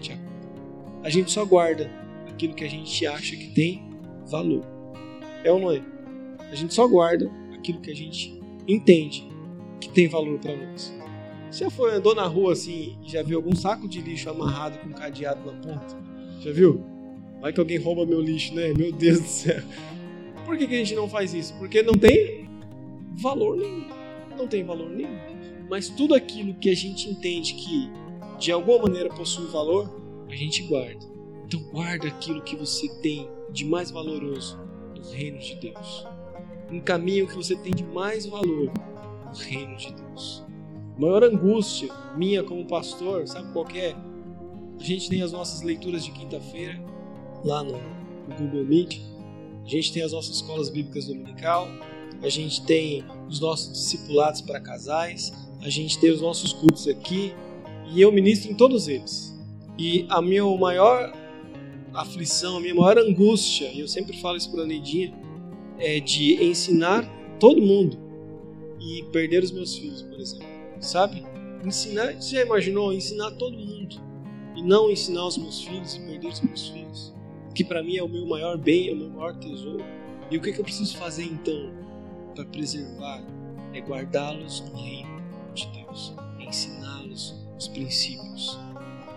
te 0.00 0.12
acolhe. 0.12 0.26
A 1.02 1.08
gente 1.08 1.30
só 1.30 1.44
guarda 1.44 1.90
aquilo 2.28 2.54
que 2.54 2.64
a 2.64 2.68
gente 2.68 3.06
acha 3.06 3.36
que 3.36 3.48
tem 3.52 3.88
valor. 4.26 4.64
É 5.44 5.50
ou 5.50 5.60
não 5.60 5.72
é? 5.72 5.82
A 6.50 6.54
gente 6.54 6.74
só 6.74 6.86
guarda 6.86 7.30
aquilo 7.54 7.80
que 7.80 7.90
a 7.90 7.94
gente 7.94 8.35
entende 8.66 9.28
que 9.80 9.88
tem 9.88 10.08
valor 10.08 10.38
para 10.38 10.56
nós. 10.56 10.92
Você 11.50 11.64
já 11.64 11.70
foi, 11.70 11.92
andou 11.92 12.14
na 12.14 12.26
rua 12.26 12.52
assim 12.52 12.98
e 13.02 13.10
já 13.10 13.22
viu 13.22 13.38
algum 13.38 13.54
saco 13.54 13.88
de 13.88 14.00
lixo 14.00 14.28
amarrado 14.28 14.78
com 14.78 14.88
um 14.88 14.92
cadeado 14.92 15.40
na 15.50 15.52
ponta? 15.58 15.96
Já 16.40 16.52
viu? 16.52 16.84
Vai 17.40 17.52
que 17.52 17.60
alguém 17.60 17.78
rouba 17.78 18.04
meu 18.04 18.20
lixo, 18.20 18.54
né? 18.54 18.72
Meu 18.76 18.92
Deus 18.92 19.20
do 19.20 19.28
céu. 19.28 19.62
Por 20.44 20.56
que, 20.56 20.66
que 20.66 20.74
a 20.74 20.78
gente 20.78 20.94
não 20.94 21.08
faz 21.08 21.34
isso? 21.34 21.54
Porque 21.58 21.82
não 21.82 21.94
tem 21.94 22.48
valor 23.16 23.56
nenhum. 23.56 23.86
Não 24.36 24.46
tem 24.46 24.64
valor 24.64 24.90
nenhum. 24.90 25.18
Mas 25.68 25.88
tudo 25.88 26.14
aquilo 26.14 26.54
que 26.54 26.70
a 26.70 26.74
gente 26.74 27.08
entende 27.08 27.54
que 27.54 27.90
de 28.38 28.52
alguma 28.52 28.82
maneira 28.82 29.08
possui 29.08 29.46
valor, 29.46 29.90
a 30.28 30.36
gente 30.36 30.62
guarda. 30.64 31.04
Então 31.46 31.60
guarda 31.72 32.08
aquilo 32.08 32.42
que 32.42 32.56
você 32.56 32.88
tem 33.00 33.28
de 33.50 33.64
mais 33.64 33.90
valoroso 33.90 34.58
no 34.94 35.10
reino 35.10 35.38
de 35.38 35.54
Deus. 35.56 36.06
Um 36.70 36.80
caminho 36.80 37.26
que 37.26 37.34
você 37.34 37.54
tem 37.56 37.72
de 37.72 37.84
mais 37.84 38.26
valor 38.26 38.70
no 39.24 39.34
reino 39.34 39.76
de 39.76 39.92
Deus. 39.92 40.44
A 40.96 41.00
maior 41.00 41.22
angústia 41.24 41.92
minha 42.16 42.42
como 42.42 42.66
pastor, 42.66 43.26
sabe 43.28 43.52
qual 43.52 43.66
é? 43.74 43.94
A 44.78 44.82
gente 44.82 45.08
tem 45.08 45.22
as 45.22 45.32
nossas 45.32 45.62
leituras 45.62 46.04
de 46.04 46.10
quinta-feira 46.10 46.80
lá 47.44 47.62
no, 47.62 47.72
no 47.72 48.34
Google 48.38 48.64
Meet. 48.64 49.00
A 49.64 49.68
gente 49.68 49.92
tem 49.92 50.02
as 50.02 50.12
nossas 50.12 50.36
escolas 50.36 50.68
bíblicas 50.68 51.06
dominical, 51.06 51.68
a 52.22 52.28
gente 52.28 52.64
tem 52.64 53.04
os 53.28 53.40
nossos 53.40 53.72
discipulados 53.72 54.40
para 54.40 54.60
casais, 54.60 55.32
a 55.60 55.68
gente 55.68 55.98
tem 55.98 56.10
os 56.10 56.20
nossos 56.20 56.52
cultos 56.52 56.86
aqui 56.86 57.34
e 57.88 58.00
eu 58.00 58.12
ministro 58.12 58.50
em 58.50 58.54
todos 58.54 58.88
eles. 58.88 59.36
E 59.78 60.06
a 60.08 60.22
minha 60.22 60.44
maior 60.56 61.12
aflição, 61.92 62.56
a 62.56 62.60
minha 62.60 62.74
maior 62.74 62.98
angústia, 62.98 63.70
e 63.72 63.80
eu 63.80 63.88
sempre 63.88 64.16
falo 64.20 64.36
isso 64.36 64.50
para 64.50 64.62
a 64.62 64.66
Neidinha, 64.66 65.12
é 65.78 66.00
de 66.00 66.42
ensinar 66.44 67.04
todo 67.38 67.60
mundo 67.60 67.98
e 68.80 69.02
perder 69.12 69.42
os 69.42 69.50
meus 69.50 69.76
filhos, 69.76 70.02
por 70.02 70.20
exemplo. 70.20 70.46
Sabe? 70.80 71.24
Ensinar, 71.64 72.14
você 72.14 72.36
já 72.36 72.42
imaginou 72.42 72.92
ensinar 72.92 73.30
todo 73.32 73.56
mundo 73.56 73.96
e 74.54 74.62
não 74.62 74.90
ensinar 74.90 75.26
os 75.26 75.36
meus 75.36 75.62
filhos 75.62 75.96
e 75.96 76.00
perder 76.00 76.28
os 76.28 76.40
meus 76.40 76.68
filhos? 76.68 77.14
Que 77.54 77.64
para 77.64 77.82
mim 77.82 77.96
é 77.96 78.02
o 78.02 78.08
meu 78.08 78.26
maior 78.26 78.56
bem, 78.56 78.90
é 78.90 78.92
o 78.92 78.96
meu 78.96 79.10
maior 79.10 79.34
tesouro. 79.36 79.84
E 80.30 80.36
o 80.36 80.42
que, 80.42 80.52
que 80.52 80.60
eu 80.60 80.64
preciso 80.64 80.96
fazer 80.96 81.24
então 81.24 81.72
para 82.34 82.44
preservar? 82.44 83.24
É 83.72 83.80
guardá-los 83.80 84.60
no 84.60 84.76
reino 84.76 85.22
de 85.54 85.66
Deus, 85.68 86.14
é 86.40 86.44
ensiná-los 86.44 87.34
os 87.58 87.68
princípios, 87.68 88.58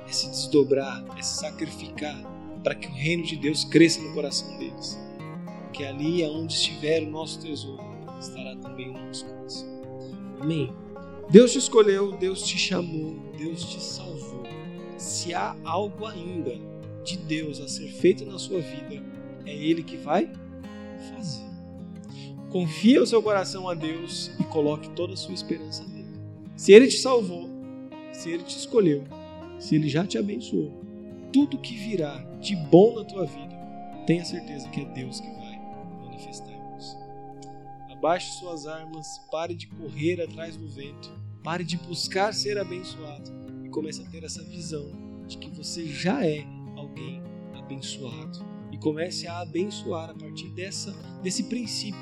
é 0.08 0.12
se 0.12 0.30
desdobrar, 0.30 1.04
é 1.18 1.22
se 1.22 1.40
sacrificar 1.40 2.18
para 2.64 2.76
que 2.76 2.88
o 2.88 2.92
reino 2.92 3.24
de 3.24 3.36
Deus 3.36 3.64
cresça 3.64 4.02
no 4.02 4.14
coração 4.14 4.58
deles. 4.58 4.98
Porque 5.70 5.84
ali, 5.84 6.24
onde 6.26 6.54
estiver 6.54 7.04
o 7.04 7.12
nosso 7.12 7.40
tesouro, 7.40 7.84
estará 8.20 8.56
também 8.56 8.90
o 8.90 8.94
nosso 8.94 9.24
coração. 9.26 9.70
Amém? 10.42 10.74
Deus 11.30 11.52
te 11.52 11.60
escolheu, 11.60 12.18
Deus 12.18 12.42
te 12.42 12.58
chamou, 12.58 13.20
Deus 13.38 13.64
te 13.64 13.80
salvou. 13.80 14.42
Se 14.98 15.32
há 15.32 15.56
algo 15.64 16.08
ainda 16.08 16.60
de 17.04 17.18
Deus 17.18 17.62
a 17.62 17.68
ser 17.68 17.88
feito 17.88 18.26
na 18.26 18.40
sua 18.40 18.60
vida, 18.60 19.04
é 19.46 19.56
Ele 19.56 19.84
que 19.84 19.96
vai 19.96 20.32
fazer. 21.14 21.46
Confia 22.50 23.04
o 23.04 23.06
seu 23.06 23.22
coração 23.22 23.70
a 23.70 23.76
Deus 23.76 24.32
e 24.40 24.44
coloque 24.46 24.90
toda 24.90 25.14
a 25.14 25.18
sua 25.18 25.36
esperança 25.36 25.84
nele. 25.84 26.20
Se 26.56 26.72
Ele 26.72 26.88
te 26.88 26.98
salvou, 26.98 27.48
se 28.12 28.28
Ele 28.32 28.44
te 28.44 28.58
escolheu, 28.58 29.04
se 29.60 29.76
Ele 29.76 29.88
já 29.88 30.04
te 30.04 30.18
abençoou, 30.18 30.74
tudo 31.32 31.60
que 31.60 31.76
virá 31.76 32.18
de 32.42 32.56
bom 32.56 32.96
na 32.96 33.06
tua 33.06 33.28
vida, 33.28 33.56
tenha 34.08 34.26
certeza 34.26 34.68
que 34.70 34.82
é 34.82 34.86
Deus 34.86 35.20
que 35.20 35.28
vai 35.28 35.39
você. 36.20 36.98
Abaixe 37.92 38.32
suas 38.40 38.66
armas, 38.66 39.20
pare 39.30 39.54
de 39.54 39.68
correr 39.68 40.22
atrás 40.22 40.56
do 40.56 40.68
vento, 40.68 41.12
pare 41.44 41.66
de 41.66 41.78
buscar 41.78 42.34
ser 42.34 42.58
abençoado 42.58 43.30
e 43.66 43.70
comece 43.70 44.02
a 44.02 44.06
ter 44.06 44.24
essa 44.24 44.42
visão 44.44 44.90
de 45.28 45.38
que 45.38 45.50
você 45.50 45.86
já 45.86 46.26
é 46.26 46.46
alguém 46.78 47.22
abençoado. 47.54 48.48
E 48.72 48.78
comece 48.78 49.28
a 49.28 49.40
abençoar 49.40 50.12
a 50.12 50.14
partir 50.14 50.48
dessa, 50.50 50.92
desse 51.22 51.44
princípio. 51.44 52.00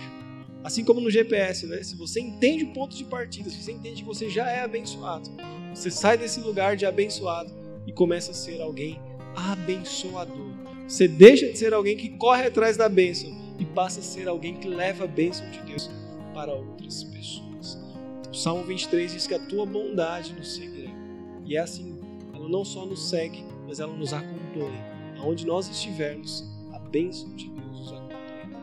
Assim 0.63 0.83
como 0.83 0.99
no 0.99 1.09
GPS, 1.09 1.65
né? 1.65 1.81
Se 1.81 1.95
você 1.95 2.19
entende 2.19 2.65
o 2.65 2.73
ponto 2.73 2.95
de 2.95 3.05
partida, 3.05 3.49
se 3.49 3.63
você 3.63 3.71
entende 3.71 4.01
que 4.01 4.07
você 4.07 4.29
já 4.29 4.49
é 4.51 4.61
abençoado, 4.61 5.29
você 5.73 5.89
sai 5.89 6.17
desse 6.17 6.41
lugar 6.41 6.75
de 6.75 6.85
abençoado 6.85 7.51
e 7.87 7.93
começa 7.93 8.31
a 8.31 8.33
ser 8.35 8.61
alguém 8.61 8.99
abençoador. 9.35 10.51
Você 10.87 11.07
deixa 11.07 11.49
de 11.51 11.57
ser 11.57 11.73
alguém 11.73 11.95
que 11.95 12.09
corre 12.17 12.43
atrás 12.43 12.77
da 12.77 12.89
bênção 12.89 13.46
e 13.59 13.65
passa 13.65 13.99
a 13.99 14.03
ser 14.03 14.27
alguém 14.27 14.55
que 14.55 14.67
leva 14.67 15.05
a 15.05 15.07
bênção 15.07 15.49
de 15.49 15.59
Deus 15.61 15.89
para 16.33 16.53
outras 16.53 17.03
pessoas. 17.03 17.77
O 18.31 18.35
Salmo 18.35 18.63
23 18.63 19.11
diz 19.11 19.27
que 19.27 19.33
a 19.33 19.39
tua 19.39 19.65
bondade 19.65 20.33
nos 20.33 20.55
seguirá. 20.55 20.91
E 21.45 21.55
é 21.55 21.59
assim, 21.59 21.99
ela 22.33 22.47
não 22.47 22.63
só 22.63 22.85
nos 22.85 23.09
segue, 23.09 23.43
mas 23.67 23.79
ela 23.79 23.93
nos 23.93 24.13
acompanha. 24.13 24.85
Aonde 25.17 25.45
nós 25.45 25.67
estivermos, 25.69 26.43
a 26.73 26.79
bênção 26.79 27.29
de 27.35 27.49
Deus 27.49 27.79
nos 27.79 27.93
acompanha. 27.93 28.17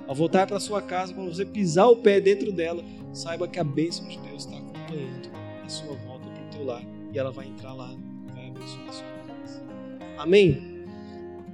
Ao 0.07 0.15
voltar 0.15 0.47
para 0.47 0.61
sua 0.61 0.81
casa, 0.81 1.15
quando 1.15 1.35
você 1.35 1.45
pisar 1.45 1.89
o 1.89 1.97
pé 1.97 2.21
dentro 2.21 2.53
dela, 2.53 2.85
saiba 3.13 3.49
que 3.49 3.59
a 3.59 3.65
bênção 3.65 4.07
de 4.07 4.19
Deus 4.19 4.45
está 4.45 4.57
acompanhando 4.57 5.31
a 5.65 5.69
sua 5.69 5.95
volta 5.97 6.29
para 6.29 6.45
o 6.45 6.51
teu 6.51 6.65
lar 6.65 6.85
e 7.13 7.19
ela 7.19 7.31
vai 7.31 7.47
entrar 7.47 7.73
lá 7.73 7.93
e 8.29 8.33
vai 8.33 8.49
abençoar 8.49 8.89
a 8.89 8.93
sua 8.93 9.07
casa. 9.27 9.63
Amém? 10.19 10.87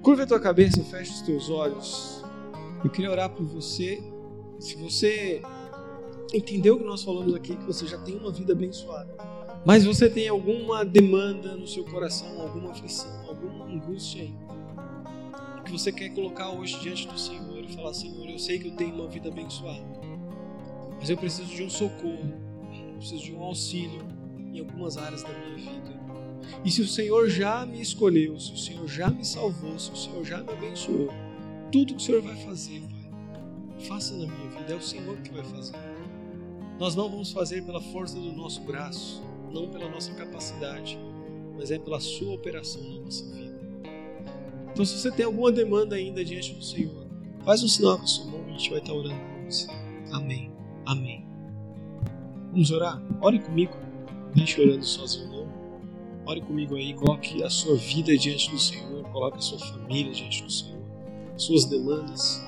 Curva 0.03 0.25
a 0.25 0.27
tua 0.27 0.41
cabeça, 0.41 0.83
fecha 0.83 1.13
os 1.13 1.23
teus 1.23 1.49
olhos. 1.49 2.20
Eu 2.83 2.91
queria 2.91 3.11
orar 3.11 3.31
por 3.31 3.45
você. 3.45 4.03
Se 4.59 4.77
você 4.77 5.43
entendeu 6.33 6.77
o 6.77 6.79
que 6.79 6.85
nós 6.85 7.03
falamos 7.03 7.35
aqui, 7.35 7.57
que 7.57 7.65
você 7.65 7.87
já 7.87 7.99
tem 7.99 8.17
uma 8.17 8.31
vida 8.31 8.53
abençoada, 8.53 9.15
mas 9.65 9.85
você 9.85 10.09
tem 10.09 10.29
alguma 10.29 10.85
demanda 10.85 11.57
no 11.57 11.67
seu 11.67 11.85
coração, 11.85 12.41
alguma 12.41 12.71
aflição, 12.71 13.29
alguma 13.29 13.67
angústia 13.67 14.23
aí, 14.23 14.35
que 15.65 15.73
você 15.73 15.93
quer 15.93 16.09
colocar 16.11 16.51
hoje 16.51 16.79
diante 16.81 17.07
do 17.07 17.19
Senhor 17.19 17.59
e 17.59 17.73
falar: 17.75 17.93
Senhor, 17.93 18.29
eu 18.29 18.39
sei 18.39 18.59
que 18.59 18.69
eu 18.69 18.77
tenho 18.77 18.95
uma 18.95 19.09
vida 19.09 19.29
abençoada, 19.29 19.85
mas 20.99 21.11
eu 21.11 21.17
preciso 21.17 21.49
de 21.49 21.63
um 21.63 21.71
socorro, 21.71 22.33
eu 22.73 22.97
preciso 22.97 23.23
de 23.23 23.35
um 23.35 23.43
auxílio 23.43 24.03
em 24.39 24.59
algumas 24.59 24.97
áreas 24.97 25.23
da 25.23 25.31
minha 25.31 25.57
vida. 25.57 26.01
E 26.65 26.71
se 26.71 26.81
o 26.81 26.89
Senhor 26.89 27.29
já 27.29 27.65
me 27.65 27.81
escolheu, 27.81 28.39
se 28.41 28.53
o 28.53 28.57
Senhor 28.57 28.89
já 28.89 29.09
me 29.11 29.25
salvou, 29.25 29.79
se 29.79 29.91
o 29.91 29.97
Senhor 29.97 30.25
já 30.25 30.43
me 30.43 30.51
abençoou, 30.53 31.09
tudo 31.71 31.95
que 31.95 32.01
o 32.01 32.01
Senhor 32.01 32.23
vai 32.23 32.37
fazer, 32.37 32.81
Pai, 32.81 33.81
faça 33.87 34.13
na 34.15 34.27
minha 34.27 34.51
vida, 34.51 34.73
é 34.73 34.77
o 34.77 34.83
Senhor 34.83 35.17
que 35.19 35.33
vai 35.33 35.45
fazer. 35.45 35.77
Nós 36.79 36.95
não 36.95 37.11
vamos 37.11 37.33
fazer 37.33 37.63
pela 37.65 37.81
força 37.81 38.19
do 38.19 38.33
nosso 38.33 38.61
braço, 38.63 39.23
não 39.53 39.69
pela 39.69 39.89
nossa 39.89 40.13
capacidade, 40.15 40.99
mas 41.57 41.71
é 41.71 41.79
pela 41.79 42.01
Sua 42.01 42.35
operação 42.35 42.83
na 42.83 43.01
nossa 43.01 43.25
vida. 43.33 43.61
Então, 44.73 44.85
se 44.85 44.99
você 44.99 45.11
tem 45.11 45.27
alguma 45.27 45.53
demanda 45.53 45.97
ainda 45.97 46.25
diante 46.25 46.55
do 46.55 46.65
Senhor, 46.65 47.07
faz 47.45 47.63
um 47.63 47.69
sinal 47.69 47.99
com 47.99 48.05
a 48.05 48.07
sua 48.07 48.27
mão 48.27 48.45
e 48.47 48.51
a 48.51 48.53
gente 48.53 48.71
vai 48.71 48.79
estar 48.79 48.93
orando 48.93 49.15
por 49.15 49.45
você. 49.45 49.67
Amém. 50.13 50.51
Amém. 50.87 51.27
Vamos 52.51 52.71
orar? 52.71 53.03
Ore 53.21 53.39
comigo. 53.41 53.77
Deixe 54.35 54.61
orando 54.61 54.85
sozinho, 54.85 55.29
não. 55.29 55.49
Ore 56.27 56.41
comigo 56.41 56.77
aí, 56.77 56.95
coloque 56.95 57.43
a 57.43 57.51
sua 57.51 57.77
vida 57.77 58.17
diante 58.17 58.51
do 58.51 58.59
Senhor, 58.59 59.03
coloque 59.11 59.39
a 59.39 59.41
sua 59.41 59.59
família 59.59 60.13
diante 60.13 60.45
do 60.45 60.51
Senhor, 60.51 60.80
suas 61.41 61.65
demandas. 61.65 62.41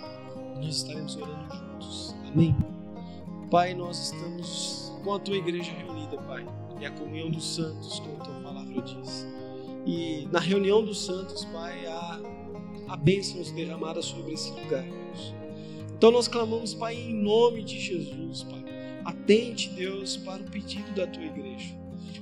Nós 0.56 0.76
estaremos 0.76 1.16
orando 1.16 1.54
juntos. 1.54 2.14
Amém. 2.30 2.54
Pai, 3.50 3.74
nós 3.74 4.12
estamos 4.12 4.92
com 5.02 5.14
a 5.14 5.18
tua 5.18 5.36
igreja 5.36 5.72
reunida, 5.72 6.16
Pai. 6.18 6.46
É 6.80 6.86
a 6.86 6.90
comunhão 6.90 7.30
dos 7.30 7.54
santos, 7.54 8.00
como 8.00 8.16
a 8.16 8.24
tua 8.24 8.34
palavra 8.40 8.82
diz. 8.82 9.26
E 9.86 10.28
na 10.30 10.38
reunião 10.38 10.84
dos 10.84 11.04
santos, 11.04 11.44
Pai, 11.46 11.86
há, 11.86 12.20
há 12.88 12.96
bênçãos 12.96 13.50
derramadas 13.50 14.04
sobre 14.06 14.34
esse 14.34 14.50
lugar, 14.50 14.82
Deus. 14.82 15.34
Então 15.96 16.10
nós 16.10 16.28
clamamos, 16.28 16.74
Pai, 16.74 16.94
em 16.94 17.14
nome 17.14 17.62
de 17.62 17.80
Jesus, 17.80 18.42
Pai. 18.44 18.64
Atente, 19.04 19.70
Deus, 19.70 20.16
para 20.16 20.42
o 20.42 20.50
pedido 20.50 20.92
da 20.94 21.06
tua 21.06 21.24
igreja. 21.24 21.74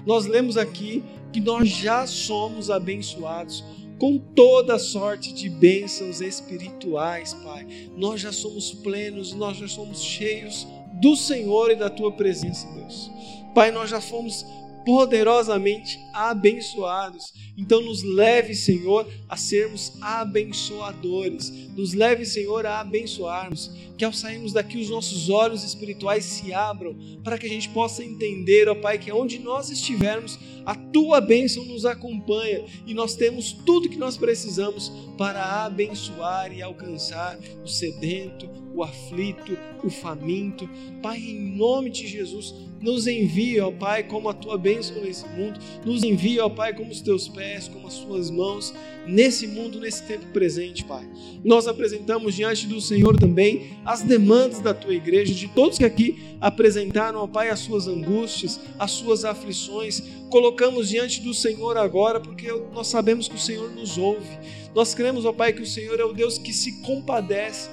Nós 0.07 0.27
lemos 0.27 0.57
aqui 0.57 1.03
que 1.33 1.41
nós 1.41 1.69
já 1.69 2.07
somos 2.07 2.71
abençoados 2.71 3.63
com 4.01 4.17
toda 4.17 4.79
sorte 4.79 5.31
de 5.31 5.51
bênçãos 5.51 6.23
espirituais, 6.23 7.35
Pai. 7.35 7.67
Nós 7.99 8.19
já 8.23 8.33
somos 8.33 8.73
plenos, 8.73 9.35
nós 9.35 9.59
já 9.59 9.69
somos 9.69 10.03
cheios 10.03 10.67
do 10.95 11.15
Senhor 11.15 11.71
e 11.71 11.77
da 11.77 11.91
tua 11.91 12.11
presença, 12.11 12.67
Deus. 12.73 13.11
Pai, 13.55 13.71
nós 13.71 13.91
já 13.91 14.01
fomos 14.01 14.47
poderosamente 14.85 15.99
abençoados. 16.13 17.33
Então, 17.57 17.81
nos 17.83 18.03
leve, 18.03 18.55
Senhor, 18.55 19.07
a 19.29 19.37
sermos 19.37 19.93
abençoadores. 20.01 21.51
Nos 21.77 21.95
leve, 21.95 22.25
Senhor, 22.25 22.67
a 22.67 22.81
abençoarmos. 22.81 23.71
Que 23.97 24.05
ao 24.05 24.13
sairmos 24.13 24.53
daqui, 24.53 24.79
os 24.79 24.89
nossos 24.89 25.29
olhos 25.29 25.63
espirituais 25.63 26.25
se 26.25 26.53
abram 26.55 26.97
para 27.23 27.37
que 27.37 27.47
a 27.47 27.49
gente 27.49 27.69
possa 27.69 28.03
entender, 28.03 28.69
ó 28.69 28.75
Pai, 28.75 28.99
que 28.99 29.13
onde 29.13 29.39
nós 29.39 29.69
estivermos, 29.69 30.39
a 30.65 30.75
tua 30.75 31.21
bênção 31.21 31.65
nos 31.65 31.85
acompanha 31.85 32.65
e 32.87 32.95
nós 32.95 33.15
temos 33.15 33.53
tudo 33.53 33.89
que 33.89 33.99
nós 33.99 34.17
precisamos 34.17 34.91
para 35.19 35.65
abençoar 35.65 36.53
e 36.53 36.63
alcançar 36.63 37.39
o 37.63 37.69
sedento, 37.69 38.49
o 38.75 38.83
aflito, 38.83 39.57
o 39.83 39.91
faminto. 39.91 40.69
Pai, 41.03 41.19
em 41.19 41.57
nome 41.57 41.91
de 41.91 42.07
Jesus, 42.07 42.55
nos 42.81 43.07
envia, 43.07 43.67
ó 43.67 43.71
Pai, 43.71 44.03
como 44.03 44.29
a 44.29 44.35
tua 44.35 44.57
bênção 44.57 45.03
nesse 45.03 45.27
mundo. 45.29 45.61
Nos 45.85 46.03
envia, 46.03 46.47
ó 46.47 46.49
Pai, 46.49 46.75
como 46.75 46.91
os 46.91 47.01
teus 47.01 47.29
pés, 47.29 47.69
como 47.69 47.87
as 47.87 47.95
suas 47.95 48.31
mãos 48.31 48.73
nesse 49.07 49.47
mundo, 49.47 49.81
nesse 49.81 50.05
tempo 50.05 50.27
presente, 50.33 50.85
Pai. 50.85 51.07
Nós 51.45 51.67
apresentamos 51.67 52.35
diante 52.35 52.67
do 52.67 52.81
Senhor 52.81 53.19
também 53.19 53.77
as 53.85 54.03
demandas 54.03 54.61
da 54.61 54.73
tua 54.73 54.95
igreja, 54.95 55.35
de 55.35 55.49
todos 55.49 55.79
que 55.79 55.85
aqui 55.85 56.37
apresentaram, 56.41 57.21
ó 57.21 57.27
Pai, 57.27 57.51
as 57.51 57.61
suas 57.61 57.87
angústias, 57.87 58.61
as 58.79 58.93
suas 58.93 59.25
aflições. 59.25 60.03
Colocamos 60.31 60.89
diante 60.89 61.21
do 61.21 61.35
Senhor 61.35 61.77
agora, 61.77 62.21
porque 62.21 62.51
nós 62.73 62.87
sabemos 62.87 63.29
que 63.29 63.35
o 63.35 63.41
Senhor 63.41 63.71
nos 63.73 63.99
ouve. 63.99 64.39
Nós 64.75 64.95
cremos, 64.95 65.25
ó 65.25 65.33
Pai, 65.33 65.53
que 65.53 65.63
o 65.63 65.67
Senhor 65.67 65.99
é 65.99 66.05
o 66.05 66.13
Deus 66.13 66.39
que 66.39 66.53
se 66.53 66.81
compadece 66.83 67.69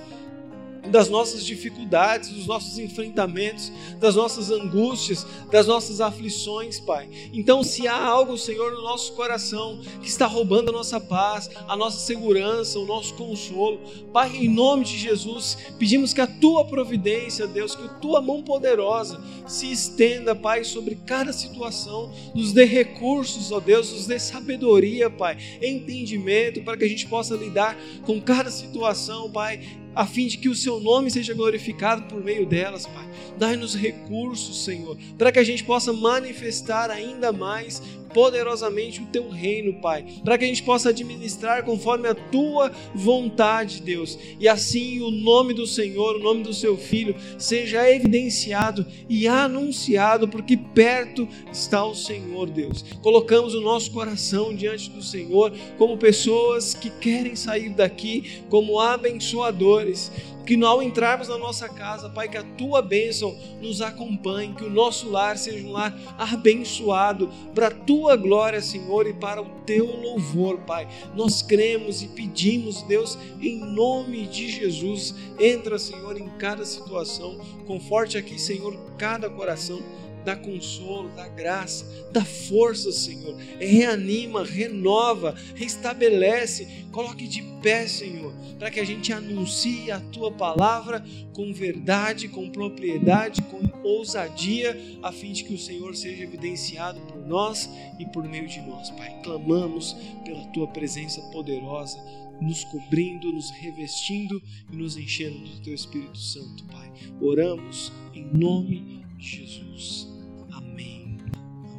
das 0.90 1.10
nossas 1.10 1.46
dificuldades, 1.46 2.30
dos 2.30 2.48
nossos 2.48 2.78
enfrentamentos, 2.80 3.72
das 4.00 4.16
nossas 4.16 4.52
angústias, 4.52 5.26
das 5.52 5.68
nossas 5.68 6.02
aflições, 6.02 6.80
Pai. 6.80 7.10
Então, 7.34 7.64
se 7.64 7.88
há 7.88 8.00
algo, 8.00 8.38
Senhor, 8.38 8.72
no 8.72 8.82
nosso 8.82 9.14
coração 9.14 9.80
que 10.02 10.08
está 10.08 10.26
roubando 10.26 10.70
a 10.70 10.74
nossa 10.74 11.00
paz, 11.00 11.50
a 11.68 11.76
nossa 11.76 12.00
segurança, 12.00 12.80
o 12.80 12.86
nosso 12.86 13.14
consolo, 13.16 13.80
Pai, 14.14 14.36
em 14.36 14.50
nome 14.50 14.86
de 14.86 14.98
Jesus, 14.98 15.58
pedimos 15.78 16.14
que 16.14 16.22
a 16.22 16.28
tua 16.28 16.66
providência, 16.66 17.48
Deus, 17.48 17.76
que 17.76 17.84
a 17.84 17.90
tua 17.96 18.22
mão 18.22 18.42
poderosa 18.42 19.22
se 19.46 19.72
estenda, 19.72 20.36
Pai, 20.36 20.64
sobre 20.64 20.96
cada 20.96 21.34
situação, 21.34 22.12
nos 22.34 22.54
dê 22.54 22.66
recursos, 22.66 23.52
ó 23.52 23.60
Deus, 23.60 23.92
nos 23.92 24.08
dê 24.08 24.20
sabedoria, 24.20 25.10
Pai, 25.10 25.38
entendimento 25.62 26.62
para 26.62 26.78
que 26.78 26.86
a 26.86 26.90
gente 26.90 27.08
possa 27.08 27.36
lidar 27.36 27.78
com 28.06 28.22
cada 28.22 28.50
situação, 28.50 29.30
Pai, 29.32 29.62
a 29.98 30.06
fim 30.06 30.28
de 30.28 30.38
que 30.38 30.48
o 30.48 30.54
seu 30.54 30.80
nome 30.80 31.10
seja 31.10 31.34
glorificado 31.34 32.04
por 32.04 32.24
meio 32.24 32.46
delas, 32.46 32.86
Pai. 32.86 33.10
Dai-nos 33.36 33.74
recursos, 33.74 34.64
Senhor, 34.64 34.96
para 35.18 35.32
que 35.32 35.40
a 35.40 35.44
gente 35.44 35.64
possa 35.64 35.92
manifestar 35.92 36.92
ainda 36.92 37.32
mais 37.32 37.82
poderosamente 38.18 39.00
o 39.00 39.06
teu 39.06 39.30
reino, 39.30 39.74
Pai, 39.74 40.04
para 40.26 40.40
que 40.40 40.44
a 40.44 40.48
gente 40.48 40.64
possa 40.64 40.90
administrar 40.90 41.64
conforme 41.64 42.08
a 42.08 42.16
tua 42.16 42.72
vontade, 42.96 43.80
Deus. 43.80 44.18
E 44.40 44.48
assim 44.48 45.00
o 45.02 45.12
nome 45.12 45.54
do 45.54 45.68
Senhor, 45.68 46.16
o 46.16 46.24
nome 46.24 46.42
do 46.42 46.52
seu 46.52 46.76
filho, 46.76 47.16
seja 47.38 47.88
evidenciado 47.88 48.84
e 49.08 49.28
anunciado, 49.28 50.28
porque 50.28 50.58
perto 50.58 51.30
está 51.52 51.86
o 51.86 51.94
Senhor, 51.94 52.50
Deus. 52.50 52.84
Colocamos 53.04 53.54
o 53.54 53.62
nosso 53.62 53.92
coração 53.92 54.52
diante 54.52 54.90
do 54.90 55.04
Senhor 55.04 55.54
como 55.78 55.96
pessoas 55.96 56.74
que 56.74 56.90
querem 56.90 57.36
sair 57.36 57.70
daqui 57.70 58.42
como 58.50 58.80
abençoadores 58.80 60.12
que 60.48 60.64
ao 60.64 60.82
entrarmos 60.82 61.28
na 61.28 61.38
nossa 61.38 61.68
casa, 61.68 62.10
Pai, 62.10 62.30
que 62.30 62.38
a 62.38 62.44
tua 62.44 62.82
bênção 62.82 63.38
nos 63.62 63.82
acompanhe, 63.82 64.54
que 64.54 64.64
o 64.64 64.70
nosso 64.70 65.10
lar 65.10 65.38
seja 65.38 65.68
um 65.68 65.74
lar 65.74 65.94
abençoado 66.18 67.30
para 67.54 67.68
a 67.68 67.72
tua 67.72 68.16
glória, 68.16 68.62
Senhor, 68.62 69.06
e 69.06 69.14
para 69.14 69.42
o 69.42 69.50
teu 69.66 69.86
louvor, 69.86 70.60
Pai. 70.60 70.88
Nós 71.14 71.42
cremos 71.42 72.02
e 72.02 72.08
pedimos, 72.08 72.82
Deus, 72.84 73.18
em 73.42 73.60
nome 73.60 74.26
de 74.26 74.50
Jesus, 74.50 75.14
entra, 75.38 75.78
Senhor, 75.78 76.18
em 76.18 76.30
cada 76.40 76.64
situação, 76.64 77.38
conforte 77.66 78.18
aqui, 78.18 78.40
Senhor, 78.40 78.74
cada 78.98 79.30
coração 79.30 79.82
dá 80.28 80.36
consolo, 80.36 81.10
dá 81.16 81.26
graça, 81.30 81.86
dá 82.12 82.26
força, 82.26 82.92
Senhor. 82.92 83.34
Reanima, 83.62 84.44
renova, 84.44 85.34
restabelece, 85.56 86.86
coloque 86.92 87.26
de 87.26 87.42
pé, 87.64 87.88
Senhor, 87.88 88.34
para 88.60 88.70
que 88.70 88.82
a 88.82 88.86
gente 88.86 89.14
anuncie 89.14 89.90
a 89.90 90.02
tua 90.02 90.30
palavra 90.30 91.02
com 91.32 91.54
verdade, 91.54 92.28
com 92.28 92.50
propriedade, 92.50 93.42
com 93.44 93.62
ousadia, 93.88 94.78
a 95.02 95.14
fim 95.14 95.32
de 95.32 95.46
que 95.46 95.54
o 95.54 95.58
Senhor 95.58 95.96
seja 95.96 96.24
evidenciado 96.24 97.00
por 97.02 97.26
nós 97.26 97.70
e 97.98 98.06
por 98.08 98.28
meio 98.28 98.50
de 98.50 98.60
nós, 98.60 98.90
Pai. 98.90 99.22
Clamamos 99.24 99.96
pela 100.26 100.44
tua 100.48 100.68
presença 100.68 101.22
poderosa 101.32 101.98
nos 102.42 102.66
cobrindo, 102.66 103.32
nos 103.32 103.50
revestindo 103.50 104.42
e 104.72 104.76
nos 104.76 104.98
enchendo 104.98 105.40
do 105.40 105.62
Teu 105.62 105.74
Espírito 105.74 106.18
Santo, 106.18 106.66
Pai. 106.66 106.92
Oramos 107.22 107.94
em 108.14 108.26
nome 108.26 109.06
de 109.18 109.26
Jesus. 109.26 110.07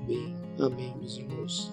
Amém. 0.08 0.34
Amém, 0.58 0.96
meus 0.96 1.18
irmãos. 1.18 1.70